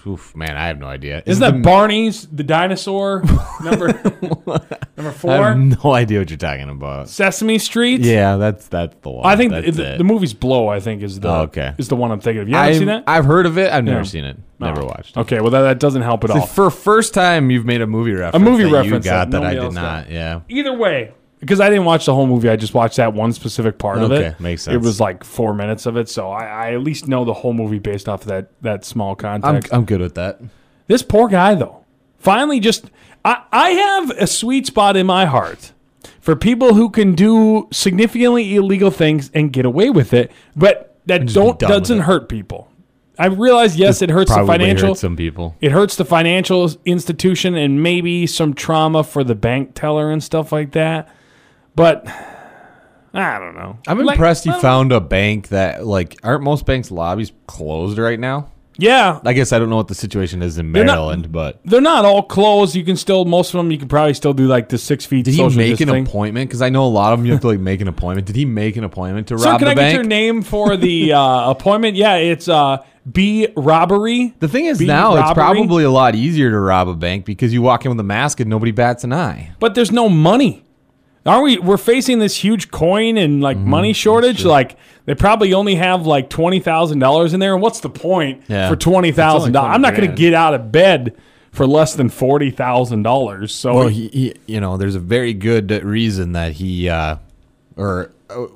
oof, 0.09 0.35
man, 0.35 0.57
I 0.57 0.67
have 0.69 0.79
no 0.79 0.87
idea. 0.87 1.19
Is 1.27 1.37
Isn't 1.39 1.57
that 1.57 1.63
Barney's 1.63 2.27
the 2.29 2.43
dinosaur 2.43 3.23
number 3.63 3.89
number 4.23 4.63
I 4.97 5.03
have 5.03 5.17
4? 5.17 5.55
no 5.55 5.93
idea 5.95 6.19
what 6.21 6.31
you're 6.31 6.37
talking 6.37 6.69
about. 6.71 7.09
Sesame 7.09 7.59
Street? 7.59 8.01
Yeah, 8.01 8.37
that's 8.37 8.69
that's 8.69 8.97
the 9.03 9.11
one. 9.11 9.27
I 9.27 9.37
think 9.37 9.53
the, 9.53 9.97
the 9.99 10.05
movie's 10.05 10.35
Blow, 10.35 10.69
I 10.69 10.81
think 10.81 11.03
is 11.03 11.21
the 11.21 11.29
Oh, 11.29 11.41
okay. 11.43 11.75
is 11.79 11.89
the 11.89 11.97
one 11.97 12.11
I'm 12.11 12.21
thinking 12.21 12.43
of. 12.43 12.49
You 12.49 12.55
haven't 12.57 12.71
I've, 12.71 12.77
seen 12.79 12.87
that? 12.89 13.05
I've 13.07 13.25
heard 13.25 13.47
of 13.47 13.59
it. 13.59 13.71
I've 13.73 13.85
never 13.85 14.05
seen 14.05 14.25
it. 14.25 14.37
Never 14.61 14.85
watched. 14.85 15.17
it. 15.17 15.21
Okay, 15.21 15.41
well 15.41 15.51
that, 15.51 15.63
that 15.63 15.79
doesn't 15.79 16.03
help 16.03 16.25
at 16.25 16.31
all. 16.31 16.45
For 16.47 16.71
first 16.71 17.15
time, 17.15 17.51
you've 17.51 17.65
made 17.65 17.81
a 17.81 17.87
movie 17.87 18.13
reference. 18.13 18.35
A 18.35 18.51
movie 18.51 18.65
reference 18.65 19.05
you 19.05 19.11
got 19.11 19.31
that 19.31 19.41
that, 19.43 19.47
I 19.47 19.55
did 19.55 19.73
not. 19.73 20.05
got. 20.07 20.11
Yeah. 20.11 20.41
Either 20.49 20.73
way, 20.77 21.13
because 21.41 21.61
I 21.61 21.69
didn't 21.71 21.85
watch 21.85 22.07
the 22.07 22.15
whole 22.15 22.27
movie, 22.27 22.49
I 22.49 22.57
just 22.57 22.75
watched 22.75 22.97
that 22.97 23.15
one 23.15 23.33
specific 23.33 23.79
part 23.79 23.99
of 23.99 24.11
it. 24.13 24.15
Okay, 24.15 24.37
makes 24.39 24.67
It 24.67 24.81
was 24.81 25.01
like 25.01 25.25
four 25.25 25.55
minutes 25.55 25.87
of 25.87 25.97
it, 25.97 26.09
so 26.09 26.31
I, 26.31 26.45
I 26.45 26.73
at 26.75 26.83
least 26.83 27.09
know 27.09 27.25
the 27.25 27.35
whole 27.35 27.53
movie 27.53 27.79
based 27.79 28.09
off 28.09 28.23
of 28.23 28.29
that 28.29 28.51
that 28.63 28.85
small 28.85 29.13
I'm 29.13 29.41
context. 29.43 29.73
I'm 29.73 29.85
good 29.85 30.01
with 30.01 30.15
that. 30.15 30.41
this 30.87 31.03
poor 31.03 31.29
guy 31.29 31.55
though, 31.55 31.85
finally 32.19 32.61
just 32.61 32.87
I, 33.25 33.43
I 33.53 33.71
have 33.71 34.11
a 34.11 34.27
sweet 34.27 34.67
spot 34.67 34.97
in 34.97 35.07
my 35.07 35.27
heart 35.27 35.73
for 36.21 36.37
people 36.37 36.75
who 36.75 36.91
can 36.91 37.15
do 37.15 37.69
significantly 37.73 38.55
illegal 38.55 38.91
things 38.91 39.31
and 39.35 39.53
get 39.53 39.65
away 39.65 39.91
with 39.91 40.13
it, 40.13 40.31
but 40.57 40.97
that 41.07 41.27
don't 41.33 41.59
doesn't 41.59 42.01
hurt 42.01 42.29
people. 42.29 42.71
I 43.19 43.27
realize 43.27 43.77
yes, 43.77 44.01
it 44.01 44.11
hurts 44.11 44.33
the 44.35 44.47
financial 44.47 44.89
hurt 44.89 44.99
some 44.99 45.17
people. 45.17 45.57
it 45.61 45.73
hurts 45.73 45.97
the 45.97 46.05
financial 46.05 46.71
institution 46.85 47.57
and 47.57 47.83
maybe 47.83 48.27
some 48.29 48.55
trauma 48.55 49.03
for 49.03 49.25
the 49.25 49.35
bank 49.35 49.75
teller 49.75 50.11
and 50.11 50.23
stuff 50.23 50.53
like 50.53 50.73
that. 50.73 51.09
But 51.79 52.07
I 53.15 53.39
don't 53.39 53.55
know. 53.55 53.79
I'm 53.87 53.99
Like, 54.01 54.17
impressed 54.17 54.45
you 54.47 54.53
well, 54.53 54.61
found 54.61 54.93
a 54.93 55.01
bank 55.01 55.49
that 55.49 55.87
like 55.87 56.19
aren't 56.23 56.43
most 56.45 56.67
banks 56.67 56.91
lobbies 56.91 57.33
closed 57.47 57.99
right 57.99 58.21
now. 58.21 58.49
Yeah, 58.81 59.19
I 59.25 59.33
guess 59.33 59.53
I 59.53 59.59
don't 59.59 59.71
know 59.71 59.77
what 59.77 59.89
the 59.89 59.95
situation 59.97 60.41
is 60.41 60.57
in 60.57 60.71
not- 60.71 60.87
Maryland, 60.87 61.33
but 61.33 61.59
they're 61.65 61.81
not 61.81 62.05
all 62.05 62.23
closed. 62.23 62.77
You 62.77 62.85
can 62.85 62.95
still 62.95 63.25
most 63.25 63.53
of 63.53 63.59
them. 63.59 63.73
You 63.73 63.79
can 63.79 63.89
probably 63.89 64.15
still 64.15 64.33
do 64.35 64.47
like 64.47 64.69
the 64.69 64.79
six 64.79 65.05
feet. 65.05 65.25
did 65.25 65.35
he 65.35 65.49
make 65.57 65.81
an 65.81 65.89
appointment? 65.89 66.49
Because 66.49 66.63
I 66.63 66.69
know 66.69 66.85
a 66.85 66.87
lot 66.87 67.13
of 67.13 67.19
them 67.19 67.27
you 67.27 67.33
have 67.33 67.41
to 67.41 67.49
like 67.49 67.59
make 67.59 67.81
an 67.81 67.89
appointment. 67.89 68.29
Did 68.29 68.37
he 68.37 68.45
make 68.45 68.77
an 68.77 68.85
appointment 68.85 69.27
to 69.29 69.39
Sir, 69.39 69.51
rob 69.51 69.59
can 69.59 69.65
the 69.67 69.73
I 69.73 69.75
bank? 69.75 69.93
get 69.93 69.95
your 69.97 70.05
name 70.05 70.43
for 70.43 70.77
the 70.77 71.13
uh, 71.15 71.51
appointment? 71.51 71.97
Yeah, 71.97 72.17
it's 72.19 72.47
uh, 72.49 72.85
B 73.11 73.49
robbery. 73.57 74.35
The 74.39 74.47
thing 74.47 74.67
is 74.67 74.79
B 74.79 74.87
now 74.87 75.17
it's 75.17 75.33
probably 75.33 75.83
a 75.83 75.91
lot 75.91 76.15
easier 76.15 76.49
to 76.51 76.59
rob 76.61 76.87
a 76.89 76.95
bank 76.95 77.25
because 77.25 77.53
you 77.53 77.63
walk 77.63 77.85
in 77.85 77.91
with 77.91 77.99
a 77.99 78.05
mask 78.05 78.39
and 78.39 78.49
nobody 78.49 78.71
bats 78.71 79.03
an 79.03 79.13
eye. 79.13 79.51
but 79.59 79.75
there's 79.75 79.91
no 79.91 80.09
money. 80.09 80.65
Aren't 81.27 81.45
we? 81.45 81.59
We're 81.59 81.77
facing 81.77 82.19
this 82.21 82.37
huge 82.37 82.71
coin 82.71 83.17
and 83.19 83.41
like 83.43 83.57
Mm-hmm. 83.57 83.69
money 83.71 83.93
shortage. 83.93 84.45
Like 84.45 84.77
they 85.05 85.15
probably 85.15 85.53
only 85.53 85.75
have 85.75 86.07
like 86.07 86.31
twenty 86.31 86.61
thousand 86.61 86.99
dollars 87.01 87.35
in 87.35 87.41
there. 87.41 87.53
And 87.55 87.63
what's 87.63 87.81
the 87.81 87.91
point 87.91 88.43
Yeah. 88.49 88.69
for 88.69 88.77
twenty 88.77 89.13
thousand 89.13 89.53
dollars? 89.53 89.75
I'm 89.75 89.83
not 89.83 89.95
going 89.95 90.09
to 90.09 90.17
get 90.17 90.33
out 90.35 90.55
of 90.55 90.73
bed 90.73 91.17
for 91.53 91.67
less 91.67 91.95
than 91.95 92.09
forty 92.09 92.51
thousand 92.51 93.03
dollars. 93.03 93.53
So 93.53 93.75
Well, 93.75 93.89
he, 93.89 94.09
he, 94.09 94.35
you 94.47 94.61
know, 94.61 94.77
there's 94.77 94.95
a 94.95 95.01
very 95.01 95.35
good 95.35 95.71
reason 95.85 96.33
that 96.33 96.53
he, 96.53 96.89
uh, 96.89 97.17
or 97.77 98.13
uh, 98.31 98.47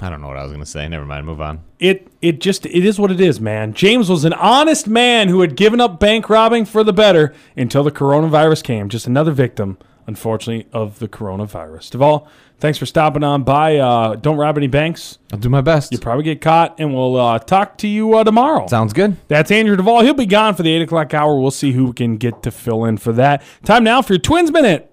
I 0.00 0.10
don't 0.10 0.20
know 0.20 0.28
what 0.28 0.36
I 0.36 0.42
was 0.42 0.52
gonna 0.52 0.66
say. 0.66 0.86
Never 0.88 1.06
mind. 1.06 1.26
Move 1.26 1.40
on. 1.40 1.60
it 1.78 2.06
it 2.20 2.40
just 2.40 2.66
it 2.66 2.84
is 2.84 2.98
what 2.98 3.10
it 3.10 3.20
is, 3.20 3.40
man. 3.40 3.72
James 3.72 4.10
was 4.10 4.24
an 4.24 4.32
honest 4.34 4.86
man 4.88 5.28
who 5.28 5.40
had 5.40 5.56
given 5.56 5.80
up 5.80 5.98
bank 6.00 6.28
robbing 6.28 6.64
for 6.64 6.84
the 6.84 6.92
better 6.92 7.34
until 7.56 7.82
the 7.82 7.90
coronavirus 7.92 8.62
came. 8.62 8.88
Just 8.88 9.06
another 9.06 9.32
victim, 9.32 9.78
unfortunately, 10.06 10.66
of 10.72 10.98
the 10.98 11.08
coronavirus. 11.08 11.90
Duvall, 11.90 12.28
thanks 12.58 12.78
for 12.78 12.86
stopping 12.86 13.24
on 13.24 13.42
by. 13.42 13.76
Uh, 13.78 14.14
don't 14.16 14.36
rob 14.36 14.56
any 14.56 14.66
banks. 14.66 15.18
I'll 15.32 15.38
do 15.38 15.48
my 15.48 15.60
best. 15.60 15.92
You'll 15.92 16.00
probably 16.00 16.24
get 16.24 16.40
caught, 16.40 16.78
and 16.78 16.94
we'll 16.94 17.16
uh, 17.16 17.38
talk 17.38 17.78
to 17.78 17.88
you 17.88 18.14
uh, 18.14 18.24
tomorrow. 18.24 18.66
Sounds 18.66 18.92
good. 18.92 19.16
That's 19.28 19.50
Andrew 19.50 19.76
Duvall. 19.76 20.02
He'll 20.02 20.14
be 20.14 20.26
gone 20.26 20.54
for 20.54 20.62
the 20.62 20.72
8 20.72 20.82
o'clock 20.82 21.14
hour. 21.14 21.40
We'll 21.40 21.50
see 21.50 21.72
who 21.72 21.92
can 21.92 22.16
get 22.16 22.42
to 22.42 22.50
fill 22.50 22.84
in 22.84 22.98
for 22.98 23.12
that. 23.12 23.42
Time 23.64 23.84
now 23.84 24.02
for 24.02 24.14
your 24.14 24.20
Twins 24.20 24.50
Minute. 24.50 24.90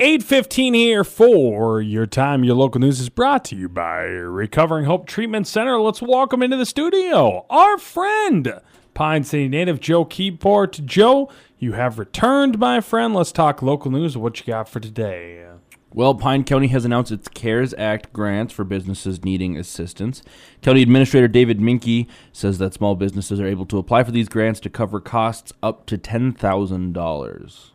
8.15 0.00 0.74
here 0.74 1.04
for 1.04 1.80
your 1.80 2.04
time. 2.04 2.42
Your 2.42 2.56
local 2.56 2.80
news 2.80 2.98
is 2.98 3.08
brought 3.08 3.44
to 3.44 3.56
you 3.56 3.68
by 3.68 4.02
Recovering 4.02 4.86
Hope 4.86 5.06
Treatment 5.06 5.46
Center. 5.46 5.80
Let's 5.80 6.02
welcome 6.02 6.42
into 6.42 6.56
the 6.56 6.66
studio 6.66 7.46
our 7.48 7.78
friend, 7.78 8.60
Pine 8.92 9.22
City 9.22 9.46
native 9.46 9.78
Joe 9.78 10.04
Keyport. 10.04 10.84
Joe, 10.84 11.30
you 11.64 11.72
have 11.72 11.98
returned, 11.98 12.58
my 12.58 12.80
friend. 12.80 13.14
Let's 13.14 13.32
talk 13.32 13.62
local 13.62 13.90
news. 13.90 14.16
What 14.16 14.38
you 14.38 14.46
got 14.46 14.68
for 14.68 14.80
today? 14.80 15.44
Well, 15.92 16.14
Pine 16.14 16.44
County 16.44 16.66
has 16.68 16.84
announced 16.84 17.10
its 17.10 17.28
CARES 17.28 17.72
Act 17.78 18.12
grants 18.12 18.52
for 18.52 18.64
businesses 18.64 19.24
needing 19.24 19.56
assistance. 19.56 20.22
County 20.60 20.82
Administrator 20.82 21.28
David 21.28 21.60
Minke 21.60 22.06
says 22.32 22.58
that 22.58 22.74
small 22.74 22.94
businesses 22.96 23.40
are 23.40 23.46
able 23.46 23.64
to 23.66 23.78
apply 23.78 24.04
for 24.04 24.10
these 24.10 24.28
grants 24.28 24.60
to 24.60 24.70
cover 24.70 25.00
costs 25.00 25.52
up 25.62 25.86
to 25.86 25.96
$10,000. 25.96 27.70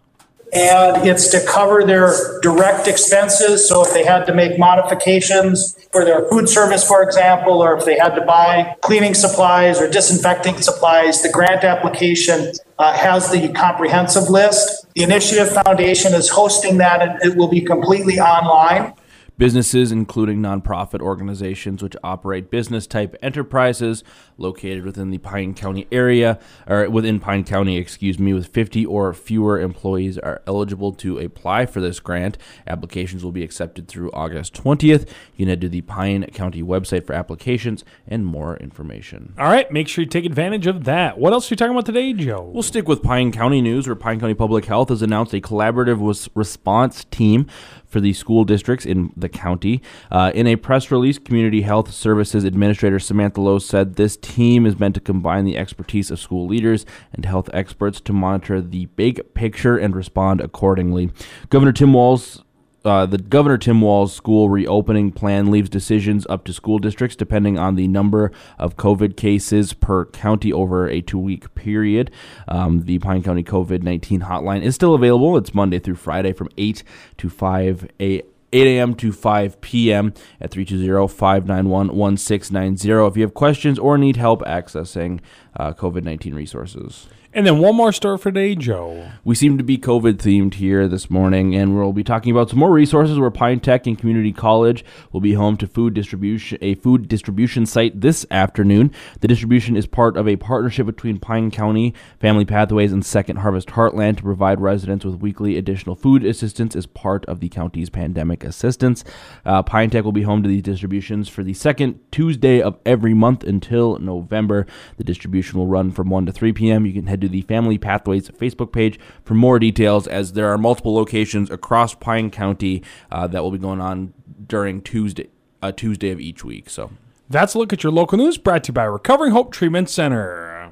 And 0.52 1.08
it's 1.08 1.30
to 1.30 1.46
cover 1.46 1.84
their 1.84 2.40
direct 2.42 2.88
expenses. 2.88 3.68
So 3.68 3.86
if 3.86 3.94
they 3.94 4.04
had 4.04 4.26
to 4.26 4.34
make 4.34 4.58
modifications 4.58 5.78
for 5.92 6.04
their 6.04 6.28
food 6.30 6.50
service, 6.50 6.84
for 6.84 7.04
example, 7.04 7.62
or 7.62 7.78
if 7.78 7.86
they 7.86 7.98
had 7.98 8.16
to 8.16 8.22
buy 8.22 8.76
cleaning 8.82 9.14
supplies 9.14 9.80
or 9.80 9.90
disinfecting 9.90 10.62
supplies, 10.62 11.22
the 11.22 11.30
grant 11.30 11.64
application 11.64 12.54
uh, 12.80 12.94
has 12.98 13.30
the 13.32 13.50
comprehensive 13.50 14.30
list. 14.30 14.88
The 14.96 15.04
Initiative 15.04 15.52
Foundation 15.64 16.14
is 16.14 16.30
hosting 16.30 16.78
that 16.78 17.02
and 17.02 17.22
it 17.22 17.38
will 17.38 17.50
be 17.50 17.62
completely 17.62 18.20
online. 18.20 18.94
Businesses, 19.40 19.94
including 19.94 20.40
nonprofit 20.40 21.00
organizations 21.00 21.82
which 21.82 21.96
operate 22.04 22.52
business 22.52 22.86
type 22.86 23.16
enterprises 23.22 24.04
located 24.38 24.84
within 24.84 25.12
the 25.12 25.18
Pine 25.18 25.54
County 25.54 25.88
area, 25.94 26.38
or 26.68 26.90
within 26.90 27.22
Pine 27.22 27.46
County, 27.46 27.78
excuse 27.78 28.20
me, 28.20 28.34
with 28.34 28.48
50 28.48 28.86
or 28.86 29.14
fewer 29.14 29.58
employees, 29.62 30.18
are 30.18 30.42
eligible 30.46 30.92
to 30.92 31.20
apply 31.20 31.66
for 31.66 31.80
this 31.80 32.02
grant. 32.02 32.38
Applications 32.68 33.24
will 33.24 33.32
be 33.32 33.42
accepted 33.42 33.88
through 33.88 34.12
August 34.12 34.54
20th. 34.54 35.08
You 35.36 35.46
can 35.46 35.48
head 35.48 35.62
to 35.62 35.70
the 35.70 35.82
Pine 35.82 36.26
County 36.34 36.62
website 36.62 37.06
for 37.06 37.14
applications 37.14 37.86
and 38.06 38.26
more 38.26 38.58
information. 38.58 39.34
All 39.40 39.50
right, 39.50 39.72
make 39.72 39.88
sure 39.88 40.04
you 40.04 40.10
take 40.10 40.26
advantage 40.26 40.68
of 40.68 40.84
that. 40.84 41.18
What 41.18 41.32
else 41.32 41.50
are 41.50 41.54
you 41.54 41.58
talking 41.58 41.72
about 41.72 41.86
today, 41.86 42.12
Joe? 42.12 42.52
We'll 42.54 42.62
stick 42.62 42.90
with 42.90 43.02
Pine 43.02 43.32
County 43.32 43.62
news, 43.62 43.88
where 43.88 43.96
Pine 43.96 44.20
County 44.20 44.34
Public 44.34 44.66
Health 44.66 44.90
has 44.90 45.02
announced 45.02 45.34
a 45.34 45.40
collaborative 45.40 46.30
response 46.36 47.06
team 47.06 47.48
for 47.90 48.00
the 48.00 48.14
school 48.14 48.46
districts 48.46 48.86
in 48.86 49.12
the 49.18 49.28
county. 49.28 49.82
Uh, 50.12 50.32
in 50.34 50.48
a 50.48 50.56
press 50.56 50.92
release, 50.92 51.18
Community 51.18 51.64
Health 51.64 51.92
Services 51.92 52.44
Administrator 52.44 53.00
Samantha 53.00 53.42
Lowe 53.42 53.60
said 53.60 53.96
this 53.96 54.16
team 54.16 54.66
is 54.66 54.80
meant 54.80 54.96
to 54.96 55.02
combine 55.02 55.44
the 55.44 55.58
expertise 55.58 56.12
of 56.12 56.20
school 56.20 56.48
leaders 56.48 56.86
and 57.12 57.26
health 57.26 57.50
experts 57.52 58.00
to 58.02 58.14
monitor 58.14 58.62
the 58.62 58.86
big 58.86 59.34
picture 59.34 59.78
and 59.78 59.96
respond 59.96 60.40
accordingly. 60.40 61.12
Governor 61.50 61.74
Tim 61.74 61.94
Walz 61.94 62.44
uh, 62.86 63.06
the 63.06 63.18
Governor 63.18 63.58
Tim 63.58 63.82
Walz 63.82 64.14
school 64.14 64.50
reopening 64.50 65.12
plan 65.12 65.52
leaves 65.52 65.70
decisions 65.70 66.26
up 66.30 66.46
to 66.46 66.54
school 66.54 66.80
districts 66.80 67.16
depending 67.16 67.58
on 67.58 67.76
the 67.76 67.88
number 67.88 68.32
of 68.58 68.78
COVID 68.78 69.18
cases 69.18 69.74
per 69.74 70.06
county 70.06 70.54
over 70.54 70.88
a 70.88 71.02
two 71.02 71.20
week 71.20 71.54
period. 71.56 72.12
Um, 72.48 72.86
the 72.86 73.00
Pine 73.00 73.24
County 73.24 73.44
COVID 73.44 73.84
19 73.84 74.22
hotline 74.22 74.62
is 74.62 74.76
still 74.76 74.94
available. 74.94 75.36
It's 75.38 75.54
Monday 75.54 75.80
through 75.80 75.96
Friday 75.96 76.32
from 76.34 76.50
8 76.58 76.84
to 77.18 77.30
5 77.30 77.90
a 78.00 78.24
8 78.52 78.66
a.m. 78.66 78.96
to 78.96 79.12
5 79.12 79.62
p.m. 79.62 80.12
at 80.42 80.50
320-591-1690 80.52 83.08
if 83.08 83.16
you 83.16 83.22
have 83.22 83.36
questions 83.36 83.78
or 83.78 83.96
need 83.96 84.16
help 84.16 84.42
accessing 84.42 85.20
uh, 85.56 85.72
COVID-19 85.74 86.34
resources. 86.34 87.08
And 87.32 87.46
then 87.46 87.60
one 87.60 87.76
more 87.76 87.92
story 87.92 88.18
for 88.18 88.32
today, 88.32 88.56
Joe. 88.56 89.12
We 89.24 89.36
seem 89.36 89.60
to 89.60 89.64
be 89.64 89.78
COVID 89.78 90.16
themed 90.16 90.56
here 90.56 90.88
this 90.88 91.12
morning, 91.12 91.56
and 91.56 91.78
we'll 91.78 91.94
be 91.94 92.04
talking 92.04 92.32
about 92.32 92.50
some 92.50 92.58
more 92.58 92.72
resources 92.72 93.20
where 93.20 93.30
Pine 93.30 93.60
Tech 93.60 93.86
and 93.86 94.00
Community 94.00 94.34
College 94.34 94.84
will 95.12 95.22
be 95.22 95.34
home 95.34 95.56
to 95.58 95.68
food 95.68 95.94
distribution, 95.94 96.58
a 96.60 96.74
food 96.74 97.08
distribution 97.08 97.68
site 97.68 98.02
this 98.02 98.26
afternoon. 98.32 98.92
The 99.20 99.28
distribution 99.28 99.78
is 99.78 99.86
part 99.86 100.18
of 100.18 100.28
a 100.28 100.38
partnership 100.38 100.88
between 100.88 101.20
Pine 101.20 101.52
County 101.52 101.94
Family 102.20 102.46
Pathways 102.46 102.92
and 102.92 103.06
Second 103.06 103.38
Harvest 103.38 103.68
Heartland 103.70 104.18
to 104.18 104.24
provide 104.24 104.60
residents 104.60 105.06
with 105.06 105.22
weekly 105.22 105.56
additional 105.56 105.96
food 105.96 106.26
assistance 106.26 106.76
as 106.76 106.88
part 106.88 107.26
of 107.26 107.42
the 107.42 107.50
county's 107.50 107.92
pandemic 107.92 108.44
assistance. 108.44 109.04
Uh, 109.46 109.62
Pine 109.62 109.92
Tech 109.92 110.04
will 110.04 110.12
be 110.12 110.24
home 110.24 110.42
to 110.42 110.50
these 110.50 110.64
distributions 110.64 111.30
for 111.30 111.44
the 111.44 111.54
second 111.54 112.00
Tuesday 112.12 112.60
of 112.60 112.80
every 112.88 113.14
month 113.14 113.44
until 113.44 114.00
November. 114.00 114.66
The 114.98 115.04
distribution 115.04 115.60
will 115.60 115.68
run 115.68 115.92
from 115.92 116.10
1 116.10 116.26
to 116.26 116.32
3 116.32 116.54
p.m. 116.54 116.88
You 116.88 116.94
can 116.94 117.06
head 117.06 117.19
to 117.22 117.30
the 117.30 117.42
Family 117.42 117.78
Pathways 117.78 118.30
Facebook 118.30 118.72
page 118.72 119.00
for 119.24 119.34
more 119.34 119.60
details, 119.60 120.08
as 120.08 120.34
there 120.34 120.48
are 120.52 120.58
multiple 120.58 120.94
locations 120.94 121.50
across 121.50 121.94
Pine 121.96 122.30
County 122.32 122.84
uh, 123.12 123.28
that 123.28 123.44
will 123.44 123.52
be 123.52 123.58
going 123.58 123.82
on 123.82 124.14
during 124.48 124.82
Tuesday, 124.82 125.30
uh, 125.62 125.72
Tuesday 125.72 126.10
of 126.12 126.20
each 126.20 126.44
week. 126.44 126.70
So 126.70 126.92
That's 127.30 127.54
a 127.54 127.58
look 127.60 127.74
at 127.74 127.84
your 127.84 127.92
local 127.92 128.18
news 128.18 128.38
brought 128.38 128.64
to 128.66 128.70
you 128.70 128.74
by 128.74 128.84
Recovering 128.86 129.32
Hope 129.32 129.52
Treatment 129.52 129.90
Center. 129.90 130.72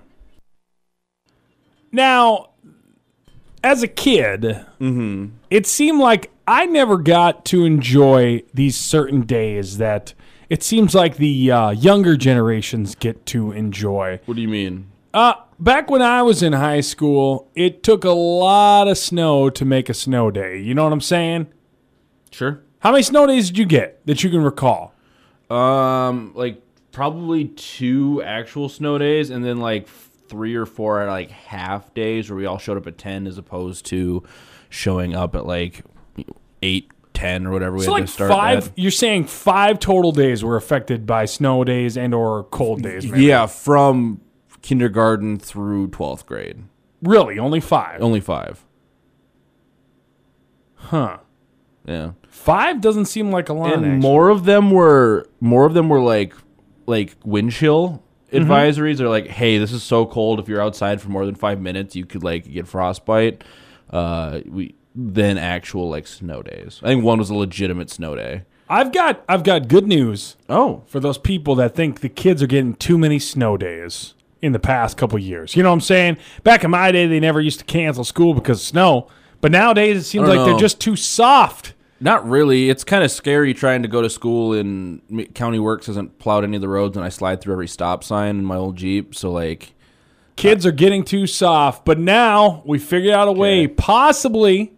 Now, 1.91 2.49
as 3.63 3.83
a 3.83 3.87
kid, 3.87 4.65
it 5.49 5.65
seemed 5.65 5.99
like 5.99 6.31
I 6.47 6.65
never 6.65 6.97
got 6.97 7.43
to 7.45 7.65
enjoy 7.65 8.43
these 8.53 8.77
certain 8.77 9.21
days 9.21 9.77
that 9.77 10.13
it 10.49 10.63
seems 10.63 10.95
like 10.95 11.17
the 11.17 11.51
uh, 11.51 11.69
younger 11.71 12.15
generations 12.15 12.95
get 12.95 13.25
to 13.27 13.51
enjoy. 13.51 14.19
what 14.25 14.35
do 14.35 14.41
you 14.41 14.47
mean? 14.47 14.87
Uh, 15.13 15.33
back 15.59 15.89
when 15.89 16.01
I 16.01 16.21
was 16.21 16.41
in 16.43 16.53
high 16.53 16.81
school, 16.81 17.49
it 17.55 17.83
took 17.83 18.03
a 18.03 18.11
lot 18.11 18.87
of 18.87 18.97
snow 18.97 19.49
to 19.49 19.65
make 19.65 19.89
a 19.89 19.93
snow 19.93 20.31
day. 20.31 20.59
You 20.59 20.73
know 20.73 20.83
what 20.83 20.93
I'm 20.93 21.01
saying? 21.01 21.47
Sure. 22.31 22.61
How 22.79 22.91
many 22.91 23.03
snow 23.03 23.25
days 23.27 23.47
did 23.47 23.57
you 23.57 23.65
get 23.65 24.05
that 24.05 24.23
you 24.23 24.29
can 24.29 24.41
recall? 24.43 24.93
Um, 25.49 26.31
like 26.35 26.61
probably 26.91 27.45
two 27.45 28.21
actual 28.23 28.69
snow 28.69 28.97
days, 28.97 29.29
and 29.29 29.43
then 29.43 29.57
like 29.57 29.87
three 29.87 30.55
or 30.55 30.65
four 30.65 31.01
at 31.01 31.07
like 31.09 31.31
half 31.31 31.93
days 31.93 32.29
where 32.29 32.37
we 32.37 32.45
all 32.45 32.57
showed 32.57 32.77
up 32.77 32.85
at 32.87 32.97
ten, 32.97 33.25
as 33.27 33.37
opposed 33.37 33.85
to 33.87 34.23
showing 34.69 35.15
up 35.15 35.35
at 35.35 35.45
like 35.45 35.83
eight, 36.61 36.91
ten, 37.13 37.47
or 37.47 37.51
whatever 37.51 37.77
we 37.77 37.83
So 37.85 37.93
had 37.93 37.99
like 38.01 38.05
to 38.07 38.11
start. 38.11 38.29
five. 38.31 38.67
at. 38.67 38.77
You're 38.77 38.91
saying 38.91 39.25
five 39.25 39.79
total 39.79 40.11
days 40.11 40.43
were 40.43 40.57
affected 40.57 41.05
by 41.05 41.25
snow 41.25 41.63
days 41.63 41.97
and 41.97 42.13
or 42.13 42.43
cold 42.45 42.83
days. 42.83 43.09
maybe. 43.09 43.23
Yeah, 43.25 43.45
from 43.47 44.19
kindergarten 44.67 45.39
through 45.39 45.87
twelfth 45.87 46.25
grade, 46.25 46.63
really, 47.01 47.39
only 47.39 47.61
five. 47.61 48.01
only 48.01 48.19
five. 48.19 48.65
Huh? 50.75 51.19
Yeah. 51.85 52.11
Five 52.27 52.81
doesn't 52.81 53.05
seem 53.05 53.31
like 53.31 53.47
a 53.47 53.53
lot. 53.53 53.73
and 53.73 53.85
actually. 53.85 53.99
more 53.99 54.29
of 54.29 54.43
them 54.43 54.71
were 54.71 55.25
more 55.39 55.65
of 55.65 55.73
them 55.73 55.87
were 55.87 56.01
like 56.01 56.33
like 56.85 57.15
wind 57.23 57.53
chill 57.53 58.03
advisories 58.33 58.99
are 58.99 59.07
like 59.07 59.27
hey 59.27 59.57
this 59.57 59.71
is 59.71 59.81
so 59.83 60.05
cold 60.05 60.37
if 60.39 60.49
you're 60.49 60.61
outside 60.61 61.01
for 61.01 61.07
more 61.09 61.25
than 61.25 61.33
five 61.33 61.61
minutes 61.61 61.95
you 61.95 62.05
could 62.05 62.23
like 62.23 62.49
get 62.51 62.67
frostbite 62.67 63.41
uh 63.91 64.41
we 64.47 64.75
than 64.93 65.37
actual 65.37 65.89
like 65.89 66.05
snow 66.05 66.41
days 66.41 66.81
i 66.83 66.87
think 66.87 67.03
one 67.05 67.17
was 67.19 67.29
a 67.29 67.35
legitimate 67.35 67.89
snow 67.89 68.15
day 68.15 68.43
I've 68.69 68.91
got 68.91 69.23
I've 69.29 69.43
got 69.43 69.69
good 69.69 69.87
news 69.87 70.35
oh 70.49 70.83
for 70.87 70.99
those 70.99 71.17
people 71.17 71.55
that 71.55 71.73
think 71.73 72.01
the 72.01 72.09
kids 72.09 72.43
are 72.43 72.47
getting 72.47 72.73
too 72.75 72.97
many 72.97 73.17
snow 73.17 73.55
days 73.55 74.13
in 74.41 74.51
the 74.51 74.59
past 74.59 74.97
couple 74.97 75.17
years. 75.19 75.55
You 75.55 75.63
know 75.63 75.69
what 75.69 75.75
I'm 75.75 75.81
saying? 75.81 76.17
Back 76.43 76.63
in 76.63 76.71
my 76.71 76.91
day, 76.91 77.07
they 77.07 77.19
never 77.19 77.41
used 77.41 77.59
to 77.59 77.65
cancel 77.65 78.03
school 78.03 78.33
because 78.33 78.59
of 78.61 78.65
snow. 78.67 79.07
But 79.41 79.51
nowadays, 79.51 79.97
it 79.97 80.03
seems 80.03 80.27
I 80.29 80.35
don't 80.35 80.45
like 80.45 80.51
they're 80.51 80.59
just 80.59 80.79
too 80.81 80.95
soft. 80.95 81.73
not 81.99 82.27
really 82.27 82.69
it's 82.69 82.83
kind 82.83 83.03
of 83.03 83.11
scary 83.11 83.53
trying 83.53 83.81
to 83.81 83.87
go 83.87 84.01
to 84.01 84.09
school 84.09 84.53
and 84.53 85.01
county 85.33 85.59
works 85.59 85.87
hasn't 85.87 86.17
plowed 86.19 86.43
any 86.43 86.55
of 86.55 86.61
the 86.61 86.67
roads 86.69 86.95
and 86.95 87.03
i 87.03 87.09
slide 87.09 87.41
through 87.41 87.53
every 87.53 87.67
stop 87.67 88.03
sign 88.03 88.37
in 88.37 88.45
my 88.45 88.55
old 88.55 88.75
jeep 88.75 89.15
so 89.15 89.31
like 89.31 89.73
Kids 90.35 90.67
are 90.67 90.71
getting 90.71 91.03
too 91.03 91.25
soft. 91.25 91.83
But 91.83 91.97
now 91.97 92.61
we 92.63 92.77
figured 92.77 93.11
out 93.11 93.27
a 93.27 93.31
way, 93.31 93.65
possibly. 93.67 94.71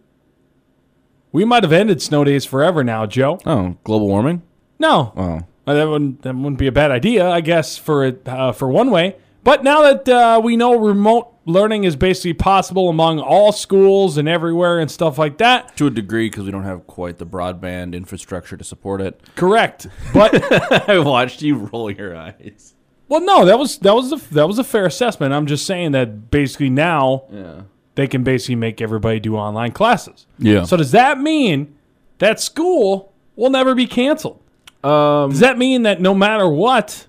We 1.32 1.44
might 1.44 1.62
have 1.62 1.72
ended 1.72 2.00
snow 2.00 2.24
days 2.24 2.46
forever 2.46 2.82
now, 2.82 3.04
Joe. 3.06 3.38
oh 3.46 3.76
global 3.84 4.08
warming 4.08 4.40
No, 4.78 5.12
oh 5.14 5.40
that 5.74 5.84
wouldn't 5.84 6.22
that 6.22 6.34
wouldn't 6.34 6.58
be 6.58 6.66
a 6.66 6.72
bad 6.72 6.90
idea, 6.90 7.28
I 7.30 7.42
guess, 7.42 7.76
for 7.76 8.04
it 8.04 8.26
uh, 8.26 8.52
for 8.52 8.68
one 8.68 8.90
way. 8.90 9.16
But 9.42 9.64
now 9.64 9.82
that 9.82 10.08
uh, 10.08 10.40
we 10.42 10.56
know 10.56 10.74
remote 10.78 11.32
learning 11.46 11.84
is 11.84 11.96
basically 11.96 12.34
possible 12.34 12.88
among 12.90 13.18
all 13.18 13.52
schools 13.52 14.18
and 14.18 14.28
everywhere 14.28 14.78
and 14.78 14.90
stuff 14.90 15.16
like 15.18 15.38
that, 15.38 15.76
to 15.78 15.86
a 15.86 15.90
degree 15.90 16.28
because 16.28 16.44
we 16.44 16.50
don't 16.50 16.64
have 16.64 16.86
quite 16.86 17.16
the 17.18 17.26
broadband 17.26 17.94
infrastructure 17.94 18.56
to 18.56 18.64
support 18.64 19.00
it 19.00 19.20
correct. 19.36 19.86
But 20.12 20.88
I 20.88 20.98
watched 20.98 21.40
you 21.42 21.56
roll 21.56 21.90
your 21.90 22.14
eyes. 22.16 22.74
well, 23.08 23.20
no, 23.22 23.44
that 23.46 23.58
was 23.58 23.78
that 23.78 23.94
was 23.94 24.12
a, 24.12 24.34
that 24.34 24.46
was 24.46 24.58
a 24.58 24.64
fair 24.64 24.84
assessment. 24.86 25.32
I'm 25.32 25.46
just 25.46 25.64
saying 25.66 25.92
that 25.92 26.30
basically 26.30 26.70
now 26.70 27.24
Yeah. 27.32 27.62
they 27.94 28.06
can 28.06 28.22
basically 28.22 28.56
make 28.56 28.80
everybody 28.82 29.20
do 29.20 29.36
online 29.36 29.72
classes. 29.72 30.26
Yeah. 30.38 30.64
So 30.64 30.76
does 30.76 30.90
that 30.92 31.18
mean 31.18 31.74
that 32.18 32.40
school 32.40 33.12
will 33.36 33.50
never 33.50 33.74
be 33.74 33.86
canceled? 33.86 34.40
Um. 34.84 35.30
Does 35.30 35.40
that 35.40 35.56
mean 35.58 35.82
that 35.82 36.00
no 36.00 36.14
matter 36.14 36.46
what, 36.48 37.06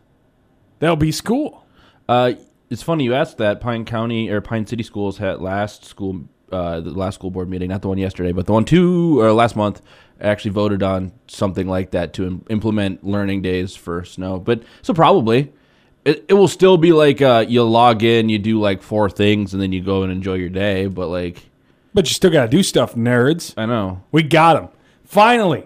there'll 0.79 0.95
be 0.95 1.11
school? 1.11 1.60
Uh. 2.11 2.33
It's 2.69 2.81
funny 2.81 3.03
you 3.03 3.13
asked 3.13 3.37
that. 3.39 3.59
Pine 3.59 3.83
County 3.83 4.29
or 4.29 4.39
Pine 4.39 4.65
City 4.65 4.81
Schools 4.81 5.17
had 5.17 5.41
last 5.41 5.83
school, 5.83 6.23
uh, 6.53 6.79
the 6.79 6.91
last 6.91 7.15
school 7.15 7.29
board 7.29 7.49
meeting, 7.49 7.67
not 7.67 7.81
the 7.81 7.89
one 7.89 7.97
yesterday, 7.97 8.31
but 8.31 8.45
the 8.45 8.53
one 8.53 8.63
two 8.63 9.19
or 9.19 9.33
last 9.33 9.57
month, 9.57 9.81
actually 10.21 10.51
voted 10.51 10.81
on 10.81 11.11
something 11.27 11.67
like 11.67 11.91
that 11.91 12.13
to 12.13 12.25
im- 12.25 12.45
implement 12.49 13.03
learning 13.03 13.41
days 13.41 13.75
for 13.75 14.05
snow. 14.05 14.39
But 14.39 14.63
so 14.83 14.93
probably. 14.93 15.51
It, 16.05 16.25
it 16.29 16.33
will 16.33 16.47
still 16.47 16.77
be 16.77 16.93
like 16.93 17.21
uh, 17.21 17.45
you 17.47 17.61
log 17.63 18.03
in, 18.03 18.29
you 18.29 18.39
do 18.39 18.57
like 18.57 18.81
four 18.81 19.09
things, 19.09 19.53
and 19.53 19.61
then 19.61 19.73
you 19.73 19.83
go 19.83 20.03
and 20.03 20.11
enjoy 20.11 20.35
your 20.35 20.49
day. 20.49 20.87
But 20.87 21.09
like, 21.09 21.43
But 21.93 22.07
you 22.07 22.13
still 22.13 22.31
got 22.31 22.43
to 22.43 22.47
do 22.47 22.63
stuff, 22.63 22.95
nerds. 22.95 23.53
I 23.57 23.65
know. 23.65 24.01
We 24.13 24.23
got 24.23 24.53
them 24.53 24.69
Finally. 25.03 25.65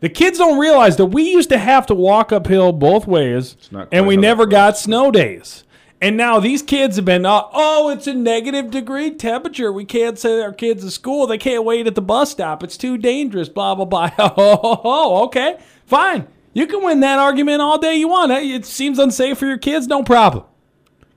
The 0.00 0.08
kids 0.08 0.38
don't 0.38 0.58
realize 0.58 0.96
that 0.96 1.06
we 1.06 1.30
used 1.30 1.50
to 1.50 1.58
have 1.58 1.86
to 1.86 1.94
walk 1.94 2.32
uphill 2.32 2.72
both 2.72 3.06
ways, 3.06 3.56
not 3.70 3.88
and 3.92 4.06
we 4.06 4.16
never 4.16 4.46
got 4.46 4.78
snow 4.78 5.10
days. 5.10 5.64
And 6.00 6.16
now 6.16 6.40
these 6.40 6.62
kids 6.62 6.96
have 6.96 7.06
been, 7.06 7.24
uh, 7.24 7.42
oh, 7.52 7.88
it's 7.88 8.06
a 8.06 8.12
negative 8.12 8.70
degree 8.70 9.10
temperature. 9.10 9.72
We 9.72 9.86
can't 9.86 10.18
send 10.18 10.42
our 10.42 10.52
kids 10.52 10.84
to 10.84 10.90
school. 10.90 11.26
They 11.26 11.38
can't 11.38 11.64
wait 11.64 11.86
at 11.86 11.94
the 11.94 12.02
bus 12.02 12.30
stop. 12.30 12.62
It's 12.62 12.76
too 12.76 12.98
dangerous, 12.98 13.48
blah, 13.48 13.74
blah, 13.74 13.86
blah. 13.86 14.10
Oh, 14.18 15.24
okay. 15.24 15.58
Fine. 15.86 16.28
You 16.52 16.66
can 16.66 16.82
win 16.84 17.00
that 17.00 17.18
argument 17.18 17.62
all 17.62 17.78
day 17.78 17.96
you 17.96 18.08
want. 18.08 18.32
It 18.32 18.66
seems 18.66 18.98
unsafe 18.98 19.38
for 19.38 19.46
your 19.46 19.58
kids. 19.58 19.86
No 19.86 20.02
problem. 20.02 20.44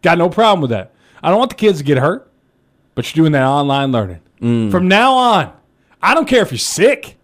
Got 0.01 0.17
no 0.17 0.29
problem 0.29 0.61
with 0.61 0.69
that. 0.69 0.93
I 1.21 1.29
don't 1.29 1.39
want 1.39 1.51
the 1.51 1.57
kids 1.57 1.79
to 1.79 1.83
get 1.83 1.97
hurt, 1.97 2.31
but 2.95 3.05
you're 3.05 3.23
doing 3.23 3.33
that 3.33 3.45
online 3.45 3.91
learning. 3.91 4.21
Mm. 4.41 4.71
From 4.71 4.87
now 4.87 5.13
on, 5.13 5.53
I 6.01 6.13
don't 6.13 6.27
care 6.27 6.41
if 6.41 6.51
you're 6.51 6.57
sick. 6.57 7.17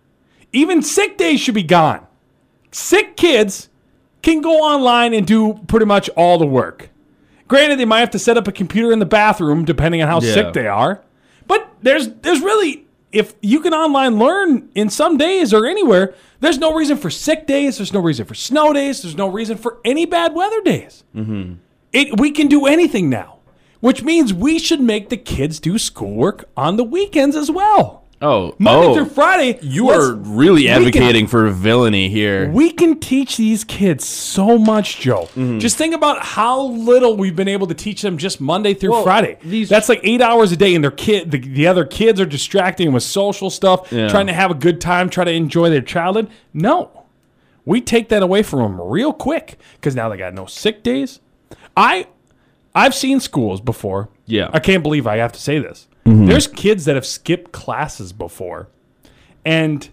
Even 0.51 0.81
sick 0.81 1.17
days 1.17 1.39
should 1.39 1.55
be 1.55 1.63
gone. 1.63 2.05
Sick 2.71 3.15
kids 3.15 3.69
can 4.21 4.41
go 4.41 4.59
online 4.59 5.13
and 5.13 5.25
do 5.25 5.59
pretty 5.67 5.85
much 5.85 6.09
all 6.09 6.37
the 6.37 6.45
work. 6.47 6.89
Granted, 7.47 7.79
they 7.79 7.85
might 7.85 7.99
have 7.99 8.11
to 8.11 8.19
set 8.19 8.37
up 8.37 8.47
a 8.47 8.51
computer 8.51 8.91
in 8.91 8.99
the 8.99 9.05
bathroom 9.05 9.65
depending 9.65 10.01
on 10.01 10.07
how 10.07 10.19
Yeah. 10.21 10.33
sick 10.33 10.53
they 10.53 10.67
are. 10.67 11.01
But 11.47 11.67
there's 11.81 12.09
there's 12.21 12.41
really 12.41 12.85
if 13.11 13.33
you 13.41 13.61
can 13.61 13.73
online 13.73 14.17
learn 14.19 14.67
in 14.75 14.89
some 14.89 15.17
days 15.17 15.53
or 15.53 15.65
anywhere, 15.65 16.13
there's 16.41 16.57
no 16.57 16.73
reason 16.73 16.97
for 16.97 17.09
sick 17.09 17.47
days. 17.47 17.77
There's 17.77 17.93
no 17.93 18.01
reason 18.01 18.25
for 18.25 18.33
snow 18.35 18.73
days. 18.73 19.03
There's 19.03 19.15
no 19.15 19.27
reason 19.29 19.57
for 19.57 19.77
any 19.85 20.05
bad 20.05 20.33
weather 20.35 20.61
days. 20.61 21.03
Mm-hmm. 21.15 21.53
It 21.93 22.19
we 22.19 22.31
can 22.31 22.47
do 22.47 22.65
anything 22.65 23.09
now, 23.09 23.37
which 23.79 24.03
means 24.03 24.33
we 24.33 24.59
should 24.59 24.81
make 24.81 25.09
the 25.09 25.17
kids 25.17 25.59
do 25.59 25.77
schoolwork 25.77 26.49
on 26.57 26.75
the 26.77 26.83
weekends 26.83 27.35
as 27.35 27.49
well. 27.51 28.04
Oh, 28.25 28.55
Monday 28.57 28.87
oh, 28.87 28.93
through 28.95 29.05
Friday. 29.13 29.59
You 29.61 29.89
are 29.89 30.13
really 30.15 30.61
we 30.63 30.67
can- 30.67 30.81
advocating 30.87 31.27
for 31.27 31.47
villainy 31.49 32.09
here. 32.09 32.49
we 32.49 32.71
can 32.71 32.99
teach 32.99 33.37
these 33.37 33.63
kids 33.63 34.05
so 34.05 34.57
much, 34.57 34.99
Joe. 34.99 35.25
Mm-hmm. 35.35 35.59
Just 35.59 35.77
think 35.77 35.93
about 35.93 36.23
how 36.23 36.63
little 36.63 37.15
we've 37.15 37.35
been 37.35 37.47
able 37.47 37.67
to 37.67 37.73
teach 37.75 38.01
them 38.01 38.17
just 38.17 38.41
Monday 38.41 38.73
through 38.73 38.91
Well, 38.91 39.03
Friday. 39.03 39.37
these- 39.43 39.69
That's 39.69 39.89
like 39.89 39.99
eight 40.03 40.21
hours 40.21 40.51
a 40.51 40.57
day, 40.57 40.73
and 40.73 40.83
their 40.83 40.91
kid, 40.91 41.29
the, 41.31 41.39
the 41.39 41.67
other 41.67 41.85
kids 41.85 42.19
are 42.19 42.25
distracting 42.25 42.91
with 42.91 43.03
social 43.03 43.49
stuff, 43.49 43.91
Yeah. 43.91 44.07
trying 44.07 44.27
to 44.27 44.33
have 44.33 44.49
a 44.51 44.55
good 44.55 44.81
time, 44.81 45.09
try 45.09 45.23
to 45.23 45.31
enjoy 45.31 45.69
their 45.69 45.81
childhood. 45.81 46.29
No, 46.53 47.05
we 47.65 47.79
take 47.81 48.09
that 48.09 48.23
away 48.23 48.41
from 48.43 48.59
them 48.59 48.81
real 48.81 49.13
quick 49.13 49.57
because 49.75 49.95
now 49.95 50.09
they 50.09 50.17
got 50.17 50.33
no 50.33 50.45
sick 50.45 50.81
days. 50.83 51.19
I, 51.77 52.07
I've 52.73 52.95
seen 52.95 53.19
schools 53.19 53.61
before. 53.61 54.09
Yeah. 54.25 54.49
I 54.53 54.59
can't 54.59 54.81
believe 54.83 55.05
I 55.07 55.17
have 55.17 55.31
to 55.33 55.39
say 55.39 55.59
this. 55.59 55.87
Mm-hmm. 56.05 56.25
There's 56.27 56.47
kids 56.47 56.85
that 56.85 56.95
have 56.95 57.05
skipped 57.05 57.51
classes 57.51 58.13
before, 58.13 58.67
and 59.43 59.89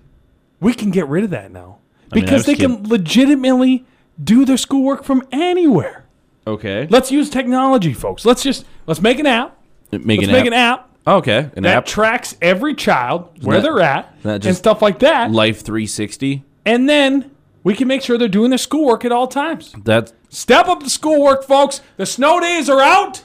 we 0.61 0.75
can 0.75 0.91
get 0.91 1.07
rid 1.09 1.25
of 1.25 1.31
that 1.31 1.51
now 1.51 1.79
mean, 2.13 2.23
because 2.25 2.45
they 2.47 2.55
can 2.55 2.87
legitimately 2.89 3.85
do 4.23 4.45
their 4.45 4.59
schoolwork 4.59 5.05
from 5.05 5.27
anywhere. 5.33 6.05
Okay. 6.47 6.87
Let's 6.91 7.11
use 7.11 7.31
technology, 7.31 7.93
folks. 7.95 8.25
Let's 8.27 8.43
just 8.43 8.67
let's 8.87 9.01
make 9.01 9.19
an 9.21 9.27
app. 9.27 9.57
Make 9.91 10.21
Let's 10.21 10.29
an 10.29 10.33
make 10.33 10.41
app. 10.43 10.47
an 10.47 10.53
app 10.53 10.89
Okay, 11.07 11.51
an 11.57 11.63
that 11.65 11.77
app. 11.79 11.87
tracks 11.87 12.37
every 12.41 12.75
child 12.75 13.29
where 13.43 13.57
that- 13.57 13.63
they're 13.63 13.81
at 13.81 14.15
that 14.23 14.45
and 14.47 14.55
stuff 14.57 14.81
like 14.83 14.99
that, 15.01 15.31
Life 15.33 15.63
360. 15.63 16.45
and 16.65 16.89
then 16.89 17.31
we 17.65 17.75
can 17.75 17.89
make 17.89 18.03
sure 18.03 18.17
they're 18.19 18.29
doing 18.29 18.51
their 18.51 18.59
schoolwork 18.59 19.05
at 19.05 19.13
all 19.13 19.27
times. 19.27 19.75
That's 19.85 20.13
Step 20.29 20.67
up 20.69 20.83
the 20.83 20.89
schoolwork, 20.91 21.45
folks. 21.45 21.81
The 21.99 22.07
snow 22.07 22.41
days 22.41 22.69
are 22.71 22.81
out, 22.81 23.23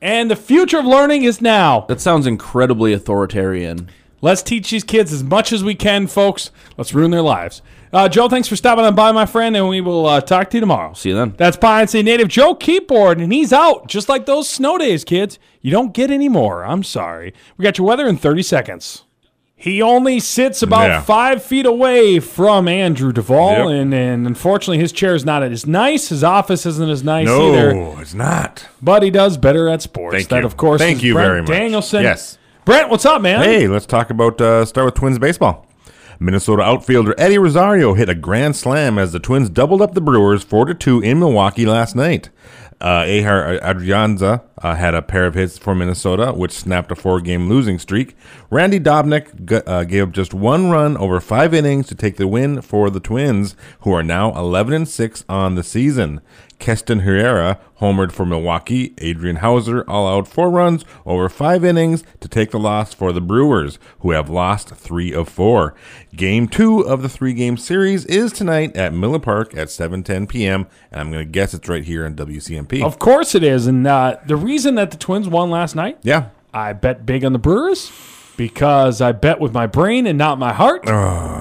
and 0.00 0.30
the 0.30 0.36
future 0.36 0.78
of 0.78 0.84
learning 0.84 1.24
is 1.24 1.40
now. 1.40 1.80
that 1.88 2.00
sounds 2.00 2.26
incredibly 2.26 2.92
authoritarian. 2.92 3.88
Let's 4.22 4.42
teach 4.42 4.70
these 4.70 4.84
kids 4.84 5.12
as 5.12 5.22
much 5.22 5.52
as 5.52 5.62
we 5.62 5.74
can, 5.74 6.06
folks. 6.06 6.50
Let's 6.76 6.94
ruin 6.94 7.10
their 7.10 7.22
lives. 7.22 7.62
Uh, 7.92 8.08
Joe, 8.08 8.28
thanks 8.28 8.48
for 8.48 8.56
stopping 8.56 8.84
on 8.84 8.94
by, 8.94 9.12
my 9.12 9.24
friend, 9.24 9.56
and 9.56 9.68
we 9.68 9.80
will 9.80 10.06
uh, 10.06 10.20
talk 10.20 10.50
to 10.50 10.56
you 10.58 10.60
tomorrow. 10.60 10.92
See 10.92 11.10
you 11.10 11.14
then. 11.14 11.34
That's 11.38 11.56
Pine 11.56 11.88
City 11.88 12.02
native 12.02 12.28
Joe 12.28 12.54
Keyboard, 12.54 13.18
and 13.18 13.32
he's 13.32 13.52
out 13.52 13.86
just 13.88 14.08
like 14.08 14.26
those 14.26 14.50
snow 14.50 14.76
days, 14.76 15.04
kids. 15.04 15.38
You 15.62 15.70
don't 15.70 15.94
get 15.94 16.10
any 16.10 16.28
more. 16.28 16.64
I'm 16.64 16.82
sorry. 16.82 17.32
We 17.56 17.62
got 17.62 17.78
your 17.78 17.86
weather 17.86 18.06
in 18.06 18.18
30 18.18 18.42
seconds. 18.42 19.05
He 19.58 19.80
only 19.80 20.20
sits 20.20 20.62
about 20.62 20.88
Yeah. 20.88 21.00
five 21.00 21.42
feet 21.42 21.64
away 21.64 22.20
from 22.20 22.68
Andrew 22.68 23.10
Duvall, 23.10 23.70
Yep. 23.72 23.80
and, 23.80 23.94
and 23.94 24.26
unfortunately, 24.26 24.78
his 24.78 24.92
chair 24.92 25.14
is 25.14 25.24
not 25.24 25.42
as 25.42 25.66
nice. 25.66 26.10
His 26.10 26.22
office 26.22 26.66
isn't 26.66 26.90
as 26.90 27.02
nice 27.02 27.26
either. 27.26 27.72
No, 27.72 27.96
it's 27.98 28.12
not. 28.12 28.66
But 28.82 29.02
he 29.02 29.10
does 29.10 29.38
better 29.38 29.68
at 29.70 29.80
sports. 29.80 30.14
Thank 30.14 30.28
that, 30.28 30.40
you. 30.40 30.46
of 30.46 30.58
course, 30.58 30.78
Thank 30.80 31.02
you 31.02 31.14
Brent 31.14 31.26
very 31.28 31.40
much. 31.42 31.48
Danielson. 31.50 32.02
Yes. 32.02 32.36
Brent, 32.66 32.90
what's 32.90 33.06
up, 33.06 33.22
man? 33.22 33.42
Hey, 33.42 33.66
let's 33.66 33.86
talk 33.86 34.10
about 34.10 34.38
uh, 34.42 34.66
start 34.66 34.84
with 34.84 34.94
Twins 34.94 35.18
baseball. 35.18 35.66
Minnesota 36.20 36.62
outfielder 36.62 37.14
Eddie 37.16 37.38
Rosario 37.38 37.94
hit 37.94 38.08
a 38.10 38.14
grand 38.14 38.56
slam 38.56 38.98
as 38.98 39.12
the 39.12 39.20
Twins 39.20 39.48
doubled 39.48 39.80
up 39.80 39.94
the 39.94 40.00
Brewers 40.02 40.42
four 40.42 40.66
to 40.66 40.74
two 40.74 41.00
in 41.00 41.18
Milwaukee 41.18 41.64
last 41.66 41.96
night. 41.96 42.28
Uh, 42.78 43.02
Ehire 43.04 43.58
Adrianza 43.62 44.42
uh, 44.62 44.74
had 44.74 44.94
a 44.94 45.02
pair 45.02 45.26
of 45.26 45.34
hits 45.34 45.58
for 45.58 45.74
Minnesota, 45.74 46.32
which 46.32 46.52
snapped 46.52 46.90
a 46.90 46.96
four-game 46.96 47.48
losing 47.48 47.78
streak. 47.78 48.16
Randy 48.50 48.80
Dobnak 48.80 49.44
g- 49.44 49.56
uh, 49.66 49.84
gave 49.84 50.04
up 50.04 50.12
just 50.12 50.32
one 50.32 50.70
run 50.70 50.96
over 50.96 51.20
five 51.20 51.52
innings 51.52 51.86
to 51.88 51.94
take 51.94 52.16
the 52.16 52.26
win 52.28 52.62
for 52.62 52.88
the 52.90 53.00
Twins, 53.00 53.54
who 53.80 53.92
are 53.92 54.02
now 54.02 54.34
11 54.36 54.72
and 54.72 54.88
six 54.88 55.24
on 55.28 55.54
the 55.54 55.62
season. 55.62 56.20
Keston 56.58 57.02
Hiura 57.02 57.58
homered 57.80 58.12
for 58.12 58.24
Milwaukee. 58.24 58.94
Adrian 58.98 59.36
Houser 59.36 59.84
all 59.86 60.08
out 60.08 60.26
four 60.26 60.50
runs 60.50 60.86
over 61.04 61.28
five 61.28 61.62
innings 61.62 62.02
to 62.20 62.28
take 62.28 62.50
the 62.50 62.58
loss 62.58 62.94
for 62.94 63.12
the 63.12 63.20
Brewers, 63.20 63.78
who 64.00 64.12
have 64.12 64.30
lost 64.30 64.70
three 64.70 65.12
of 65.12 65.28
four. 65.28 65.74
Game 66.14 66.48
two 66.48 66.80
of 66.80 67.02
the 67.02 67.10
three-game 67.10 67.58
series 67.58 68.06
is 68.06 68.32
tonight 68.32 68.74
at 68.74 68.94
Miller 68.94 69.18
Park 69.18 69.54
at 69.54 69.68
7:10 69.68 70.26
p.m. 70.30 70.66
And 70.90 71.00
I'm 71.02 71.10
going 71.12 71.26
to 71.26 71.30
guess 71.30 71.52
it's 71.52 71.68
right 71.68 71.84
here 71.84 72.06
on 72.06 72.14
WCMP. 72.14 72.82
Of 72.82 72.98
course 72.98 73.34
it 73.34 73.42
is. 73.42 73.66
And 73.66 73.86
uh, 73.86 74.16
the 74.26 74.36
reason 74.46 74.76
that 74.76 74.90
the 74.92 74.96
Twins 74.96 75.28
won 75.28 75.50
last 75.50 75.74
night, 75.74 75.98
yeah. 76.02 76.28
I 76.54 76.72
bet 76.72 77.04
big 77.04 77.24
on 77.24 77.32
the 77.32 77.38
Brewers 77.38 77.92
because 78.36 79.00
I 79.00 79.12
bet 79.12 79.40
with 79.40 79.52
my 79.52 79.66
brain 79.66 80.06
and 80.06 80.16
not 80.16 80.38
my 80.38 80.52
heart. 80.52 80.84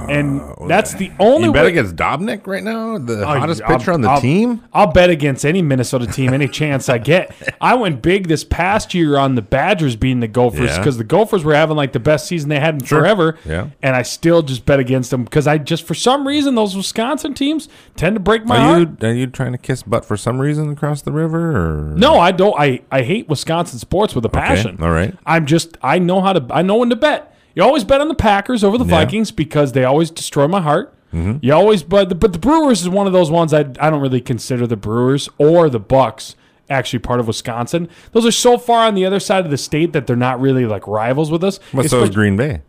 And 0.09 0.41
uh, 0.41 0.67
that's 0.67 0.93
the 0.93 1.11
only 1.19 1.47
You 1.47 1.53
bet 1.53 1.63
way. 1.65 1.71
against 1.71 1.95
Dobnak 1.95 2.45
right 2.47 2.63
now, 2.63 2.97
the 2.97 3.21
oh, 3.21 3.25
hottest 3.25 3.61
I'll- 3.63 3.77
pitcher 3.77 3.91
on 3.93 4.01
the 4.01 4.09
I'll- 4.09 4.21
team. 4.21 4.63
I'll 4.73 4.91
bet 4.91 5.09
against 5.09 5.45
any 5.45 5.61
Minnesota 5.61 6.05
team 6.07 6.33
any 6.33 6.47
chance 6.61 6.89
I 6.89 6.97
get. 6.97 7.33
I 7.61 7.75
went 7.75 8.01
big 8.01 8.27
this 8.27 8.43
past 8.43 8.93
year 8.93 9.17
on 9.17 9.35
the 9.35 9.41
Badgers 9.41 9.95
beating 9.95 10.19
the 10.19 10.27
Gophers 10.27 10.71
Yeah. 10.71 10.77
because 10.79 10.97
the 10.97 11.03
Gophers 11.03 11.43
were 11.43 11.55
having 11.55 11.75
like 11.77 11.93
the 11.93 11.99
best 11.99 12.27
season 12.27 12.49
they 12.49 12.59
had 12.59 12.75
in 12.75 12.79
forever. 12.81 13.37
Yeah. 13.45 13.69
And 13.81 13.95
I 13.95 14.01
still 14.01 14.41
just 14.41 14.65
bet 14.65 14.79
against 14.79 15.11
them 15.11 15.23
because 15.23 15.47
I 15.47 15.57
just, 15.57 15.83
for 15.85 15.93
some 15.93 16.27
reason, 16.27 16.55
those 16.55 16.75
Wisconsin 16.75 17.33
teams 17.33 17.69
tend 17.95 18.15
to 18.15 18.19
break 18.19 18.45
my 18.45 18.57
Are 18.57 18.59
heart. 18.85 19.01
you 19.01 19.07
are 19.07 19.13
you 19.13 19.27
trying 19.27 19.51
to 19.51 19.57
kiss 19.57 19.83
butt 19.83 20.05
for 20.05 20.17
some 20.17 20.39
reason 20.39 20.69
across 20.71 21.01
the 21.01 21.11
river 21.11 21.55
or 21.55 21.95
No, 21.97 22.19
I 22.19 22.31
don't. 22.31 22.55
I, 22.59 22.81
I 22.91 23.03
hate 23.03 23.27
Wisconsin 23.29 23.79
sports 23.79 24.15
with 24.15 24.25
a 24.25 24.29
passion. 24.29 24.77
all 24.81 24.91
right. 24.91 25.15
I'm 25.25 25.45
just 25.45 25.77
I 25.81 25.99
know 25.99 26.21
how 26.21 26.33
to 26.33 26.45
I 26.53 26.61
know 26.61 26.77
when 26.77 26.89
to 26.89 26.95
bet. 26.95 27.34
You 27.55 27.63
always 27.63 27.83
bet 27.83 28.01
on 28.01 28.07
the 28.09 28.15
Packers 28.15 28.63
over 28.63 28.77
the 28.77 28.83
Yeah. 28.85 28.91
Mm-hmm. 28.91 29.05
Vikings 29.05 29.31
because 29.31 29.71
they 29.71 29.83
always 29.83 30.11
destroy 30.11 30.47
my 30.47 30.61
heart. 30.61 30.91
You 31.41 31.53
always 31.53 31.81
but 31.81 32.09
the, 32.09 32.15
but 32.15 32.33
the 32.33 32.39
Brewers 32.39 32.81
is 32.81 32.89
one 32.89 33.07
of 33.07 33.13
those 33.13 33.31
ones 33.31 33.53
I 33.53 33.59
I 33.79 33.89
don't 33.89 34.01
really 34.01 34.19
consider 34.19 34.67
the 34.67 34.75
Brewers 34.75 35.29
or 35.37 35.69
the 35.69 35.79
Bucks 35.79 36.35
actually 36.69 36.99
part 36.99 37.21
of 37.21 37.27
Wisconsin. 37.27 37.87
Those 38.11 38.25
are 38.25 38.31
so 38.33 38.57
far 38.57 38.85
on 38.85 38.95
the 38.95 39.05
other 39.05 39.21
side 39.21 39.45
of 39.45 39.49
the 39.51 39.57
state 39.57 39.93
that 39.93 40.07
they're 40.07 40.17
not 40.17 40.41
really 40.41 40.65
like 40.65 40.85
rivals 40.87 41.31
with 41.31 41.41
us. 41.41 41.57
So 41.87 42.03
is 42.03 42.09
Green 42.09 42.35
Bay. 42.35 42.63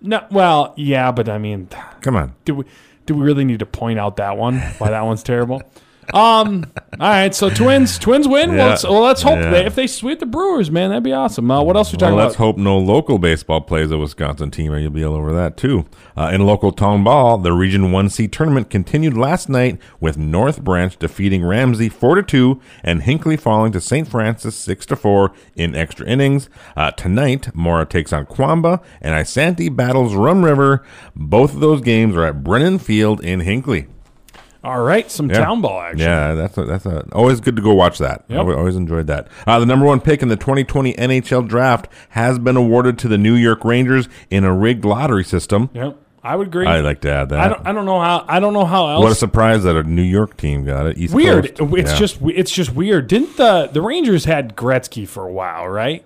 no, 0.00 0.26
well, 0.32 0.72
yeah, 0.76 1.12
but 1.12 1.28
I 1.28 1.38
mean, 1.38 1.68
Come 2.00 2.16
on. 2.16 2.34
do 2.44 2.56
we 2.56 2.64
do 3.06 3.14
we 3.14 3.24
really 3.24 3.44
need 3.44 3.60
to 3.60 3.66
point 3.66 4.00
out 4.00 4.16
that 4.16 4.36
one? 4.36 4.58
Why 4.78 4.90
that 4.90 5.02
one's 5.04 5.22
terrible? 5.22 5.62
Um. 6.14 6.64
All 7.00 7.08
right. 7.08 7.34
So 7.34 7.50
Twins, 7.50 7.98
Twins 7.98 8.26
win. 8.26 8.50
Well, 8.50 8.58
Yeah. 8.58 8.66
let's, 8.70 8.84
well, 8.84 9.00
let's 9.02 9.22
hope 9.22 9.38
Yeah. 9.38 9.50
they, 9.50 9.66
if 9.66 9.74
they 9.74 9.86
sweep 9.86 10.20
the 10.20 10.26
Brewers, 10.26 10.70
man, 10.70 10.88
that'd 10.90 11.02
be 11.04 11.12
awesome. 11.12 11.50
Uh, 11.50 11.62
what 11.62 11.76
else 11.76 11.92
are 11.92 11.96
we 11.96 11.96
Well, 11.96 12.08
talking 12.10 12.14
about? 12.18 12.24
let's 12.24 12.36
hope 12.36 12.56
no 12.56 12.78
local 12.78 13.18
baseball 13.18 13.60
plays 13.60 13.90
a 13.90 13.98
Wisconsin 13.98 14.50
team, 14.50 14.72
or 14.72 14.78
you'll 14.78 14.90
be 14.90 15.04
all 15.04 15.14
over 15.14 15.32
that 15.32 15.56
too. 15.56 15.84
Uh, 16.16 16.30
in 16.32 16.44
local 16.46 16.72
town 16.72 17.04
ball, 17.04 17.38
the 17.38 17.52
Region 17.52 17.92
One 17.92 18.08
C 18.08 18.26
tournament 18.26 18.70
continued 18.70 19.16
last 19.16 19.48
night 19.48 19.78
with 20.00 20.16
North 20.18 20.62
Branch 20.62 20.98
defeating 20.98 21.44
Ramsey 21.44 21.88
four 21.88 22.14
to 22.16 22.22
two, 22.22 22.60
and 22.82 23.02
Hinckley 23.02 23.36
falling 23.36 23.70
to 23.72 23.80
St. 23.80 24.08
Francis 24.08 24.56
six 24.56 24.86
to 24.86 24.96
four 24.96 25.32
in 25.56 25.76
extra 25.76 26.06
innings. 26.06 26.48
Uh, 26.76 26.90
tonight, 26.90 27.54
Mora 27.54 27.84
takes 27.86 28.12
on 28.12 28.26
Quamba, 28.26 28.80
and 29.00 29.14
Isanti 29.14 29.74
battles 29.74 30.14
Rum 30.14 30.44
River. 30.44 30.82
Both 31.14 31.54
of 31.54 31.60
those 31.60 31.80
games 31.80 32.16
are 32.16 32.24
at 32.24 32.42
Brennan 32.42 32.78
Field 32.78 33.20
in 33.22 33.40
Hinckley. 33.40 33.86
All 34.64 34.80
right, 34.82 35.08
some 35.10 35.30
Yeah. 35.30 35.38
town 35.38 35.60
ball 35.60 35.80
action. 35.80 36.00
Yeah, 36.00 36.34
that's 36.34 36.58
a, 36.58 36.64
that's 36.64 36.84
a, 36.84 37.06
always 37.12 37.40
good 37.40 37.54
to 37.56 37.62
go 37.62 37.74
watch 37.74 37.98
that. 37.98 38.24
Yep. 38.28 38.46
I 38.46 38.52
always 38.54 38.74
enjoyed 38.76 39.06
that. 39.06 39.28
Uh, 39.46 39.60
the 39.60 39.66
number 39.66 39.86
one 39.86 40.00
pick 40.00 40.20
in 40.20 40.28
the 40.28 40.36
2020 40.36 40.94
NHL 40.94 41.46
draft 41.46 41.86
has 42.10 42.38
been 42.40 42.56
awarded 42.56 42.98
to 42.98 43.08
the 43.08 43.16
New 43.18 43.34
York 43.34 43.64
Rangers 43.64 44.08
in 44.30 44.44
a 44.44 44.52
rigged 44.52 44.84
lottery 44.84 45.22
system. 45.24 45.70
Yep. 45.74 45.96
I 46.24 46.34
would 46.34 46.48
agree. 46.48 46.66
I 46.66 46.80
like 46.80 47.00
to 47.02 47.10
add 47.10 47.28
that. 47.28 47.38
I 47.38 47.48
don't. 47.48 47.66
I 47.68 47.72
don't 47.72 47.86
know 47.86 48.00
how. 48.00 48.24
I 48.28 48.40
don't 48.40 48.52
know 48.52 48.64
how 48.64 48.88
else. 48.88 49.02
what 49.04 49.12
a 49.12 49.14
surprise 49.14 49.62
that 49.62 49.76
a 49.76 49.84
New 49.84 50.02
York 50.02 50.36
team 50.36 50.64
got 50.64 50.86
it. 50.86 50.98
East 50.98 51.14
weird. 51.14 51.56
Coast. 51.56 51.72
It's 51.74 51.92
Yeah. 51.92 51.96
just. 51.98 52.18
It's 52.22 52.50
just 52.50 52.74
weird. 52.74 53.06
Didn't 53.06 53.36
the 53.36 53.70
the 53.72 53.80
Rangers 53.80 54.24
had 54.24 54.56
Gretzky 54.56 55.06
for 55.06 55.24
a 55.24 55.32
while, 55.32 55.68
right? 55.68 56.04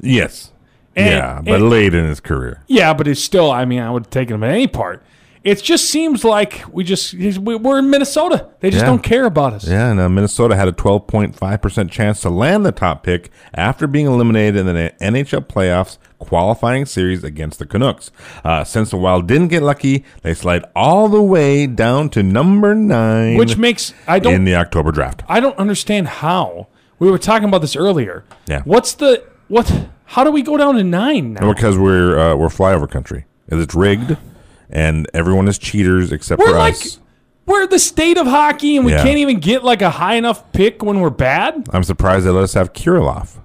yes, 0.00 0.50
And- 0.96 1.06
yeah, 1.10 1.40
but 1.44 1.54
and- 1.56 1.68
late 1.70 1.94
in 1.94 2.04
his 2.06 2.20
career. 2.20 2.62
Yeah, 2.66 2.94
but 2.94 3.06
it's 3.06 3.22
still. 3.22 3.50
I 3.50 3.64
mean, 3.66 3.80
I 3.80 3.90
would 3.90 4.04
have 4.06 4.10
taken 4.10 4.34
him 4.36 4.44
at 4.44 4.50
any 4.50 4.66
part. 4.66 5.02
It 5.42 5.62
just 5.62 5.88
seems 5.88 6.22
like 6.22 6.62
we 6.70 6.84
just 6.84 7.14
we- 7.14 7.56
we're 7.56 7.78
in 7.78 7.88
Minnesota. 7.88 8.48
They 8.60 8.68
just 8.70 8.82
Yeah. 8.82 8.88
don't 8.90 9.02
care 9.02 9.24
about 9.24 9.54
us. 9.54 9.66
Yeah, 9.66 9.90
and 9.90 9.98
uh, 9.98 10.08
Minnesota 10.10 10.54
had 10.54 10.68
a 10.68 10.72
12.5 10.72 11.62
percent 11.62 11.90
chance 11.90 12.20
to 12.20 12.30
land 12.30 12.66
the 12.66 12.72
top 12.72 13.02
pick 13.02 13.30
after 13.54 13.86
being 13.86 14.04
eliminated 14.06 14.56
in 14.56 14.66
the 14.66 14.92
NHL 15.00 15.46
playoffs 15.46 15.96
qualifying 16.18 16.84
series 16.84 17.24
against 17.24 17.58
the 17.58 17.64
Canucks. 17.64 18.10
Uh, 18.44 18.64
since 18.64 18.90
the 18.90 18.98
Wild 18.98 19.26
didn't 19.26 19.48
get 19.48 19.62
lucky, 19.62 20.04
they 20.22 20.34
slide 20.34 20.62
all 20.76 21.08
the 21.08 21.22
way 21.22 21.66
down 21.66 22.10
to 22.10 22.22
number 22.22 22.74
nine, 22.74 23.36
Which 23.38 23.56
makes 23.56 23.94
I 24.06 24.18
don't 24.18 24.34
in 24.34 24.44
the 24.44 24.56
October 24.56 24.92
draft. 24.92 25.22
I 25.26 25.40
don't 25.40 25.56
understand 25.56 26.08
how. 26.08 26.66
We 26.98 27.10
were 27.10 27.16
talking 27.18 27.48
about 27.48 27.62
this 27.62 27.76
earlier. 27.76 28.24
Yeah. 28.46 28.60
What's 28.66 28.92
the 28.92 29.24
what? 29.48 29.88
How 30.04 30.22
do 30.22 30.30
we 30.30 30.42
go 30.42 30.58
down 30.58 30.74
to 30.74 30.84
nine 30.84 31.32
now? 31.32 31.50
Because 31.50 31.78
we're 31.78 32.18
uh, 32.18 32.36
we're 32.36 32.48
flyover 32.48 32.90
country. 32.90 33.24
Is 33.48 33.62
it's 33.62 33.74
rigged, 33.74 34.16
and 34.70 35.08
everyone 35.14 35.48
is 35.48 35.58
cheaters 35.58 36.12
except 36.12 36.38
We're 36.40 36.46
for 36.48 36.58
like 36.58 36.74
us. 36.74 36.98
we're 37.46 37.66
the 37.66 37.78
state 37.78 38.18
of 38.18 38.26
hockey, 38.26 38.76
and 38.76 38.86
we 38.86 38.92
Yeah. 38.92 39.02
can't 39.02 39.18
even 39.18 39.38
get 39.40 39.64
like 39.64 39.82
a 39.82 39.90
high 39.90 40.14
enough 40.14 40.52
pick 40.52 40.82
when 40.82 41.00
we're 41.00 41.10
bad. 41.10 41.68
I'm 41.72 41.84
surprised 41.84 42.26
they 42.26 42.30
let 42.30 42.44
us 42.44 42.54
have 42.54 42.72
Kirilov. 42.72 43.36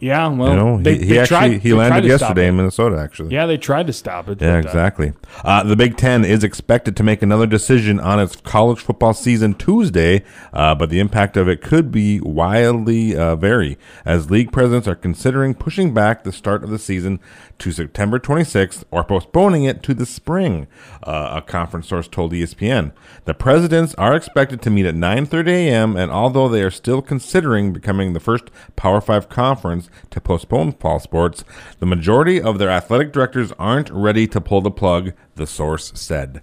Yeah, 0.00 0.26
well, 0.28 0.50
You 0.50 0.56
know, 0.56 0.82
they, 0.82 0.96
he, 0.96 0.98
he 0.98 1.06
they 1.14 1.18
actually 1.20 1.58
he 1.60 1.70
they 1.70 1.74
landed 1.74 2.04
yesterday 2.04 2.48
in 2.48 2.56
Minnesota. 2.56 2.98
Actually, 2.98 3.32
Yeah, 3.32 3.46
they 3.46 3.56
tried 3.56 3.86
to 3.86 3.92
stop 3.94 4.28
it. 4.28 4.42
Yeah, 4.42 4.56
uh, 4.56 4.58
exactly. 4.58 5.14
Uh, 5.42 5.62
the 5.62 5.76
Big 5.76 5.96
Ten 5.96 6.26
is 6.26 6.44
expected 6.44 6.94
to 6.96 7.02
make 7.02 7.22
another 7.22 7.46
decision 7.46 7.98
on 8.00 8.20
its 8.20 8.36
college 8.36 8.80
football 8.80 9.14
season 9.14 9.54
Tuesday, 9.54 10.22
uh, 10.52 10.74
but 10.74 10.90
the 10.90 11.00
impact 11.00 11.38
of 11.38 11.48
it 11.48 11.62
could 11.62 11.90
be 11.90 12.20
wildly 12.20 13.16
uh, 13.16 13.34
vary 13.36 13.78
as 14.04 14.30
league 14.30 14.52
presidents 14.52 14.86
are 14.86 14.94
considering 14.96 15.54
pushing 15.54 15.94
back 15.94 16.22
the 16.24 16.32
start 16.32 16.62
of 16.64 16.68
the 16.70 16.78
season 16.78 17.18
to 17.58 17.72
September 17.72 18.18
26th 18.18 18.84
or 18.90 19.04
postponing 19.04 19.64
it 19.64 19.82
to 19.82 19.94
the 19.94 20.06
spring. 20.06 20.66
Uh, 21.02 21.34
a 21.36 21.42
conference 21.42 21.88
source 21.88 22.08
told 22.08 22.32
ESPN 22.32 22.92
the 23.24 23.34
presidents 23.34 23.94
are 23.94 24.14
expected 24.14 24.60
to 24.62 24.70
meet 24.70 24.86
at 24.86 24.94
9:30 24.94 25.48
a.m. 25.48 25.96
and 25.96 26.10
although 26.10 26.48
they 26.48 26.62
are 26.62 26.70
still 26.70 27.02
considering 27.02 27.72
becoming 27.72 28.12
the 28.12 28.20
first 28.20 28.44
Power 28.76 29.00
Five 29.00 29.28
conference 29.28 29.88
to 30.10 30.20
postpone 30.20 30.72
fall 30.72 31.00
sports, 31.00 31.44
the 31.78 31.86
majority 31.86 32.40
of 32.40 32.58
their 32.58 32.70
athletic 32.70 33.12
directors 33.12 33.52
aren't 33.58 33.90
ready 33.90 34.26
to 34.28 34.40
pull 34.40 34.60
the 34.60 34.70
plug. 34.70 35.12
The 35.36 35.46
source 35.46 35.92
said. 35.94 36.42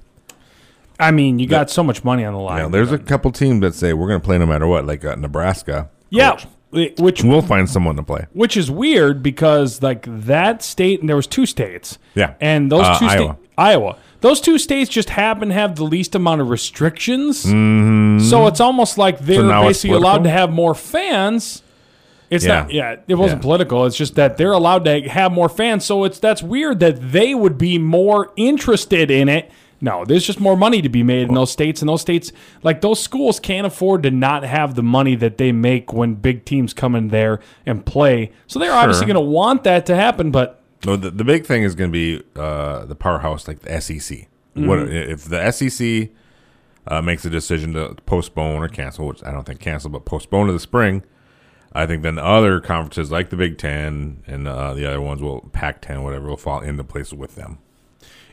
I 1.00 1.10
mean, 1.10 1.39
you 1.39 1.47
got 1.47 1.71
so 1.71 1.82
much 1.82 2.04
money 2.04 2.24
on 2.24 2.34
the 2.34 2.39
line. 2.39 2.60
Now, 2.60 2.69
there's 2.69 2.91
a 2.91 3.00
couple 3.00 3.32
teams 3.32 3.62
that 3.62 3.74
say 3.74 3.91
we're 3.91 4.08
going 4.08 4.21
to 4.21 4.26
play 4.26 4.38
no 4.38 4.45
matter 4.45 4.67
what, 4.67 4.86
like 4.86 5.04
uh, 5.04 5.15
Nebraska. 5.15 5.89
yeah, 6.12 6.32
coach. 6.32 6.45
Whi- 6.72 6.94
which 6.98 7.24
we'll 7.24 7.42
find 7.42 7.70
someone 7.70 7.96
to 7.96 8.04
play. 8.04 8.26
which 8.34 8.58
is 8.58 8.70
weird 8.72 9.22
because 9.24 9.82
like 9.82 10.06
that 10.08 10.64
state, 10.64 11.00
and 11.00 11.08
there 11.10 11.16
was 11.16 11.28
two 11.28 11.46
states. 11.46 11.98
Yeah. 12.16 12.34
and 12.42 12.72
those 12.72 12.86
Uh, 12.86 13.00
two 13.00 13.06
Iowa. 13.06 13.18
states, 13.36 13.48
Iowa, 13.58 13.96
those 14.22 14.42
two 14.42 14.58
states 14.58 14.90
just 14.90 15.10
happen 15.12 15.50
to 15.50 15.54
have 15.54 15.76
the 15.76 15.84
least 15.84 16.16
amount 16.16 16.42
of 16.42 16.50
restrictions. 16.50 17.46
Mm-hmm. 17.46 18.20
So 18.20 18.48
it's 18.48 18.60
almost 18.60 18.98
like 18.98 19.20
they're 19.20 19.46
it's 19.50 19.68
basically 19.68 19.98
allowed 19.98 20.24
to 20.24 20.30
have 20.30 20.52
more 20.52 20.74
fans. 20.76 21.62
It's 22.30 22.46
Yeah. 22.46 22.62
not, 22.62 22.72
yeah, 22.74 22.96
it 23.08 23.16
wasn't 23.16 23.40
Yeah. 23.40 23.44
political. 23.44 23.86
It's 23.86 23.98
just 23.98 24.16
that 24.16 24.38
they're 24.38 24.54
allowed 24.54 24.86
to 24.86 25.02
have 25.10 25.34
more 25.34 25.50
fans. 25.50 25.84
So 25.84 26.06
it's 26.06 26.18
that's 26.20 26.42
weird 26.42 26.80
that 26.80 27.12
they 27.12 27.36
would 27.36 27.58
be 27.58 27.78
more 27.78 28.32
interested 28.38 29.12
in 29.12 29.28
it. 29.28 29.52
No, 29.84 30.06
there's 30.06 30.26
just 30.26 30.39
more 30.39 30.56
money 30.56 30.82
to 30.84 30.89
be 30.89 31.02
made 31.02 31.28
in 31.28 31.34
those 31.34 31.52
states, 31.52 31.82
and 31.82 31.89
those 31.89 32.02
states, 32.02 32.32
like 32.62 32.82
those 32.82 33.02
schools, 33.02 33.39
can't 33.39 33.65
afford 33.65 34.04
to 34.04 34.12
not 34.12 34.44
have 34.44 34.76
the 34.76 34.84
money 34.84 35.15
that 35.15 35.39
they 35.39 35.52
make 35.52 35.91
when 35.91 36.13
big 36.13 36.46
teams 36.46 36.72
come 36.74 36.94
in 36.94 37.08
there 37.08 37.39
and 37.65 37.84
play. 37.84 38.32
So 38.46 38.60
they're 38.60 38.72
obviously 38.72 39.08
going 39.08 39.15
to 39.15 39.22
want 39.22 39.63
that 39.63 39.88
to 39.88 39.96
happen. 39.96 40.30
But 40.30 40.62
No, 40.86 40.96
the, 40.96 41.10
the 41.10 41.24
big 41.24 41.46
thing 41.48 41.63
is 41.63 41.74
going 41.74 41.89
to 41.89 41.91
be 41.91 42.24
uh, 42.36 42.86
the 42.86 42.96
powerhouse, 42.96 43.48
like 43.48 43.62
the 43.62 43.82
SEC. 43.82 44.28
What 44.54 44.80
Mm-hmm. 44.80 45.12
if 45.12 45.24
the 45.26 45.52
SEC 45.52 46.10
uh, 46.86 47.02
makes 47.02 47.26
a 47.26 47.30
decision 47.30 47.74
to 47.74 47.96
postpone 48.06 48.62
or 48.62 48.67
cancel? 48.67 49.08
Which 49.08 49.24
I 49.24 49.32
don't 49.32 49.46
think 49.46 49.60
cancel, 49.60 49.89
but 49.89 50.06
postpone 50.06 50.48
to 50.48 50.54
the 50.54 50.60
spring. 50.60 51.04
I 51.74 51.86
think 51.86 52.04
then 52.04 52.20
other 52.20 52.60
conferences 52.60 53.12
like 53.12 53.30
the 53.30 53.38
Big 53.38 53.58
Ten 53.58 54.24
and 54.28 54.48
uh, 54.48 54.74
the 54.74 54.86
other 54.86 55.00
ones 55.00 55.22
will 55.22 55.50
Pac-10, 55.54 56.04
whatever, 56.04 56.28
will 56.28 56.38
fall 56.38 56.60
into 56.60 56.84
place 56.84 57.13
with 57.13 57.36
them. 57.36 57.60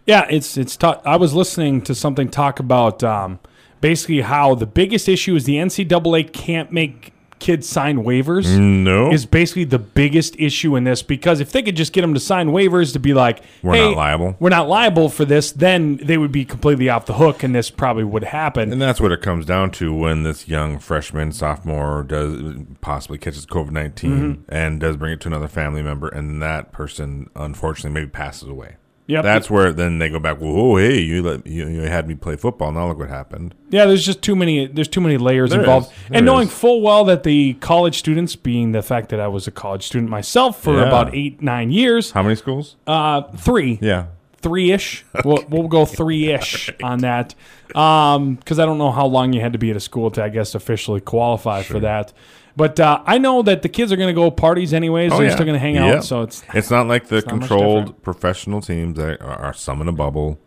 Yeah, 0.09 0.27
it's 0.31 0.57
it's. 0.57 0.77
I 0.83 1.17
was 1.17 1.35
listening 1.35 1.83
to 1.83 1.95
something 1.95 2.29
talk 2.31 2.59
about 2.61 3.05
um, 3.05 3.39
basically 3.83 4.23
how 4.23 4.55
the 4.55 4.67
biggest 4.67 5.09
issue 5.09 5.37
is 5.37 5.45
the 5.45 5.57
NCAA 5.57 6.33
can't 6.33 6.73
make 6.73 7.13
kids 7.39 7.69
sign 7.69 7.99
waivers. 7.99 8.59
No, 8.59 9.13
Is 9.13 9.25
basically 9.25 9.63
the 9.65 9.79
biggest 9.79 10.35
issue 10.41 10.75
in 10.75 10.83
this 10.83 11.03
because 11.03 11.39
if 11.41 11.53
they 11.53 11.63
could 11.63 11.77
just 11.77 11.93
get 11.93 12.01
them 12.01 12.13
to 12.15 12.19
sign 12.19 12.49
waivers 12.49 12.95
to 12.95 12.99
be 12.99 13.15
like, 13.15 13.43
We're 13.63 13.75
hey, 13.75 13.89
not 13.91 13.97
liable. 13.97 14.37
we're 14.41 14.49
not 14.49 14.69
liable 14.69 15.09
for 15.09 15.25
this, 15.25 15.53
then 15.53 15.99
they 15.99 16.19
would 16.19 16.33
be 16.33 16.45
completely 16.45 16.89
off 16.89 17.07
the 17.07 17.13
hook, 17.15 17.45
and 17.45 17.55
this 17.55 17.71
probably 17.71 18.03
would 18.03 18.25
happen. 18.25 18.73
And 18.73 18.83
that's 18.83 19.01
what 19.01 19.13
it 19.13 19.23
comes 19.23 19.47
down 19.47 19.71
to 19.73 19.95
when 19.95 20.25
this 20.25 20.49
young 20.49 20.79
freshman, 20.81 21.31
sophomore 21.31 22.03
does 22.03 22.57
possibly 22.81 23.19
catches 23.19 23.47
COVID 23.47 23.71
19 23.71 24.11
Mm-hmm. 24.11 24.43
and 24.49 24.81
does 24.81 24.97
bring 24.97 25.13
it 25.13 25.21
to 25.21 25.29
another 25.29 25.49
family 25.49 25.83
member, 25.83 26.09
and 26.09 26.43
that 26.43 26.73
person 26.73 27.29
unfortunately 27.37 27.93
maybe 28.01 28.11
passes 28.11 28.49
away. 28.49 28.77
Yep. 29.09 29.25
That's 29.25 29.49
where 29.51 29.73
then 29.73 29.99
they 29.99 30.11
go 30.11 30.19
back. 30.19 30.39
Well, 30.39 30.53
oh, 30.55 30.77
hey, 30.77 31.01
you 31.01 31.23
let 31.23 31.47
you, 31.47 31.67
you 31.67 31.81
had 31.81 32.07
me 32.07 32.15
play 32.15 32.37
football. 32.37 32.71
Now 32.73 32.89
look 32.89 32.99
what 32.99 33.09
happened. 33.09 33.55
Yeah, 33.71 33.87
there's 33.87 34.05
just 34.05 34.21
too 34.21 34.37
many. 34.37 34.67
There's 34.67 34.87
too 34.87 35.01
many 35.01 35.17
layers 35.17 35.49
There 35.51 35.61
involved, 35.61 35.87
is. 35.91 35.93
There 36.11 36.19
and 36.19 36.27
knowing 36.27 36.49
is. 36.49 36.53
full 36.55 36.83
well 36.83 37.05
that 37.07 37.23
the 37.23 37.55
college 37.55 37.99
students, 37.99 38.37
being 38.37 38.73
the 38.73 38.83
fact 38.83 39.09
that 39.09 39.19
I 39.19 39.27
was 39.29 39.47
a 39.47 39.51
college 39.51 39.85
student 39.87 40.11
myself 40.11 40.63
for 40.63 40.75
Yeah. 40.77 40.87
about 40.89 41.15
eight 41.15 41.41
nine 41.43 41.71
years, 41.71 42.11
How 42.11 42.23
many 42.23 42.35
schools? 42.35 42.77
uh, 42.87 43.23
three, 43.35 43.79
yeah, 43.81 44.09
three 44.43 44.73
ish. 44.73 45.07
We'll, 45.25 45.43
we'll 45.49 45.69
go 45.69 45.87
three 45.87 46.31
ish 46.31 46.71
on 46.83 46.99
that, 46.99 47.35
because 47.69 48.59
I 48.59 48.67
don't 48.67 48.79
know 48.79 48.91
how 48.91 49.07
long 49.07 49.33
you 49.33 49.41
had 49.41 49.55
to 49.55 49.59
be 49.59 49.71
at 49.71 49.77
a 49.77 49.81
school 49.81 50.11
to, 50.13 50.23
I 50.23 50.29
guess, 50.29 50.55
officially 50.55 51.01
qualify 51.01 51.63
for 51.63 51.81
that. 51.81 52.13
But 52.59 52.81
uh, 52.81 53.01
I 53.07 53.19
know 53.19 53.43
that 53.43 53.63
the 53.63 53.69
kids 53.69 53.93
are 53.93 53.97
going 53.97 54.09
to 54.09 54.21
go 54.21 54.31
parties 54.33 54.75
anyways. 54.75 55.13
They're 55.17 55.31
still 55.31 55.47
going 55.47 55.55
to 55.55 55.61
hang 55.61 55.79
Oh, 55.79 55.87
Yeah. 55.87 55.95
out, 55.99 56.05
so 56.05 56.23
it's 56.23 56.43
it's 56.53 56.71
not 56.73 56.89
like 56.89 57.07
the 57.07 57.23
controlled 57.23 58.03
professional 58.03 58.61
teams 58.61 58.97
that 58.99 59.23
are, 59.23 59.39
are 59.47 59.53
some 59.55 59.81
in 59.81 59.87
a 59.87 59.93
bubble, 59.93 60.41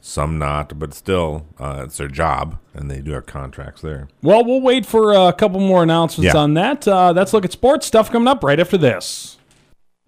some 0.00 0.38
not, 0.40 0.76
but 0.76 0.92
still, 0.92 1.46
uh, 1.60 1.84
it's 1.86 1.98
their 1.98 2.08
job, 2.08 2.58
and 2.74 2.90
they 2.90 3.00
do 3.00 3.12
have 3.12 3.26
contracts 3.26 3.80
there. 3.80 4.08
well. 4.22 4.44
We'll 4.44 4.60
wait 4.60 4.84
for 4.84 5.12
a 5.14 5.32
couple 5.32 5.60
more 5.60 5.84
announcements 5.84 6.34
Yeah. 6.34 6.40
on 6.40 6.54
that. 6.54 6.88
Uh, 6.88 7.12
let's 7.14 7.32
look 7.32 7.44
at 7.44 7.52
sports 7.52 7.86
stuff 7.86 8.10
coming 8.10 8.26
up 8.26 8.42
right 8.42 8.58
after 8.58 8.76
this. 8.76 9.38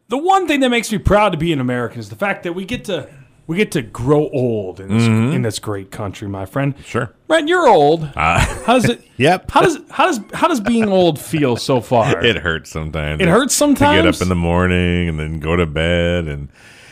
The 0.08 0.18
one 0.18 0.48
thing 0.48 0.58
that 0.60 0.70
makes 0.70 0.90
me 0.90 0.98
proud 0.98 1.30
to 1.30 1.38
be 1.38 1.52
an 1.52 1.60
American 1.60 2.00
is 2.00 2.08
the 2.10 2.16
fact 2.16 2.42
that 2.42 2.52
we 2.54 2.64
get 2.64 2.84
to 2.86 3.08
we 3.46 3.56
get 3.56 3.70
to 3.72 3.82
grow 3.82 4.28
old 4.30 4.80
in 4.80 4.88
this, 4.88 5.06
in 5.06 5.42
this 5.42 5.58
great 5.58 5.90
country, 5.90 6.28
my 6.28 6.46
friend. 6.46 6.74
Mm-hmm. 6.74 6.84
Sure. 6.84 7.12
Brent, 7.26 7.48
you're 7.48 7.68
old. 7.68 8.04
Uh, 8.16 8.38
How 8.40 8.74
does 8.74 8.88
it? 8.88 9.02
Yep. 9.16 9.50
How 9.52 9.60
does 9.62 9.78
how 9.90 10.06
does 10.06 10.20
how 10.32 10.48
does 10.48 10.58
being 10.60 10.88
old 10.88 11.20
feel 11.20 11.56
so 11.56 11.80
far? 11.80 12.24
It 12.24 12.36
hurts 12.38 12.68
sometimes. 12.70 13.22
It 13.22 13.28
hurts 13.28 13.54
sometimes. 13.54 13.98
To 13.98 14.02
get 14.02 14.14
up 14.16 14.20
in 14.22 14.28
the 14.28 14.34
morning 14.34 15.08
and 15.08 15.20
then 15.20 15.38
go 15.38 15.54
to 15.54 15.66
bed, 15.66 16.26
and 16.26 16.48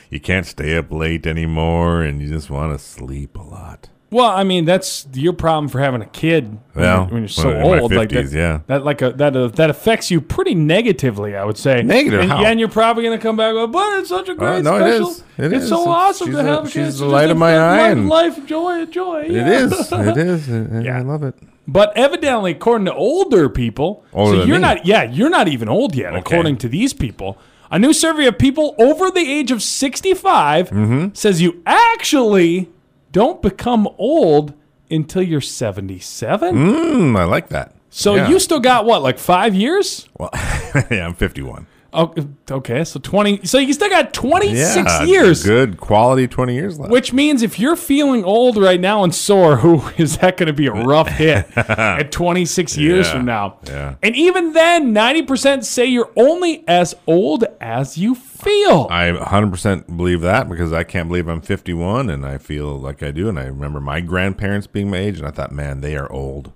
you 0.09 0.21
can't 0.21 0.47
stay 0.47 0.77
up 0.77 0.93
late 0.93 1.27
anymore, 1.27 2.03
and 2.03 2.23
you 2.23 2.29
just 2.29 2.49
want 2.49 2.73
to 2.73 2.79
sleep 2.79 3.37
a 3.37 3.43
lot. 3.43 3.89
Well, 4.13 4.31
I 4.31 4.45
mean, 4.45 4.65
that's 4.67 5.07
your 5.15 5.33
problem 5.33 5.69
for 5.69 5.81
having 5.81 6.03
a 6.03 6.07
kid 6.07 6.45
when, 6.75 6.85
Well, 6.85 6.97
you're, 6.99 7.07
when 7.07 7.23
you're 7.23 7.29
so 7.29 7.49
when- 7.49 7.61
my 7.61 7.79
old. 7.81 7.93
like 7.93 8.11
that, 8.11 8.31
yeah. 8.31 8.61
that 8.67 8.85
like 8.85 9.03
a, 9.03 9.11
that 9.13 9.35
uh, 9.37 9.49
that 9.49 9.71
affects 9.71 10.11
you 10.11 10.21
pretty 10.21 10.55
negatively, 10.55 11.35
I 11.35 11.45
would 11.45 11.59
say. 11.59 11.83
Negative? 11.83 12.21
and, 12.21 12.31
How? 12.31 12.43
yeah, 12.43 12.51
and 12.51 12.61
you're 12.61 12.69
probably 12.69 13.03
gonna 13.05 13.19
come 13.19 13.37
back. 13.37 13.55
with, 13.55 13.73
But 13.73 13.99
it's 14.01 14.11
such 14.11 14.29
a 14.29 14.35
great 14.35 14.63
no, 14.63 14.77
it 14.77 14.81
special. 14.81 15.09
is. 15.11 15.25
It 15.39 15.53
it's 15.55 15.63
is. 15.65 15.69
so 15.71 15.81
It's- 15.81 15.97
awesome 15.97 16.31
to 16.33 16.39
a- 16.39 16.43
have 16.45 16.65
a 16.67 16.69
she's 16.71 16.95
kid. 16.99 17.05
the 17.05 17.07
light 17.07 17.31
of 17.31 17.37
my 17.39 17.57
eye 17.57 17.79
life, 17.89 17.93
and- 17.93 18.09
life, 18.09 18.47
joy, 18.47 18.85
joy. 18.87 19.23
It 19.23 19.33
yeah. 19.33 19.49
is. 19.51 19.73
It 19.93 20.17
is. 20.19 20.51
I- 20.51 20.81
Yeah. 20.83 20.99
I 20.99 21.01
love 21.03 21.23
it. 21.23 21.35
But 21.67 21.97
evidently, 21.97 22.51
according 22.51 22.87
to 22.87 22.95
older 22.95 23.49
people, 23.49 24.05
Older 24.13 24.39
so 24.41 24.45
you're 24.45 24.59
not. 24.59 24.85
Yeah, 24.85 25.05
you're 25.05 25.31
not 25.31 25.49
even 25.49 25.69
old 25.69 25.95
yet, 25.95 26.15
according 26.15 26.57
to 26.59 26.69
these 26.69 26.93
people. 26.93 27.39
A 27.71 27.79
new 27.79 27.93
survey 27.95 28.27
of 28.27 28.37
people 28.37 28.75
over 28.79 29.11
the 29.11 29.21
age 29.21 29.51
of 29.51 29.63
65 29.63 30.69
Mm-hmm. 30.71 31.07
says 31.15 31.41
you 31.41 31.63
actually 31.65 32.69
don't 33.13 33.41
become 33.43 33.89
old 33.99 34.55
until 34.91 35.23
you're 35.23 35.41
77. 35.41 36.55
Mm, 36.55 37.19
I 37.19 37.25
like 37.25 37.49
that. 37.51 37.75
So 37.91 38.15
Yeah. 38.17 38.29
you 38.29 38.39
still 38.41 38.61
got 38.61 38.85
what, 38.87 39.03
like 39.03 39.19
five 39.19 39.55
years? 39.55 40.09
Well, 40.19 40.31
yeah, 40.91 41.07
I'm 41.07 41.15
51. 41.15 41.67
Oh, 41.95 42.15
okay, 42.51 42.85
so 42.85 42.99
20. 42.99 43.45
So 43.45 43.59
you 43.59 43.73
still 43.75 43.91
got 43.91 44.15
26 44.15 44.77
Yeah, 44.77 45.03
years. 45.05 45.45
Good 45.45 45.77
quality 45.79 46.27
20 46.27 46.55
years 46.55 46.79
left. 46.79 46.91
Which 46.91 47.13
means 47.13 47.43
if 47.43 47.59
you're 47.59 47.77
feeling 47.77 48.25
old 48.25 48.57
right 48.57 48.81
now 48.81 49.05
and 49.05 49.15
sore, 49.15 49.57
who 49.59 49.83
is 49.99 50.17
that 50.19 50.39
going 50.39 50.47
to 50.47 50.55
be 50.55 50.69
a 50.69 50.73
rough 50.73 51.09
hit 51.09 51.47
at 51.57 52.11
26 52.11 52.79
years 52.79 53.07
Yeah, 53.07 53.13
from 53.13 53.25
now? 53.27 53.59
yeah. 53.67 53.97
And 54.03 54.17
even 54.17 54.53
then, 54.55 54.95
90% 54.95 55.65
say 55.65 55.85
you're 55.85 56.11
only 56.17 56.65
as 56.67 56.95
old 57.07 57.45
as 57.61 57.99
you 57.99 58.15
feel. 58.15 58.87
I 58.91 59.11
100% 59.11 59.95
believe 59.95 60.23
that 60.23 60.49
because 60.49 60.73
I 60.73 60.85
can't 60.85 61.09
believe 61.09 61.29
I'm 61.29 61.43
51 61.43 62.09
and 62.09 62.25
I 62.25 62.39
feel 62.39 62.79
like 62.79 63.03
I 63.03 63.11
do. 63.11 63.29
And 63.29 63.39
I 63.39 63.45
remember 63.45 63.81
my 63.81 64.01
grandparents 64.01 64.67
being 64.67 64.91
my 64.91 64.97
age, 64.97 65.19
and 65.19 65.27
I 65.27 65.31
thought, 65.31 65.53
man, 65.53 65.83
they 65.83 65.97
are 65.97 66.11
old. 66.11 66.53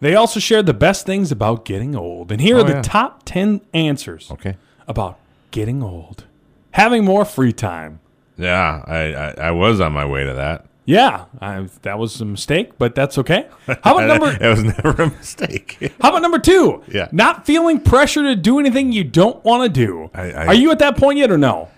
They 0.00 0.14
also 0.14 0.40
shared 0.40 0.64
the 0.66 0.72
best 0.74 1.04
things 1.04 1.30
about 1.32 1.64
getting 1.64 1.94
old. 1.96 2.30
And 2.32 2.40
here 2.40 2.56
oh, 2.56 2.60
are 2.60 2.64
the 2.64 2.72
Oh, 2.72 2.76
yeah. 2.76 2.82
top 2.82 3.22
10 3.24 3.60
answers 3.74 4.30
Okay. 4.30 4.56
About 4.88 5.18
getting 5.50 5.82
old. 5.82 6.24
Having 6.72 7.04
more 7.04 7.24
free 7.24 7.52
time. 7.52 8.00
Yeah, 8.36 8.82
I, 8.86 8.98
I, 9.14 9.30
I 9.48 9.50
was 9.50 9.80
on 9.80 9.92
my 9.92 10.04
way 10.04 10.24
to 10.24 10.34
that. 10.34 10.64
Yeah, 10.84 11.26
I, 11.40 11.68
that 11.82 11.98
was 11.98 12.18
a 12.20 12.24
mistake, 12.24 12.78
but 12.78 12.94
that's 12.94 13.18
okay. 13.18 13.46
How 13.82 13.98
about 13.98 14.06
number 14.20 14.38
it 14.42 14.48
was 14.48 14.64
never 14.64 15.02
a 15.02 15.10
mistake. 15.10 15.92
How 16.00 16.10
about 16.10 16.22
number 16.22 16.38
two? 16.38 16.82
Yeah. 16.88 17.08
Not 17.12 17.44
feeling 17.44 17.80
pressure 17.80 18.22
to 18.22 18.34
do 18.36 18.58
anything 18.58 18.92
you 18.92 19.04
don't 19.04 19.44
want 19.44 19.64
to 19.64 19.68
do. 19.68 20.10
I- 20.14 20.30
I- 20.32 20.46
Are 20.46 20.54
you 20.54 20.70
at 20.70 20.78
that 20.78 20.96
point 20.96 21.18
yet 21.18 21.30
or 21.30 21.36
no? 21.36 21.68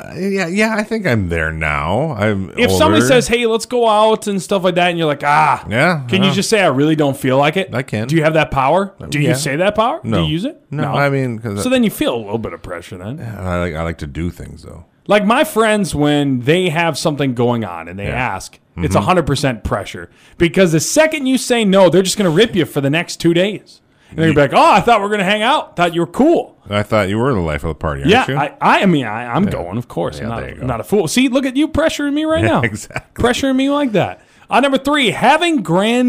Uh, 0.00 0.14
yeah, 0.16 0.46
yeah, 0.46 0.74
I 0.76 0.82
think 0.82 1.06
I'm 1.06 1.28
there 1.28 1.52
now. 1.52 2.12
I'm 2.12 2.50
If 2.56 2.70
somebody 2.72 3.04
says, 3.04 3.28
"Hey, 3.28 3.46
let's 3.46 3.66
go 3.66 3.88
out 3.88 4.26
and 4.26 4.40
stuff 4.40 4.64
like 4.64 4.74
that," 4.76 4.88
and 4.90 4.98
you're 4.98 5.06
like, 5.06 5.22
"Ah, 5.24 5.64
Yeah, 5.68 6.04
can 6.08 6.22
you 6.22 6.28
yeah. 6.28 6.34
just 6.34 6.48
say 6.50 6.60
I 6.62 6.68
really 6.68 6.96
don't 6.96 7.16
feel 7.16 7.36
like 7.38 7.56
it?" 7.56 7.74
I 7.74 7.82
can. 7.82 8.08
Do 8.08 8.16
you 8.16 8.22
have 8.22 8.34
that 8.34 8.50
power? 8.50 8.94
Do 9.08 9.20
yeah. 9.20 9.30
you 9.30 9.34
say 9.34 9.56
that 9.56 9.74
power? 9.74 10.00
no, 10.04 10.18
Do 10.18 10.22
you 10.24 10.30
use 10.32 10.44
it? 10.44 10.60
No, 10.70 10.92
I 10.92 11.10
mean, 11.10 11.38
cause 11.38 11.62
so 11.62 11.68
then 11.68 11.84
you 11.84 11.90
feel 11.90 12.14
a 12.14 12.18
little 12.18 12.38
bit 12.38 12.52
of 12.52 12.62
pressure 12.62 12.96
then. 12.98 13.20
I 13.20 13.58
like 13.58 13.74
I 13.74 13.82
like 13.82 13.98
to 13.98 14.06
do 14.06 14.30
things 14.30 14.62
though. 14.62 14.86
Like 15.06 15.24
my 15.24 15.44
friends, 15.44 15.94
when 15.94 16.40
they 16.40 16.68
have 16.68 16.96
something 16.96 17.34
going 17.34 17.64
on 17.64 17.88
and 17.88 17.98
they 17.98 18.06
ask, 18.06 18.58
it's 18.76 18.94
Mm-hmm. 18.94 19.18
100% 19.18 19.64
pressure. 19.64 20.08
Because 20.38 20.72
the 20.72 20.80
second 20.80 21.26
you 21.26 21.36
say 21.36 21.64
no, 21.64 21.90
they're 21.90 22.02
just 22.02 22.16
going 22.16 22.30
to 22.30 22.34
rip 22.36 22.54
you 22.54 22.64
for 22.64 22.80
the 22.80 22.90
next 22.90 23.16
two 23.16 23.34
days. 23.34 23.80
And 24.10 24.18
they're 24.18 24.32
gonna 24.34 24.48
be 24.48 24.54
like, 24.54 24.60
oh, 24.62 24.72
I 24.72 24.80
thought 24.80 24.98
we 25.00 25.02
were 25.04 25.08
going 25.08 25.20
to 25.20 25.24
hang 25.24 25.42
out. 25.42 25.76
Thought 25.76 25.94
you 25.94 26.00
were 26.00 26.06
cool. 26.06 26.56
I 26.68 26.82
thought 26.82 27.08
you 27.08 27.18
were 27.18 27.32
the 27.34 27.40
life 27.40 27.64
of 27.64 27.68
the 27.68 27.74
party, 27.74 28.02
aren't 28.02 28.12
Yeah, 28.12 28.26
you? 28.28 28.36
I, 28.36 28.56
I 28.82 28.86
mean, 28.86 29.04
I, 29.06 29.32
I'm 29.34 29.44
going, 29.46 29.76
of 29.78 29.88
course. 29.88 30.18
Yeah, 30.18 30.24
I'm 30.24 30.28
not, 30.30 30.40
there 30.40 30.48
you 30.50 30.54
go. 30.56 30.60
I'm 30.62 30.66
not 30.68 30.80
a 30.80 30.84
fool. 30.84 31.08
See, 31.08 31.28
look 31.28 31.44
at 31.46 31.56
you 31.56 31.66
pressuring 31.68 32.12
me 32.12 32.24
right 32.24 32.44
now. 32.44 32.60
exactly. 32.62 33.22
Pressuring 33.24 33.56
me 33.56 33.70
like 33.70 33.92
that. 33.92 34.20
Uh, 34.48 34.60
number 34.60 34.78
three, 34.78 35.10
having 35.10 35.62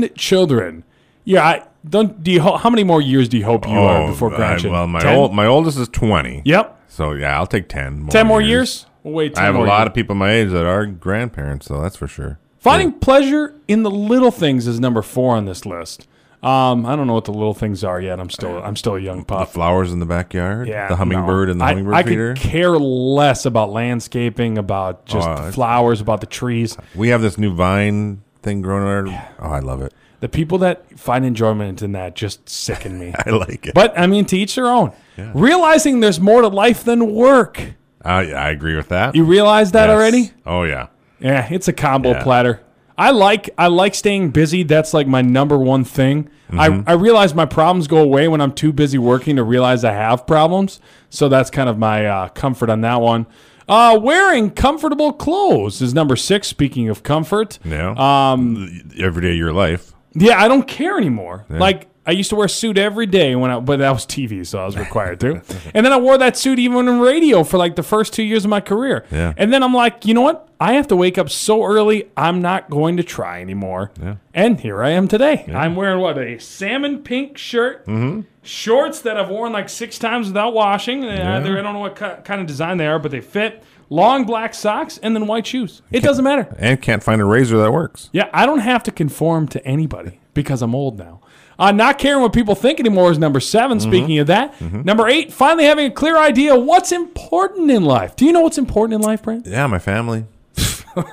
grandchildren. 0.05 0.83
Yeah, 1.23 1.45
I 1.45 1.63
don't. 1.87 2.23
Do 2.23 2.31
you? 2.31 2.41
ho- 2.41 2.57
How 2.57 2.69
many 2.69 2.83
more 2.83 3.01
years 3.01 3.29
do 3.29 3.37
you 3.37 3.45
hope 3.45 3.67
you 3.67 3.73
are 3.77 4.07
before 4.07 4.31
Oh, 4.31 4.33
I- 4.33 4.37
grandchildren? 4.37 4.73
well, 4.73 4.87
my 4.87 4.99
10? 4.99 5.15
old 5.17 5.33
my 5.33 5.45
oldest 5.45 5.77
is 5.77 5.87
twenty. 5.89 6.41
Yep. 6.45 6.79
So 6.87 7.11
yeah, 7.13 7.37
I'll 7.37 7.47
take 7.47 7.69
ten. 7.69 8.01
More 8.01 8.09
Ten 8.09 8.27
more 8.27 8.41
years. 8.41 8.85
We'll 9.03 9.13
wait. 9.13 9.35
10 9.35 9.41
I 9.43 9.45
have 9.45 9.55
a 9.55 9.57
more 9.59 9.67
lot 9.67 9.79
years. 9.81 9.87
of 9.87 9.93
people 9.93 10.15
my 10.15 10.31
age 10.31 10.49
that 10.49 10.65
are 10.65 10.85
grandparents, 10.85 11.67
so 11.67 11.81
that's 11.81 11.95
for 11.95 12.07
sure. 12.07 12.39
Finding 12.59 12.91
pleasure 12.93 13.55
in 13.67 13.81
the 13.83 13.89
little 13.91 14.29
things 14.31 14.67
is 14.67 14.79
number 14.79 15.01
four 15.01 15.35
on 15.35 15.45
this 15.45 15.65
list. 15.65 16.07
Um, 16.43 16.87
I 16.87 16.95
don't 16.95 17.05
know 17.05 17.13
what 17.13 17.25
the 17.25 17.33
little 17.33 17.53
things 17.53 17.83
are 17.83 18.01
yet. 18.01 18.19
I'm 18.19 18.29
still 18.31 18.57
I'm 18.63 18.75
still 18.75 18.95
a 18.95 18.99
young 18.99 19.23
pup. 19.23 19.47
The 19.49 19.53
flowers 19.53 19.91
in 19.93 19.99
the 19.99 20.07
backyard, 20.07 20.67
Yeah, 20.67 20.87
the 20.87 20.95
hummingbird 20.95 21.47
no. 21.47 21.51
and 21.51 21.61
the 21.61 21.65
I- 21.65 21.67
hummingbird 21.69 21.93
I, 21.95 22.03
feeder. 22.03 22.33
could 22.33 22.41
care 22.41 22.77
less 22.79 23.45
about 23.45 23.71
landscaping, 23.71 24.57
about 24.57 25.05
just 25.05 25.27
Oh, 25.29 25.45
the 25.45 25.51
flowers, 25.51 26.01
about 26.01 26.19
the 26.21 26.25
trees. 26.27 26.77
We 26.95 27.09
have 27.09 27.21
this 27.21 27.37
new 27.37 27.53
vine 27.53 28.23
thing 28.41 28.61
growing 28.61 29.07
on. 29.09 29.21
Oh, 29.39 29.49
I 29.51 29.59
love 29.59 29.81
it. 29.83 29.93
The 30.19 30.29
people 30.29 30.57
that 30.59 30.99
find 30.99 31.25
enjoyment 31.25 31.81
in 31.83 31.91
that 31.93 32.15
just 32.15 32.47
sicken 32.49 32.97
me. 32.99 33.13
I 33.25 33.29
like 33.31 33.67
it. 33.67 33.73
But 33.75 33.97
I 33.97 34.07
mean, 34.07 34.25
to 34.25 34.37
each 34.37 34.55
their 34.55 34.67
own. 34.67 34.91
Realizing 35.35 35.99
there's 35.99 36.19
more 36.19 36.41
to 36.41 36.47
life 36.47 36.83
than 36.83 37.13
work. 37.13 37.59
Uh, 38.03 38.25
yeah, 38.29 38.43
I 38.43 38.49
agree 38.49 38.75
with 38.75 38.89
that. 38.89 39.13
You 39.15 39.23
realize 39.23 39.71
that 39.73 39.87
Yes. 39.87 39.95
already? 39.95 40.31
Oh 40.45 40.63
yeah. 40.63 40.87
Yeah, 41.19 41.47
it's 41.51 41.67
a 41.67 41.73
combo 41.73 42.09
Yeah. 42.11 42.23
platter. 42.23 42.61
I 43.01 43.09
like 43.11 43.49
I 43.57 43.67
like 43.67 43.95
staying 43.95 44.29
busy. 44.31 44.63
That's 44.63 44.93
like 44.93 45.07
my 45.07 45.21
number 45.21 45.57
one 45.57 45.83
thing. 45.83 46.29
Mm-hmm. 46.51 46.59
I 46.87 46.91
I 46.91 46.93
realize 46.95 47.33
my 47.33 47.45
problems 47.45 47.87
go 47.87 47.97
away 47.97 48.27
when 48.27 48.41
I'm 48.41 48.51
too 48.53 48.71
busy 48.71 48.97
working 48.97 49.37
to 49.37 49.43
realize 49.43 49.83
I 49.83 49.93
have 49.93 50.27
problems. 50.27 50.79
So 51.09 51.27
that's 51.27 51.49
kind 51.49 51.67
of 51.67 51.77
my 51.77 52.05
uh, 52.05 52.27
comfort 52.29 52.69
on 52.69 52.81
that 52.81 53.01
one. 53.01 53.25
Uh, 53.67 53.97
wearing 54.01 54.51
comfortable 54.51 55.13
clothes 55.13 55.81
is 55.81 55.93
number 55.93 56.15
six. 56.15 56.47
Speaking 56.47 56.89
of 56.89 57.03
comfort, 57.03 57.57
Yeah. 57.63 57.93
Um, 57.97 58.81
every 58.99 59.21
day 59.21 59.31
of 59.31 59.37
your 59.37 59.53
life. 59.53 59.93
yeah, 60.13 60.41
I 60.43 60.47
don't 60.47 60.67
care 60.67 60.97
anymore. 60.97 61.45
Like 61.49 61.87
I 62.05 62.11
used 62.11 62.29
to 62.31 62.35
wear 62.35 62.45
a 62.45 62.49
suit 62.49 62.77
every 62.79 63.05
day 63.05 63.35
when 63.35 63.51
I, 63.51 63.59
but 63.59 63.77
that 63.77 63.91
was 63.91 64.05
TV, 64.07 64.45
so 64.45 64.59
I 64.59 64.65
was 64.65 64.75
required 64.77 65.19
to. 65.19 65.41
and 65.75 65.85
then 65.85 65.93
I 65.93 65.97
wore 65.97 66.17
that 66.17 66.35
suit 66.35 66.57
even 66.57 66.87
in 66.87 66.99
radio 66.99 67.43
for 67.43 67.57
like 67.57 67.75
the 67.75 67.83
first 67.83 68.13
two 68.13 68.23
years 68.23 68.43
of 68.43 68.49
my 68.49 68.59
career. 68.61 69.05
Yeah. 69.11 69.33
And 69.37 69.53
then 69.53 69.61
I'm 69.61 69.73
like, 69.73 70.03
you 70.05 70.13
know 70.15 70.21
what? 70.21 70.47
I 70.59 70.73
have 70.73 70.87
to 70.87 70.95
wake 70.95 71.17
up 71.17 71.29
so 71.29 71.63
early. 71.63 72.09
I'm 72.17 72.41
not 72.41 72.69
going 72.69 72.97
to 72.97 73.03
try 73.03 73.41
anymore. 73.41 73.91
Yeah. 74.01 74.15
And 74.33 74.59
here 74.59 74.81
I 74.83 74.89
am 74.91 75.07
today. 75.07 75.45
I'm 75.53 75.75
wearing 75.75 75.99
what 75.99 76.17
a 76.17 76.39
salmon 76.39 77.03
pink 77.03 77.37
shirt, 77.37 77.85
Mm-hmm. 77.85 78.21
shorts 78.43 79.01
that 79.01 79.17
I've 79.17 79.29
worn 79.29 79.51
like 79.53 79.69
six 79.69 79.97
times 79.99 80.27
without 80.27 80.53
washing. 80.53 81.01
They're- 81.01 81.11
I 81.21 81.39
don't 81.41 81.73
know 81.73 81.79
what 81.79 81.95
kind 81.95 82.41
of 82.41 82.47
design 82.47 82.77
they 82.77 82.87
are, 82.87 82.99
but 82.99 83.11
they 83.11 83.21
fit. 83.21 83.63
Long 83.89 84.23
black 84.25 84.53
socks 84.53 84.97
and 84.99 85.15
then 85.15 85.27
white 85.27 85.45
shoes. 85.45 85.81
It 85.91 86.01
doesn't 86.01 86.23
matter. 86.23 86.55
And 86.57 86.81
can't 86.81 87.03
find 87.03 87.21
a 87.21 87.25
razor 87.25 87.57
that 87.57 87.71
works. 87.73 88.09
Yeah, 88.13 88.29
I 88.33 88.45
don't 88.45 88.59
have 88.59 88.83
to 88.83 88.91
conform 88.91 89.47
to 89.49 89.63
anybody 89.65 90.19
because 90.33 90.61
I'm 90.61 90.73
old 90.73 90.97
now. 90.97 91.20
Uh, 91.61 91.71
not 91.71 91.97
caring 91.99 92.21
what 92.21 92.33
people 92.33 92.55
think 92.55 92.79
anymore 92.79 93.11
is 93.11 93.19
number 93.19 93.39
7 93.39 93.77
Mm-hmm. 93.77 93.87
Speaking 93.89 94.17
of 94.19 94.27
that, 94.27 94.59
number 94.61 95.07
eight, 95.07 95.31
finally 95.31 95.65
having 95.65 95.85
a 95.85 95.91
clear 95.91 96.17
idea 96.17 96.55
what's 96.57 96.91
important 96.91 97.69
in 97.69 97.85
life. 97.85 98.15
Do 98.15 98.25
you 98.25 98.31
know 98.31 98.41
what's 98.41 98.57
important 98.57 98.95
in 98.95 99.01
life, 99.01 99.21
Brent? 99.23 99.45
Yeah, 99.45 99.67
my 99.67 99.79
family. 99.79 100.25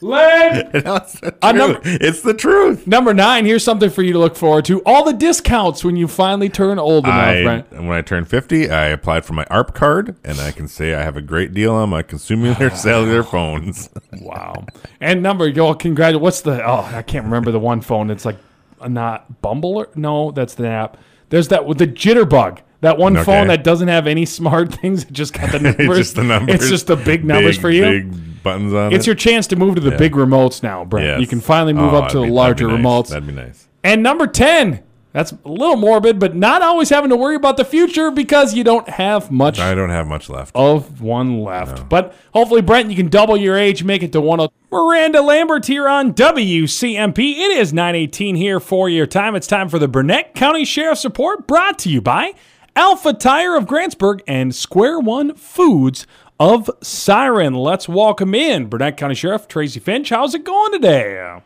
Lame. 0.00 0.68
That's 0.72 1.20
the 1.20 1.34
Uh, 1.42 1.52
number- 1.52 1.80
it's 1.84 2.22
the 2.22 2.32
truth. 2.32 2.86
number 2.86 3.12
nine, 3.12 3.44
here's 3.44 3.62
something 3.62 3.90
for 3.90 4.02
you 4.02 4.14
to 4.14 4.18
look 4.18 4.34
forward 4.36 4.64
to: 4.66 4.80
all 4.86 5.04
the 5.04 5.12
discounts 5.12 5.84
when 5.84 5.96
you 5.96 6.08
finally 6.08 6.48
turn 6.48 6.78
old 6.78 7.04
enough, 7.04 7.16
I, 7.18 7.42
Brent. 7.42 7.72
when 7.72 7.90
I 7.92 8.00
turned 8.00 8.26
50, 8.28 8.70
I 8.70 8.86
applied 8.86 9.26
for 9.26 9.34
my 9.34 9.44
AARP 9.46 9.74
card, 9.74 10.16
and 10.24 10.40
I 10.40 10.50
can 10.52 10.66
say 10.68 10.94
I 10.94 11.02
have 11.02 11.16
a 11.18 11.22
great 11.22 11.52
deal 11.52 11.74
on 11.74 11.90
my 11.90 12.02
consumer 12.02 12.70
cellular 12.70 13.22
phones. 13.34 13.90
Wow. 14.22 14.64
And 15.00 15.22
number, 15.22 15.46
y'all, 15.46 15.74
congratulations. 15.74 16.22
What's 16.22 16.40
the? 16.40 16.64
Oh, 16.66 16.88
I 16.94 17.02
can't 17.02 17.24
remember 17.26 17.50
the 17.50 17.60
one 17.60 17.82
phone. 17.82 18.08
It's 18.10 18.24
like 18.24 18.36
Uh, 18.80 18.88
not 18.88 19.40
Bumble 19.42 19.86
no, 19.94 20.30
that's 20.30 20.54
the 20.54 20.68
app. 20.68 20.96
There's 21.30 21.48
that 21.48 21.66
with 21.66 21.78
the 21.78 21.86
Jitterbug. 21.86 22.60
That 22.82 22.98
one 22.98 23.16
Okay. 23.16 23.24
phone 23.24 23.46
that 23.48 23.64
doesn't 23.64 23.88
have 23.88 24.06
any 24.06 24.24
smart 24.26 24.72
things. 24.80 25.04
It 25.04 25.12
just 25.12 25.32
got 25.32 25.50
the 25.50 25.58
numbers. 25.60 25.88
it's 25.88 25.96
just 25.98 26.16
the 26.16 26.22
numbers. 26.24 26.54
It's 26.56 26.68
just 26.68 26.86
the 26.86 26.96
big 26.96 27.24
numbers 27.24 27.56
Big, 27.56 27.62
for 27.62 27.70
you. 27.70 27.82
Big 27.82 28.42
buttons 28.42 28.74
on 28.74 28.92
It's 28.92 29.04
it. 29.04 29.08
your 29.08 29.16
chance 29.16 29.46
to 29.48 29.56
move 29.56 29.74
to 29.76 29.80
the 29.80 29.92
big 29.96 30.12
remotes 30.12 30.62
now, 30.62 30.84
Brent. 30.84 31.06
Yes. 31.06 31.20
You 31.20 31.26
can 31.26 31.40
finally 31.40 31.72
move 31.72 31.94
Oh, 31.94 31.98
up 32.02 32.10
to 32.10 32.18
the 32.18 32.24
be- 32.26 32.30
larger 32.30 32.68
nice. 32.68 32.78
remotes. 32.80 33.08
That'd 33.08 33.26
be 33.26 33.32
nice. 33.32 33.66
And 33.82 34.02
number 34.02 34.26
10, 34.26 34.82
that's 35.16 35.32
a 35.32 35.48
little 35.48 35.76
morbid, 35.76 36.18
but 36.18 36.36
not 36.36 36.60
always 36.60 36.90
having 36.90 37.08
to 37.08 37.16
worry 37.16 37.36
about 37.36 37.56
the 37.56 37.64
future 37.64 38.10
because 38.10 38.52
you 38.52 38.62
don't 38.62 38.86
have 38.86 39.30
much 39.30 39.58
I 39.58 39.74
don't 39.74 39.88
have 39.88 40.06
much 40.06 40.28
left. 40.28 40.54
of 40.54 41.00
one 41.00 41.40
left. 41.40 41.88
But 41.88 42.14
hopefully, 42.34 42.60
Brent, 42.60 42.90
you 42.90 42.96
can 42.96 43.08
double 43.08 43.34
your 43.34 43.56
age, 43.56 43.82
make 43.82 44.02
it 44.02 44.12
to 44.12 44.20
10. 44.20 44.48
Miranda 44.70 45.22
Lambert 45.22 45.64
here 45.64 45.88
on 45.88 46.12
WCMP. 46.12 47.32
It 47.32 47.50
is 47.56 47.72
918 47.72 48.36
here 48.36 48.60
for 48.60 48.90
your 48.90 49.06
time. 49.06 49.34
It's 49.34 49.46
time 49.46 49.70
for 49.70 49.78
the 49.78 49.88
Burnett 49.88 50.34
County 50.34 50.66
Sheriff's 50.66 51.06
Report 51.06 51.46
brought 51.46 51.78
to 51.78 51.88
you 51.88 52.02
by 52.02 52.34
Alpha 52.74 53.14
Tire 53.14 53.56
of 53.56 53.64
Grantsburg 53.64 54.20
and 54.26 54.54
Square 54.54 55.00
One 55.00 55.34
Foods 55.34 56.06
of 56.38 56.68
Siren. 56.82 57.54
Let's 57.54 57.88
welcome 57.88 58.34
in 58.34 58.66
Burnett 58.66 58.98
County 58.98 59.14
Sheriff 59.14 59.48
Tracy 59.48 59.80
Finch. 59.80 60.10
How's 60.10 60.34
it 60.34 60.44
going 60.44 60.72
today? 60.72 61.40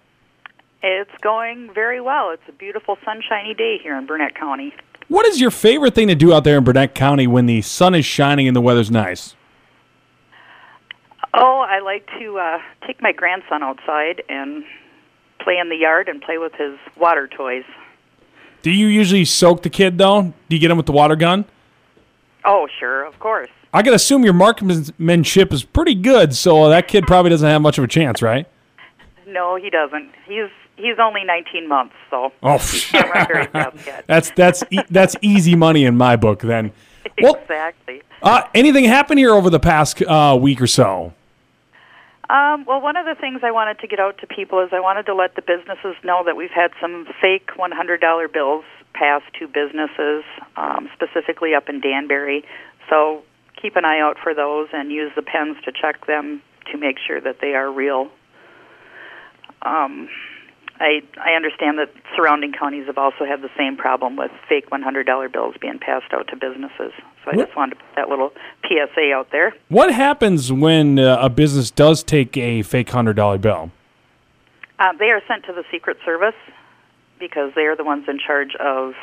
It's 0.82 1.10
going 1.20 1.70
very 1.74 2.00
well. 2.00 2.30
It's 2.30 2.42
a 2.48 2.52
beautiful, 2.52 2.96
sunshiny 3.04 3.54
day 3.54 3.78
here 3.82 3.96
in 3.96 4.06
Burnett 4.06 4.34
County. 4.34 4.72
What 5.08 5.26
is 5.26 5.40
your 5.40 5.50
favorite 5.50 5.94
thing 5.94 6.08
to 6.08 6.14
do 6.14 6.32
out 6.32 6.44
there 6.44 6.56
in 6.56 6.64
Burnett 6.64 6.94
County 6.94 7.26
when 7.26 7.46
the 7.46 7.62
sun 7.62 7.94
is 7.94 8.04
shining 8.04 8.46
and 8.46 8.56
the 8.56 8.60
weather's 8.60 8.90
nice? 8.90 9.34
Oh, 11.34 11.64
I 11.68 11.80
like 11.80 12.06
to 12.18 12.38
uh, 12.38 12.58
take 12.86 13.02
my 13.02 13.12
grandson 13.12 13.62
outside 13.62 14.22
and 14.28 14.64
play 15.40 15.58
in 15.58 15.68
the 15.68 15.76
yard 15.76 16.08
and 16.08 16.20
play 16.22 16.38
with 16.38 16.52
his 16.54 16.78
water 16.96 17.28
toys. 17.28 17.64
Do 18.62 18.70
you 18.70 18.86
usually 18.86 19.24
soak 19.24 19.62
the 19.62 19.70
kid 19.70 19.98
though? 19.98 20.32
Do 20.48 20.56
you 20.56 20.58
get 20.58 20.70
him 20.70 20.76
with 20.76 20.86
the 20.86 20.92
water 20.92 21.16
gun? 21.16 21.44
Oh, 22.44 22.68
sure, 22.78 23.04
of 23.04 23.18
course. 23.18 23.50
I 23.72 23.82
can 23.82 23.94
assume 23.94 24.24
your 24.24 24.32
marksmanship 24.32 25.52
is 25.52 25.62
pretty 25.62 25.94
good, 25.94 26.34
so 26.34 26.68
that 26.68 26.88
kid 26.88 27.06
probably 27.06 27.30
doesn't 27.30 27.48
have 27.48 27.62
much 27.62 27.78
of 27.78 27.84
a 27.84 27.88
chance, 27.88 28.22
right? 28.22 28.46
No, 29.26 29.56
he 29.56 29.70
doesn't. 29.70 30.10
He's 30.26 30.50
he's 30.80 30.98
only 30.98 31.24
19 31.24 31.68
months, 31.68 31.94
so 32.10 32.32
Oh, 32.42 32.58
can't 32.58 33.28
very 33.28 33.48
yet. 33.86 34.04
that's 34.06 34.30
that's 34.30 34.62
e- 34.70 34.80
that's 34.90 35.16
easy 35.22 35.54
money 35.54 35.84
in 35.84 35.96
my 35.96 36.16
book. 36.16 36.40
Then, 36.40 36.72
well, 37.22 37.34
exactly. 37.36 38.02
uh, 38.22 38.42
anything 38.54 38.84
happen 38.84 39.16
here 39.18 39.32
over 39.34 39.50
the 39.50 39.60
past 39.60 40.02
uh, 40.02 40.36
week 40.40 40.60
or 40.60 40.66
so? 40.66 41.12
Um, 42.28 42.64
well, 42.64 42.80
one 42.80 42.96
of 42.96 43.06
the 43.06 43.16
things 43.20 43.40
I 43.42 43.50
wanted 43.50 43.80
to 43.80 43.88
get 43.88 43.98
out 43.98 44.18
to 44.18 44.26
people 44.26 44.60
is 44.60 44.68
I 44.72 44.78
wanted 44.78 45.04
to 45.06 45.14
let 45.14 45.34
the 45.34 45.42
businesses 45.42 45.96
know 46.04 46.22
that 46.24 46.36
we've 46.36 46.50
had 46.54 46.70
some 46.80 47.06
fake 47.20 47.48
$100 47.58 48.32
bills 48.32 48.64
passed 48.94 49.24
to 49.40 49.48
businesses, 49.48 50.22
um, 50.56 50.88
specifically 50.94 51.54
up 51.56 51.68
in 51.68 51.80
Danbury. 51.80 52.44
So 52.88 53.24
keep 53.60 53.74
an 53.74 53.84
eye 53.84 53.98
out 53.98 54.16
for 54.22 54.32
those 54.32 54.68
and 54.72 54.92
use 54.92 55.10
the 55.16 55.22
pens 55.22 55.56
to 55.64 55.72
check 55.72 56.06
them 56.06 56.40
to 56.70 56.78
make 56.78 56.98
sure 57.04 57.20
that 57.20 57.40
they 57.40 57.54
are 57.54 57.68
real. 57.70 58.08
Um, 59.62 60.08
I 60.80 61.02
I 61.22 61.32
understand 61.34 61.78
that 61.78 61.90
surrounding 62.16 62.52
counties 62.52 62.86
have 62.86 62.98
also 62.98 63.24
had 63.26 63.42
the 63.42 63.50
same 63.56 63.76
problem 63.76 64.16
with 64.16 64.30
fake 64.48 64.70
$100 64.70 65.32
bills 65.32 65.54
being 65.60 65.78
passed 65.78 66.12
out 66.12 66.26
to 66.28 66.36
businesses. 66.36 66.92
So 67.24 67.30
I 67.32 67.36
What- 67.36 67.46
just 67.46 67.56
wanted 67.56 67.78
to 67.78 67.84
put 67.84 67.94
that 67.96 68.08
little 68.08 68.32
PSA 68.66 69.12
out 69.12 69.30
there. 69.30 69.52
What 69.68 69.92
happens 69.92 70.50
when 70.52 70.98
uh, 70.98 71.18
a 71.20 71.28
business 71.28 71.70
does 71.70 72.02
take 72.02 72.36
a 72.36 72.62
fake 72.62 72.90
hundred 72.90 73.16
dollar 73.16 73.38
bill? 73.38 73.70
Uh, 74.78 74.92
they 74.98 75.10
are 75.10 75.20
sent 75.28 75.44
to 75.44 75.52
the 75.52 75.64
Secret 75.70 75.98
Service 76.04 76.34
because 77.18 77.52
they 77.54 77.66
are 77.66 77.76
the 77.76 77.84
ones 77.84 78.08
in 78.08 78.18
charge 78.18 78.54
of 78.56 78.94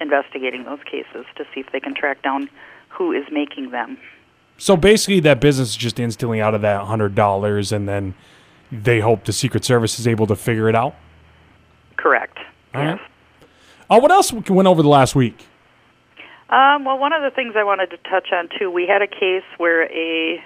investigating 0.00 0.64
those 0.64 0.82
cases 0.90 1.26
to 1.36 1.44
see 1.52 1.60
if 1.60 1.70
they 1.72 1.80
can 1.80 1.94
track 1.94 2.22
down 2.22 2.48
who 2.88 3.12
is 3.12 3.24
making 3.30 3.70
them. 3.70 3.98
So 4.56 4.76
basically, 4.76 5.20
that 5.20 5.40
business 5.40 5.70
is 5.70 5.76
just 5.76 6.00
instantly 6.00 6.40
out 6.40 6.54
of 6.54 6.62
that 6.62 6.82
hundred 6.86 7.14
dollars, 7.14 7.72
and 7.72 7.86
then 7.86 8.14
they 8.72 9.00
hope 9.00 9.24
the 9.24 9.32
Secret 9.34 9.64
Service 9.66 9.98
is 9.98 10.06
able 10.08 10.26
to 10.26 10.36
figure 10.36 10.68
it 10.70 10.74
out. 10.74 10.94
Correct. 12.00 12.38
All 12.74 12.82
yes. 12.82 12.98
right. 12.98 13.98
Uh, 13.98 14.00
what 14.00 14.10
else 14.10 14.32
went 14.32 14.68
over 14.68 14.82
the 14.82 14.88
last 14.88 15.14
week? 15.14 15.46
Um, 16.48 16.84
well, 16.84 16.98
one 16.98 17.12
of 17.12 17.22
the 17.22 17.30
things 17.30 17.54
I 17.56 17.64
wanted 17.64 17.90
to 17.90 17.98
touch 18.08 18.28
on 18.32 18.48
too, 18.58 18.70
we 18.70 18.86
had 18.86 19.02
a 19.02 19.06
case 19.06 19.44
where 19.58 19.84
a 19.84 20.42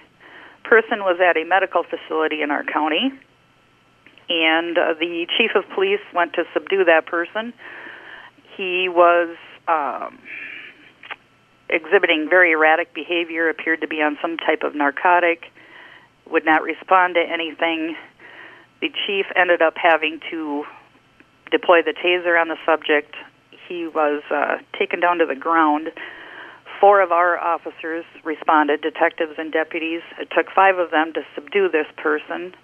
person 0.64 1.00
was 1.00 1.18
at 1.20 1.36
a 1.36 1.44
medical 1.44 1.84
facility 1.84 2.42
in 2.42 2.50
our 2.50 2.64
county, 2.64 3.12
and 4.28 4.76
uh, 4.76 4.94
the 4.98 5.26
chief 5.38 5.52
of 5.54 5.64
police 5.74 6.00
went 6.14 6.32
to 6.34 6.44
subdue 6.52 6.84
that 6.84 7.06
person. 7.06 7.52
He 8.56 8.88
was 8.88 9.36
um, 9.68 10.18
exhibiting 11.68 12.26
very 12.28 12.52
erratic 12.52 12.94
behavior, 12.94 13.48
appeared 13.48 13.80
to 13.82 13.88
be 13.88 14.02
on 14.02 14.18
some 14.20 14.36
type 14.38 14.62
of 14.62 14.74
narcotic, 14.74 15.44
would 16.30 16.44
not 16.44 16.62
respond 16.62 17.14
to 17.14 17.20
anything. 17.20 17.96
The 18.80 18.90
chief 19.06 19.26
ended 19.36 19.62
up 19.62 19.74
having 19.76 20.20
to 20.30 20.64
deploy 21.54 21.82
the 21.82 21.94
taser 21.94 22.40
on 22.40 22.48
the 22.48 22.58
subject. 22.66 23.14
He 23.68 23.86
was 23.86 24.22
uh, 24.30 24.58
taken 24.76 24.98
down 24.98 25.18
to 25.18 25.26
the 25.26 25.36
ground. 25.36 25.90
Four 26.80 27.00
of 27.00 27.12
our 27.12 27.38
officers 27.38 28.04
responded, 28.24 28.82
detectives 28.82 29.34
and 29.38 29.52
deputies. 29.52 30.02
It 30.18 30.28
took 30.34 30.50
five 30.50 30.78
of 30.78 30.90
them 30.90 31.12
to 31.12 31.22
subdue 31.36 31.68
this 31.70 31.86
person. 31.96 32.54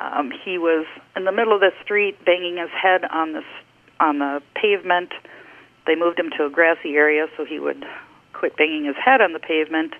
Um, 0.00 0.32
he 0.44 0.58
was 0.58 0.86
in 1.16 1.24
the 1.24 1.32
middle 1.32 1.54
of 1.54 1.60
the 1.60 1.70
street, 1.84 2.24
banging 2.24 2.56
his 2.56 2.70
head 2.70 3.04
on 3.04 3.32
the 3.32 3.42
on 4.00 4.18
the 4.18 4.42
pavement. 4.54 5.12
They 5.86 5.94
moved 5.94 6.18
him 6.18 6.30
to 6.36 6.46
a 6.46 6.50
grassy 6.50 6.94
area 6.94 7.26
so 7.36 7.44
he 7.44 7.58
would 7.58 7.84
quit 8.32 8.56
banging 8.56 8.84
his 8.84 8.96
head 8.96 9.20
on 9.20 9.32
the 9.32 9.40
pavement. 9.40 9.94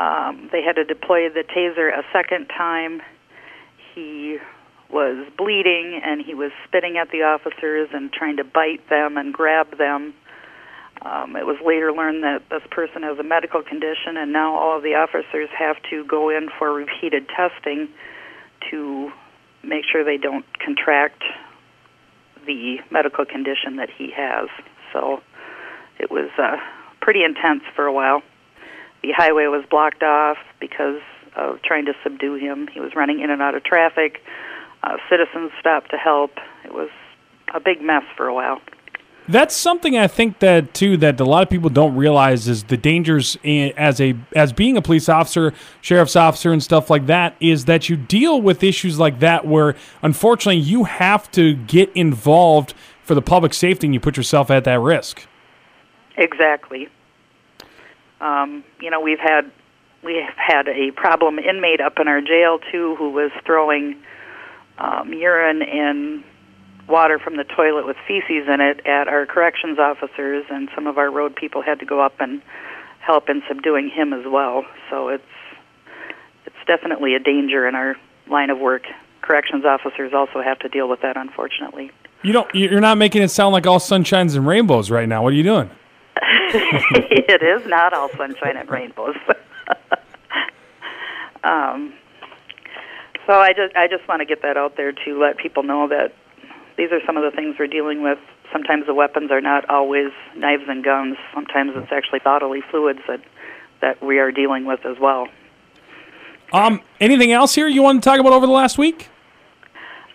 Um, 0.00 0.48
they 0.50 0.62
had 0.62 0.74
to 0.76 0.84
deploy 0.84 1.28
the 1.28 1.44
taser 1.44 1.96
a 1.96 2.02
second 2.12 2.46
time. 2.46 3.02
He 3.94 4.38
was 4.92 5.26
bleeding 5.38 6.00
and 6.04 6.20
he 6.20 6.34
was 6.34 6.52
spitting 6.66 6.98
at 6.98 7.10
the 7.10 7.22
officers 7.22 7.88
and 7.92 8.12
trying 8.12 8.36
to 8.36 8.44
bite 8.44 8.88
them 8.88 9.16
and 9.16 9.32
grab 9.32 9.78
them. 9.78 10.14
Um, 11.00 11.34
it 11.34 11.44
was 11.46 11.56
later 11.64 11.90
learned 11.92 12.22
that 12.22 12.42
this 12.50 12.62
person 12.70 13.02
has 13.02 13.18
a 13.18 13.24
medical 13.24 13.62
condition, 13.62 14.16
and 14.16 14.32
now 14.32 14.54
all 14.54 14.76
of 14.76 14.84
the 14.84 14.94
officers 14.94 15.48
have 15.58 15.76
to 15.90 16.04
go 16.04 16.28
in 16.28 16.48
for 16.58 16.72
repeated 16.72 17.26
testing 17.28 17.88
to 18.70 19.10
make 19.64 19.84
sure 19.90 20.04
they 20.04 20.16
don't 20.16 20.44
contract 20.60 21.22
the 22.46 22.76
medical 22.90 23.24
condition 23.24 23.76
that 23.76 23.88
he 23.90 24.12
has. 24.14 24.48
So 24.92 25.22
it 25.98 26.10
was 26.10 26.30
uh, 26.38 26.56
pretty 27.00 27.24
intense 27.24 27.62
for 27.74 27.86
a 27.86 27.92
while. 27.92 28.22
The 29.02 29.12
highway 29.16 29.46
was 29.46 29.64
blocked 29.68 30.04
off 30.04 30.38
because 30.60 31.00
of 31.34 31.62
trying 31.62 31.86
to 31.86 31.94
subdue 32.04 32.34
him. 32.34 32.68
He 32.72 32.78
was 32.78 32.94
running 32.94 33.20
in 33.20 33.30
and 33.30 33.42
out 33.42 33.56
of 33.56 33.64
traffic. 33.64 34.22
Uh, 34.82 34.96
citizens 35.08 35.52
stopped 35.60 35.90
to 35.90 35.96
help. 35.96 36.32
It 36.64 36.74
was 36.74 36.90
a 37.54 37.60
big 37.60 37.80
mess 37.80 38.02
for 38.16 38.26
a 38.26 38.34
while. 38.34 38.60
That's 39.28 39.54
something 39.54 39.96
I 39.96 40.08
think 40.08 40.40
that 40.40 40.74
too 40.74 40.96
that 40.96 41.20
a 41.20 41.24
lot 41.24 41.44
of 41.44 41.50
people 41.50 41.70
don't 41.70 41.94
realize 41.94 42.48
is 42.48 42.64
the 42.64 42.76
dangers 42.76 43.38
in, 43.44 43.72
as 43.76 44.00
a 44.00 44.16
as 44.34 44.52
being 44.52 44.76
a 44.76 44.82
police 44.82 45.08
officer, 45.08 45.54
sheriff's 45.80 46.16
officer, 46.16 46.52
and 46.52 46.60
stuff 46.60 46.90
like 46.90 47.06
that 47.06 47.36
is 47.38 47.66
that 47.66 47.88
you 47.88 47.96
deal 47.96 48.42
with 48.42 48.64
issues 48.64 48.98
like 48.98 49.20
that 49.20 49.46
where 49.46 49.76
unfortunately 50.02 50.60
you 50.60 50.84
have 50.84 51.30
to 51.32 51.54
get 51.54 51.90
involved 51.94 52.74
for 53.04 53.14
the 53.14 53.22
public 53.22 53.54
safety 53.54 53.86
and 53.86 53.94
you 53.94 54.00
put 54.00 54.16
yourself 54.16 54.50
at 54.50 54.64
that 54.64 54.80
risk. 54.80 55.26
Exactly. 56.16 56.88
Um, 58.20 58.64
you 58.80 58.90
know, 58.90 59.00
we've 59.00 59.20
had 59.20 59.50
we 60.02 60.16
have 60.16 60.34
had 60.36 60.68
a 60.68 60.90
problem 60.92 61.38
inmate 61.38 61.80
up 61.80 62.00
in 62.00 62.08
our 62.08 62.20
jail 62.20 62.58
too, 62.72 62.96
who 62.96 63.10
was 63.10 63.30
throwing 63.46 64.02
um, 64.78 65.12
urine 65.12 65.62
and 65.62 66.24
water 66.88 67.18
from 67.18 67.36
the 67.36 67.44
toilet 67.44 67.86
with 67.86 67.96
feces 68.06 68.48
in 68.48 68.60
it 68.60 68.84
at 68.86 69.08
our 69.08 69.26
corrections 69.26 69.78
officers, 69.78 70.44
and 70.50 70.68
some 70.74 70.86
of 70.86 70.98
our 70.98 71.10
road 71.10 71.36
people 71.36 71.62
had 71.62 71.78
to 71.80 71.86
go 71.86 72.00
up 72.00 72.14
and 72.20 72.42
help 73.00 73.28
in 73.28 73.42
subduing 73.48 73.88
him 73.88 74.12
as 74.12 74.24
well. 74.26 74.64
So 74.90 75.08
it's 75.08 75.24
it's 76.46 76.56
definitely 76.66 77.14
a 77.14 77.18
danger 77.18 77.66
in 77.66 77.74
our 77.74 77.96
line 78.28 78.50
of 78.50 78.58
work. 78.58 78.84
Corrections 79.20 79.64
officers 79.64 80.12
also 80.12 80.42
have 80.42 80.58
to 80.60 80.68
deal 80.68 80.88
with 80.88 81.00
that, 81.02 81.16
unfortunately. 81.16 81.90
You 82.22 82.32
don't. 82.32 82.52
You're 82.54 82.80
not 82.80 82.98
making 82.98 83.22
it 83.22 83.28
sound 83.28 83.52
like 83.52 83.66
all 83.66 83.78
sunshines 83.78 84.36
and 84.36 84.46
rainbows 84.46 84.90
right 84.90 85.08
now. 85.08 85.22
What 85.22 85.32
are 85.32 85.36
you 85.36 85.42
doing? 85.42 85.70
it 86.54 87.42
is 87.42 87.66
not 87.68 87.92
all 87.92 88.08
sunshine 88.10 88.56
and 88.56 88.68
rainbows. 88.70 89.16
um, 91.44 91.92
so 93.32 93.38
I 93.40 93.52
just 93.52 93.74
I 93.74 93.88
just 93.88 94.06
want 94.08 94.20
to 94.20 94.26
get 94.26 94.42
that 94.42 94.58
out 94.58 94.76
there 94.76 94.92
to 94.92 95.18
let 95.18 95.38
people 95.38 95.62
know 95.62 95.88
that 95.88 96.12
these 96.76 96.92
are 96.92 97.00
some 97.06 97.16
of 97.16 97.22
the 97.22 97.34
things 97.34 97.56
we're 97.58 97.66
dealing 97.66 98.02
with. 98.02 98.18
Sometimes 98.52 98.84
the 98.86 98.94
weapons 98.94 99.30
are 99.30 99.40
not 99.40 99.68
always 99.70 100.12
knives 100.36 100.64
and 100.68 100.84
guns. 100.84 101.16
Sometimes 101.32 101.72
it's 101.74 101.90
actually 101.90 102.18
bodily 102.18 102.60
fluids 102.70 103.00
that 103.08 103.20
that 103.80 104.02
we 104.02 104.18
are 104.18 104.30
dealing 104.30 104.66
with 104.66 104.84
as 104.84 104.98
well. 105.00 105.28
Um, 106.52 106.82
anything 107.00 107.32
else 107.32 107.54
here 107.54 107.66
you 107.66 107.82
want 107.82 108.02
to 108.02 108.08
talk 108.08 108.20
about 108.20 108.34
over 108.34 108.46
the 108.46 108.52
last 108.52 108.76
week? 108.76 109.08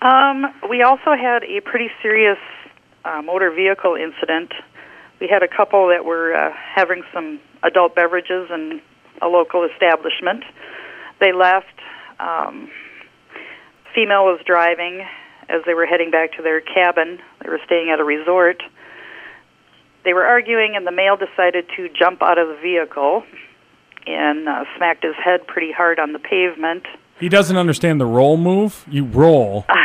Um, 0.01 0.45
we 0.70 0.84
also 0.84 1.15
had 1.20 1.43
a 1.43 1.59
pretty 1.61 1.89
serious 2.03 2.38
uh, 3.03 3.24
motor 3.24 3.49
vehicle 3.49 3.95
incident. 3.95 4.53
We 5.20 5.28
had 5.28 5.41
a 5.41 5.47
couple 5.47 5.88
that 5.88 6.05
were 6.05 6.36
uh, 6.36 6.53
having 6.53 7.01
some 7.11 7.39
adult 7.63 7.95
beverages 7.95 8.51
in 8.53 8.80
a 9.24 9.28
local 9.28 9.68
establishment. 9.74 10.43
They 11.20 11.34
left. 11.34 11.74
Um, 12.20 12.70
female 13.97 14.25
was 14.25 14.39
driving 14.45 15.01
as 15.49 15.63
they 15.65 15.73
were 15.73 15.87
heading 15.87 16.11
back 16.11 16.33
to 16.33 16.43
their 16.43 16.61
cabin. 16.61 17.17
They 17.43 17.49
were 17.49 17.59
staying 17.65 17.89
at 17.89 17.99
a 17.99 18.03
resort. 18.03 18.61
They 20.05 20.13
were 20.13 20.23
arguing, 20.23 20.75
and 20.75 20.85
the 20.85 20.91
male 20.91 21.17
decided 21.17 21.65
to 21.77 21.89
jump 21.89 22.21
out 22.21 22.37
of 22.37 22.47
the 22.47 22.57
vehicle 22.61 23.23
and 24.05 24.47
uh, 24.47 24.65
smacked 24.77 25.03
his 25.03 25.15
head 25.15 25.47
pretty 25.47 25.71
hard 25.71 25.97
on 25.99 26.13
the 26.13 26.19
pavement. 26.19 26.83
He 27.19 27.27
doesn't 27.27 27.57
understand 27.57 27.99
the 27.99 28.05
roll 28.05 28.37
move. 28.37 28.85
You 28.89 29.05
roll. 29.05 29.65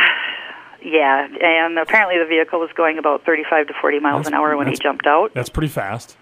Yeah, 0.85 1.27
and 1.41 1.79
apparently 1.79 2.17
the 2.19 2.25
vehicle 2.27 2.59
was 2.59 2.69
going 2.75 2.97
about 2.97 3.25
35 3.25 3.67
to 3.67 3.73
40 3.79 3.99
miles 4.01 4.25
That's- 4.25 4.27
an 4.27 4.33
hour 4.33 4.57
when 4.57 4.67
he 4.67 4.75
jumped 4.75 5.07
out. 5.07 5.33
That's 5.33 5.47
pretty 5.47 5.69
fast. 5.69 6.17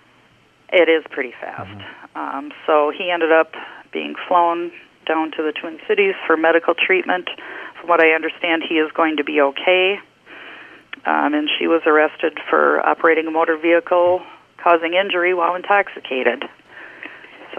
It 0.71 0.87
is 0.87 1.03
pretty 1.09 1.33
fast. 1.41 1.81
Um, 2.15 2.51
so 2.67 2.91
he 2.95 3.09
ended 3.09 3.31
up 3.31 3.53
being 3.91 4.13
flown 4.27 4.71
down 5.07 5.31
to 5.31 5.37
the 5.41 5.51
Twin 5.51 5.79
Cities 5.87 6.13
for 6.27 6.37
medical 6.37 6.75
treatment. 6.75 7.27
From 7.82 7.89
what 7.89 7.99
I 7.99 8.11
understand, 8.11 8.61
he 8.67 8.75
is 8.75 8.91
going 8.93 9.17
to 9.17 9.23
be 9.23 9.41
okay. 9.41 9.97
Um, 11.03 11.34
and 11.34 11.49
she 11.57 11.65
was 11.65 11.82
arrested 11.88 12.38
for 12.47 12.79
operating 12.86 13.25
a 13.25 13.32
motor 13.32 13.57
vehicle 13.57 14.21
causing 14.63 14.93
injury 14.93 15.34
while 15.34 15.55
intoxicated. 15.55 16.43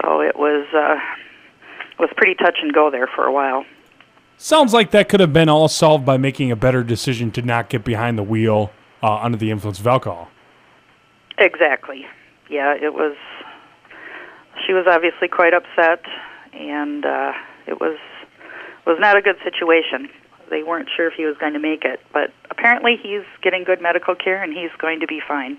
So 0.01 0.21
it 0.21 0.37
was 0.37 0.65
uh, 0.73 0.95
was 1.99 2.09
pretty 2.15 2.35
touch 2.35 2.57
and 2.61 2.73
go 2.73 2.89
there 2.89 3.07
for 3.13 3.25
a 3.25 3.33
while. 3.33 3.65
Sounds 4.37 4.73
like 4.73 4.91
that 4.91 5.09
could 5.09 5.19
have 5.19 5.33
been 5.33 5.49
all 5.49 5.67
solved 5.67 6.05
by 6.05 6.15
making 6.15 6.51
a 6.51 6.55
better 6.55 6.83
decision 6.83 7.29
to 7.31 7.41
not 7.41 7.69
get 7.69 7.83
behind 7.83 8.17
the 8.17 8.23
wheel 8.23 8.71
uh, 9.03 9.17
under 9.17 9.37
the 9.37 9.51
influence 9.51 9.79
of 9.79 9.87
alcohol. 9.87 10.29
Exactly. 11.37 12.05
Yeah, 12.49 12.73
it 12.73 12.93
was. 12.93 13.17
She 14.65 14.71
was 14.71 14.85
obviously 14.87 15.27
quite 15.27 15.53
upset, 15.53 16.03
and 16.53 17.05
uh, 17.05 17.33
it 17.67 17.81
was 17.81 17.97
was 18.85 18.97
not 18.99 19.17
a 19.17 19.21
good 19.21 19.37
situation. 19.43 20.09
They 20.49 20.63
weren't 20.63 20.89
sure 20.95 21.07
if 21.07 21.13
he 21.13 21.25
was 21.25 21.37
going 21.37 21.53
to 21.53 21.59
make 21.59 21.85
it, 21.85 21.99
but 22.13 22.31
apparently 22.51 22.97
he's 23.01 23.23
getting 23.41 23.63
good 23.63 23.81
medical 23.81 24.15
care 24.15 24.41
and 24.43 24.53
he's 24.53 24.71
going 24.77 24.99
to 24.99 25.07
be 25.07 25.21
fine. 25.25 25.57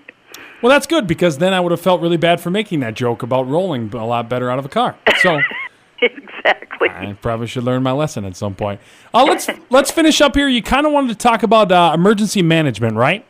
Well, 0.61 0.69
that's 0.69 0.87
good 0.87 1.07
because 1.07 1.37
then 1.37 1.53
I 1.53 1.59
would 1.59 1.71
have 1.71 1.81
felt 1.81 2.01
really 2.01 2.17
bad 2.17 2.39
for 2.39 2.49
making 2.49 2.79
that 2.81 2.93
joke 2.93 3.23
about 3.23 3.47
rolling 3.47 3.93
a 3.93 4.05
lot 4.05 4.29
better 4.29 4.49
out 4.49 4.59
of 4.59 4.65
a 4.65 4.69
car. 4.69 4.95
So 5.21 5.39
exactly. 6.01 6.89
I 6.89 7.13
probably 7.21 7.47
should 7.47 7.63
learn 7.63 7.83
my 7.83 7.91
lesson 7.91 8.25
at 8.25 8.35
some 8.35 8.55
point. 8.55 8.79
Uh, 9.13 9.23
let's 9.23 9.49
let's 9.69 9.91
finish 9.91 10.21
up 10.21 10.35
here. 10.35 10.47
You 10.47 10.61
kind 10.61 10.85
of 10.85 10.93
wanted 10.93 11.09
to 11.09 11.15
talk 11.15 11.43
about 11.43 11.71
uh, 11.71 11.91
emergency 11.93 12.41
management, 12.41 12.95
right? 12.95 13.25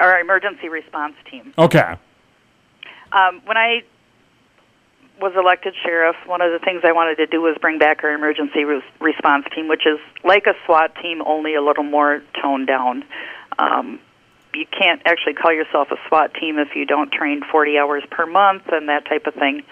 Our 0.00 0.18
emergency 0.20 0.68
response 0.68 1.14
team. 1.30 1.52
Okay. 1.58 1.96
Um, 3.12 3.42
when 3.44 3.56
I 3.56 3.82
was 5.20 5.34
elected 5.36 5.74
sheriff, 5.82 6.16
one 6.26 6.40
of 6.40 6.50
the 6.52 6.58
things 6.58 6.82
I 6.84 6.92
wanted 6.92 7.16
to 7.16 7.26
do 7.26 7.40
was 7.40 7.56
bring 7.60 7.78
back 7.78 8.02
our 8.02 8.12
emergency 8.12 8.64
res- 8.64 8.82
response 9.00 9.46
team, 9.54 9.68
which 9.68 9.86
is 9.86 9.98
like 10.24 10.46
a 10.46 10.54
SWAT 10.64 10.94
team, 10.96 11.22
only 11.24 11.54
a 11.54 11.62
little 11.62 11.84
more 11.84 12.22
toned 12.40 12.66
down. 12.66 13.04
Um, 13.58 14.00
you 14.54 14.66
can't 14.66 15.00
actually 15.04 15.34
call 15.34 15.52
yourself 15.52 15.90
a 15.90 15.96
SWAT 16.08 16.34
team 16.34 16.58
if 16.58 16.74
you 16.74 16.86
don't 16.86 17.12
train 17.12 17.42
40 17.50 17.78
hours 17.78 18.02
per 18.10 18.26
month 18.26 18.64
and 18.72 18.88
that 18.88 19.04
type 19.04 19.26
of 19.26 19.34
thing. 19.34 19.62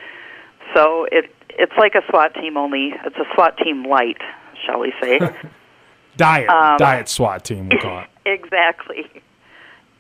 So 0.74 1.06
it 1.10 1.34
it's 1.50 1.72
like 1.76 1.94
a 1.94 2.02
SWAT 2.08 2.34
team, 2.34 2.56
only 2.56 2.94
it's 3.04 3.16
a 3.16 3.24
SWAT 3.34 3.56
team 3.58 3.84
light, 3.84 4.18
shall 4.64 4.78
we 4.78 4.92
say? 5.00 5.18
Diet 6.16 6.48
Um, 6.48 6.76
diet 6.78 7.08
SWAT 7.08 7.44
team, 7.44 7.68
we'll 7.68 7.80
call 7.80 8.00
it. 8.00 8.08
exactly. 8.26 9.08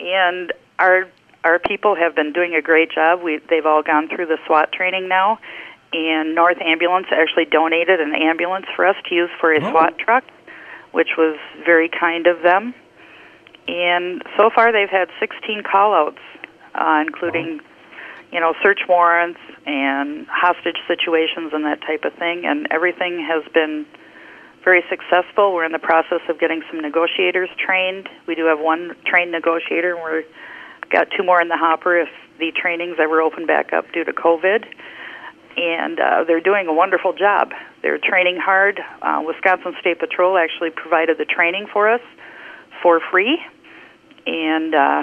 And 0.00 0.52
our 0.78 1.08
our 1.48 1.58
people 1.58 1.96
have 1.96 2.14
been 2.14 2.32
doing 2.32 2.54
a 2.54 2.60
great 2.60 2.90
job. 2.92 3.22
We 3.22 3.40
they've 3.48 3.64
all 3.64 3.82
gone 3.82 4.08
through 4.08 4.26
the 4.26 4.36
SWAT 4.46 4.70
training 4.70 5.08
now, 5.08 5.38
and 5.92 6.34
North 6.34 6.58
Ambulance 6.60 7.06
actually 7.10 7.46
donated 7.46 8.00
an 8.00 8.14
ambulance 8.14 8.66
for 8.76 8.86
us 8.86 8.96
to 9.08 9.14
use 9.14 9.30
for 9.40 9.52
a 9.54 9.60
SWAT 9.60 9.98
truck, 9.98 10.24
which 10.92 11.16
was 11.16 11.38
very 11.64 11.88
kind 11.88 12.26
of 12.26 12.42
them. 12.42 12.74
And 13.66 14.22
so 14.36 14.50
far, 14.54 14.72
they've 14.72 14.88
had 14.88 15.08
16 15.20 15.62
call-outs, 15.62 16.20
uh, 16.74 17.02
including 17.06 17.60
you 18.30 18.40
know 18.40 18.52
search 18.62 18.80
warrants 18.86 19.40
and 19.64 20.26
hostage 20.28 20.76
situations 20.86 21.52
and 21.54 21.64
that 21.64 21.80
type 21.80 22.04
of 22.04 22.12
thing. 22.18 22.44
And 22.44 22.68
everything 22.70 23.24
has 23.26 23.42
been 23.54 23.86
very 24.64 24.84
successful. 24.90 25.54
We're 25.54 25.64
in 25.64 25.72
the 25.72 25.78
process 25.78 26.20
of 26.28 26.38
getting 26.38 26.62
some 26.70 26.82
negotiators 26.82 27.48
trained. 27.56 28.06
We 28.26 28.34
do 28.34 28.44
have 28.46 28.60
one 28.60 28.94
trained 29.06 29.32
negotiator, 29.32 29.94
and 29.94 30.02
we're 30.02 30.24
got 30.90 31.08
two 31.16 31.22
more 31.22 31.40
in 31.40 31.48
the 31.48 31.56
hopper 31.56 31.98
if 31.98 32.08
the 32.38 32.52
trainings 32.52 32.96
ever 33.00 33.20
open 33.20 33.46
back 33.46 33.72
up 33.72 33.90
due 33.92 34.04
to 34.04 34.12
COVID. 34.12 34.64
And 35.56 35.98
uh, 35.98 36.24
they're 36.26 36.40
doing 36.40 36.68
a 36.68 36.72
wonderful 36.72 37.12
job. 37.12 37.50
They're 37.82 37.98
training 37.98 38.38
hard. 38.40 38.80
Uh, 39.02 39.22
Wisconsin 39.26 39.74
State 39.80 39.98
Patrol 39.98 40.38
actually 40.38 40.70
provided 40.70 41.18
the 41.18 41.24
training 41.24 41.66
for 41.72 41.88
us 41.88 42.00
for 42.80 43.00
free, 43.10 43.40
and 44.24 44.72
uh, 44.72 45.02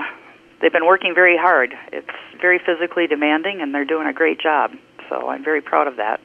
they've 0.62 0.72
been 0.72 0.86
working 0.86 1.14
very 1.14 1.38
hard. 1.38 1.74
It's 1.92 2.08
very 2.40 2.60
physically 2.60 3.06
demanding, 3.06 3.62
and 3.62 3.74
they're 3.74 3.84
doing 3.84 4.08
a 4.08 4.14
great 4.14 4.40
job. 4.40 4.72
So 5.10 5.28
I'm 5.28 5.44
very 5.44 5.62
proud 5.62 5.88
of 5.88 5.98
that. 5.98 6.22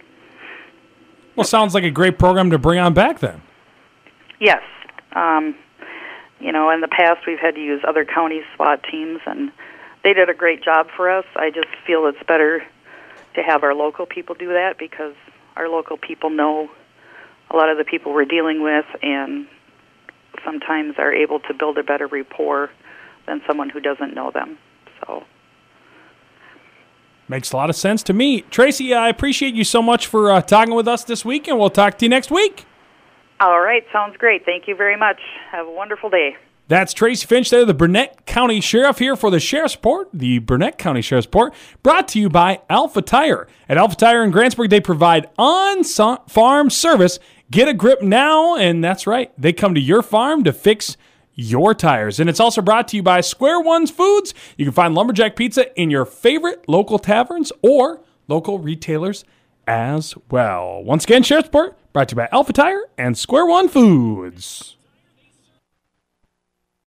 Well, 1.34 1.44
sounds 1.44 1.74
like 1.74 1.84
a 1.84 1.90
great 1.90 2.18
program 2.18 2.50
to 2.50 2.58
bring 2.58 2.78
on 2.78 2.94
back 2.94 3.18
then. 3.18 3.42
Yes. 4.38 4.62
Um, 5.12 5.56
you 6.40 6.52
know, 6.52 6.70
in 6.70 6.80
the 6.80 6.88
past 6.88 7.26
we've 7.26 7.38
had 7.38 7.54
to 7.54 7.60
use 7.60 7.82
other 7.86 8.04
county 8.04 8.40
SWAT 8.54 8.82
teams, 8.90 9.20
and 9.26 9.52
they 10.02 10.12
did 10.12 10.28
a 10.28 10.34
great 10.34 10.62
job 10.62 10.88
for 10.96 11.10
us. 11.10 11.24
I 11.36 11.50
just 11.50 11.68
feel 11.86 12.06
it's 12.06 12.22
better 12.26 12.62
to 13.34 13.42
have 13.42 13.62
our 13.62 13.74
local 13.74 14.06
people 14.06 14.34
do 14.34 14.48
that 14.48 14.78
because 14.78 15.14
our 15.56 15.68
local 15.68 15.96
people 15.96 16.30
know 16.30 16.70
a 17.50 17.56
lot 17.56 17.68
of 17.68 17.78
the 17.78 17.84
people 17.84 18.12
we're 18.12 18.24
dealing 18.24 18.62
with 18.62 18.86
and 19.02 19.46
sometimes 20.44 20.94
are 20.98 21.12
able 21.12 21.40
to 21.40 21.54
build 21.54 21.78
a 21.78 21.82
better 21.82 22.06
rapport 22.06 22.70
than 23.26 23.42
someone 23.46 23.68
who 23.68 23.80
doesn't 23.80 24.14
know 24.14 24.30
them. 24.30 24.58
So 25.06 25.24
Makes 27.30 27.52
a 27.52 27.56
lot 27.56 27.70
of 27.70 27.76
sense 27.76 28.02
to 28.04 28.12
me. 28.12 28.40
Tracy, 28.40 28.92
I 28.92 29.08
appreciate 29.08 29.54
you 29.54 29.62
so 29.62 29.80
much 29.80 30.08
for 30.08 30.32
uh, 30.32 30.40
talking 30.42 30.74
with 30.74 30.88
us 30.88 31.04
this 31.04 31.24
week, 31.24 31.46
and 31.46 31.60
we'll 31.60 31.70
talk 31.70 31.96
to 31.98 32.04
you 32.04 32.08
next 32.08 32.32
week. 32.32 32.66
All 33.40 33.60
right, 33.60 33.82
sounds 33.90 34.18
great. 34.18 34.44
Thank 34.44 34.68
you 34.68 34.76
very 34.76 34.98
much. 34.98 35.18
Have 35.50 35.66
a 35.66 35.70
wonderful 35.70 36.10
day. 36.10 36.36
That's 36.68 36.92
Tracy 36.92 37.26
Finch 37.26 37.48
there, 37.50 37.64
the 37.64 37.74
Burnett 37.74 38.26
County 38.26 38.60
Sheriff 38.60 38.98
here 38.98 39.16
for 39.16 39.30
the 39.30 39.40
Sheriff's 39.40 39.74
Report, 39.74 40.08
the 40.12 40.38
Burnett 40.38 40.78
County 40.78 41.00
Sheriff's 41.00 41.26
Report, 41.26 41.52
brought 41.82 42.06
to 42.08 42.20
you 42.20 42.28
by 42.28 42.60
Alpha 42.68 43.02
Tire. 43.02 43.48
At 43.68 43.78
Alpha 43.78 43.96
Tire 43.96 44.22
in 44.22 44.30
Grantsburg, 44.30 44.68
they 44.68 44.80
provide 44.80 45.30
on-farm 45.38 46.70
service. 46.70 47.18
Get 47.50 47.66
a 47.66 47.74
grip 47.74 48.02
now, 48.02 48.56
and 48.56 48.84
that's 48.84 49.06
right. 49.06 49.32
They 49.40 49.52
come 49.52 49.74
to 49.74 49.80
your 49.80 50.02
farm 50.02 50.44
to 50.44 50.52
fix 50.52 50.96
your 51.34 51.74
tires. 51.74 52.20
And 52.20 52.28
it's 52.28 52.38
also 52.38 52.60
brought 52.60 52.86
to 52.88 52.96
you 52.96 53.02
by 53.02 53.22
Square 53.22 53.62
Ones 53.62 53.90
Foods. 53.90 54.34
You 54.56 54.66
can 54.66 54.74
find 54.74 54.94
Lumberjack 54.94 55.34
Pizza 55.34 55.74
in 55.80 55.90
your 55.90 56.04
favorite 56.04 56.68
local 56.68 56.98
taverns 56.98 57.50
or 57.62 58.00
local 58.28 58.58
retailers 58.58 59.24
as 59.70 60.16
well. 60.32 60.82
Once 60.82 61.04
again, 61.04 61.22
Sheriff's 61.22 61.46
Report 61.46 61.78
brought 61.92 62.08
to 62.08 62.14
you 62.14 62.16
by 62.16 62.28
Alpha 62.32 62.52
Tire 62.52 62.82
and 62.98 63.16
Square 63.16 63.46
One 63.46 63.68
Foods. 63.68 64.76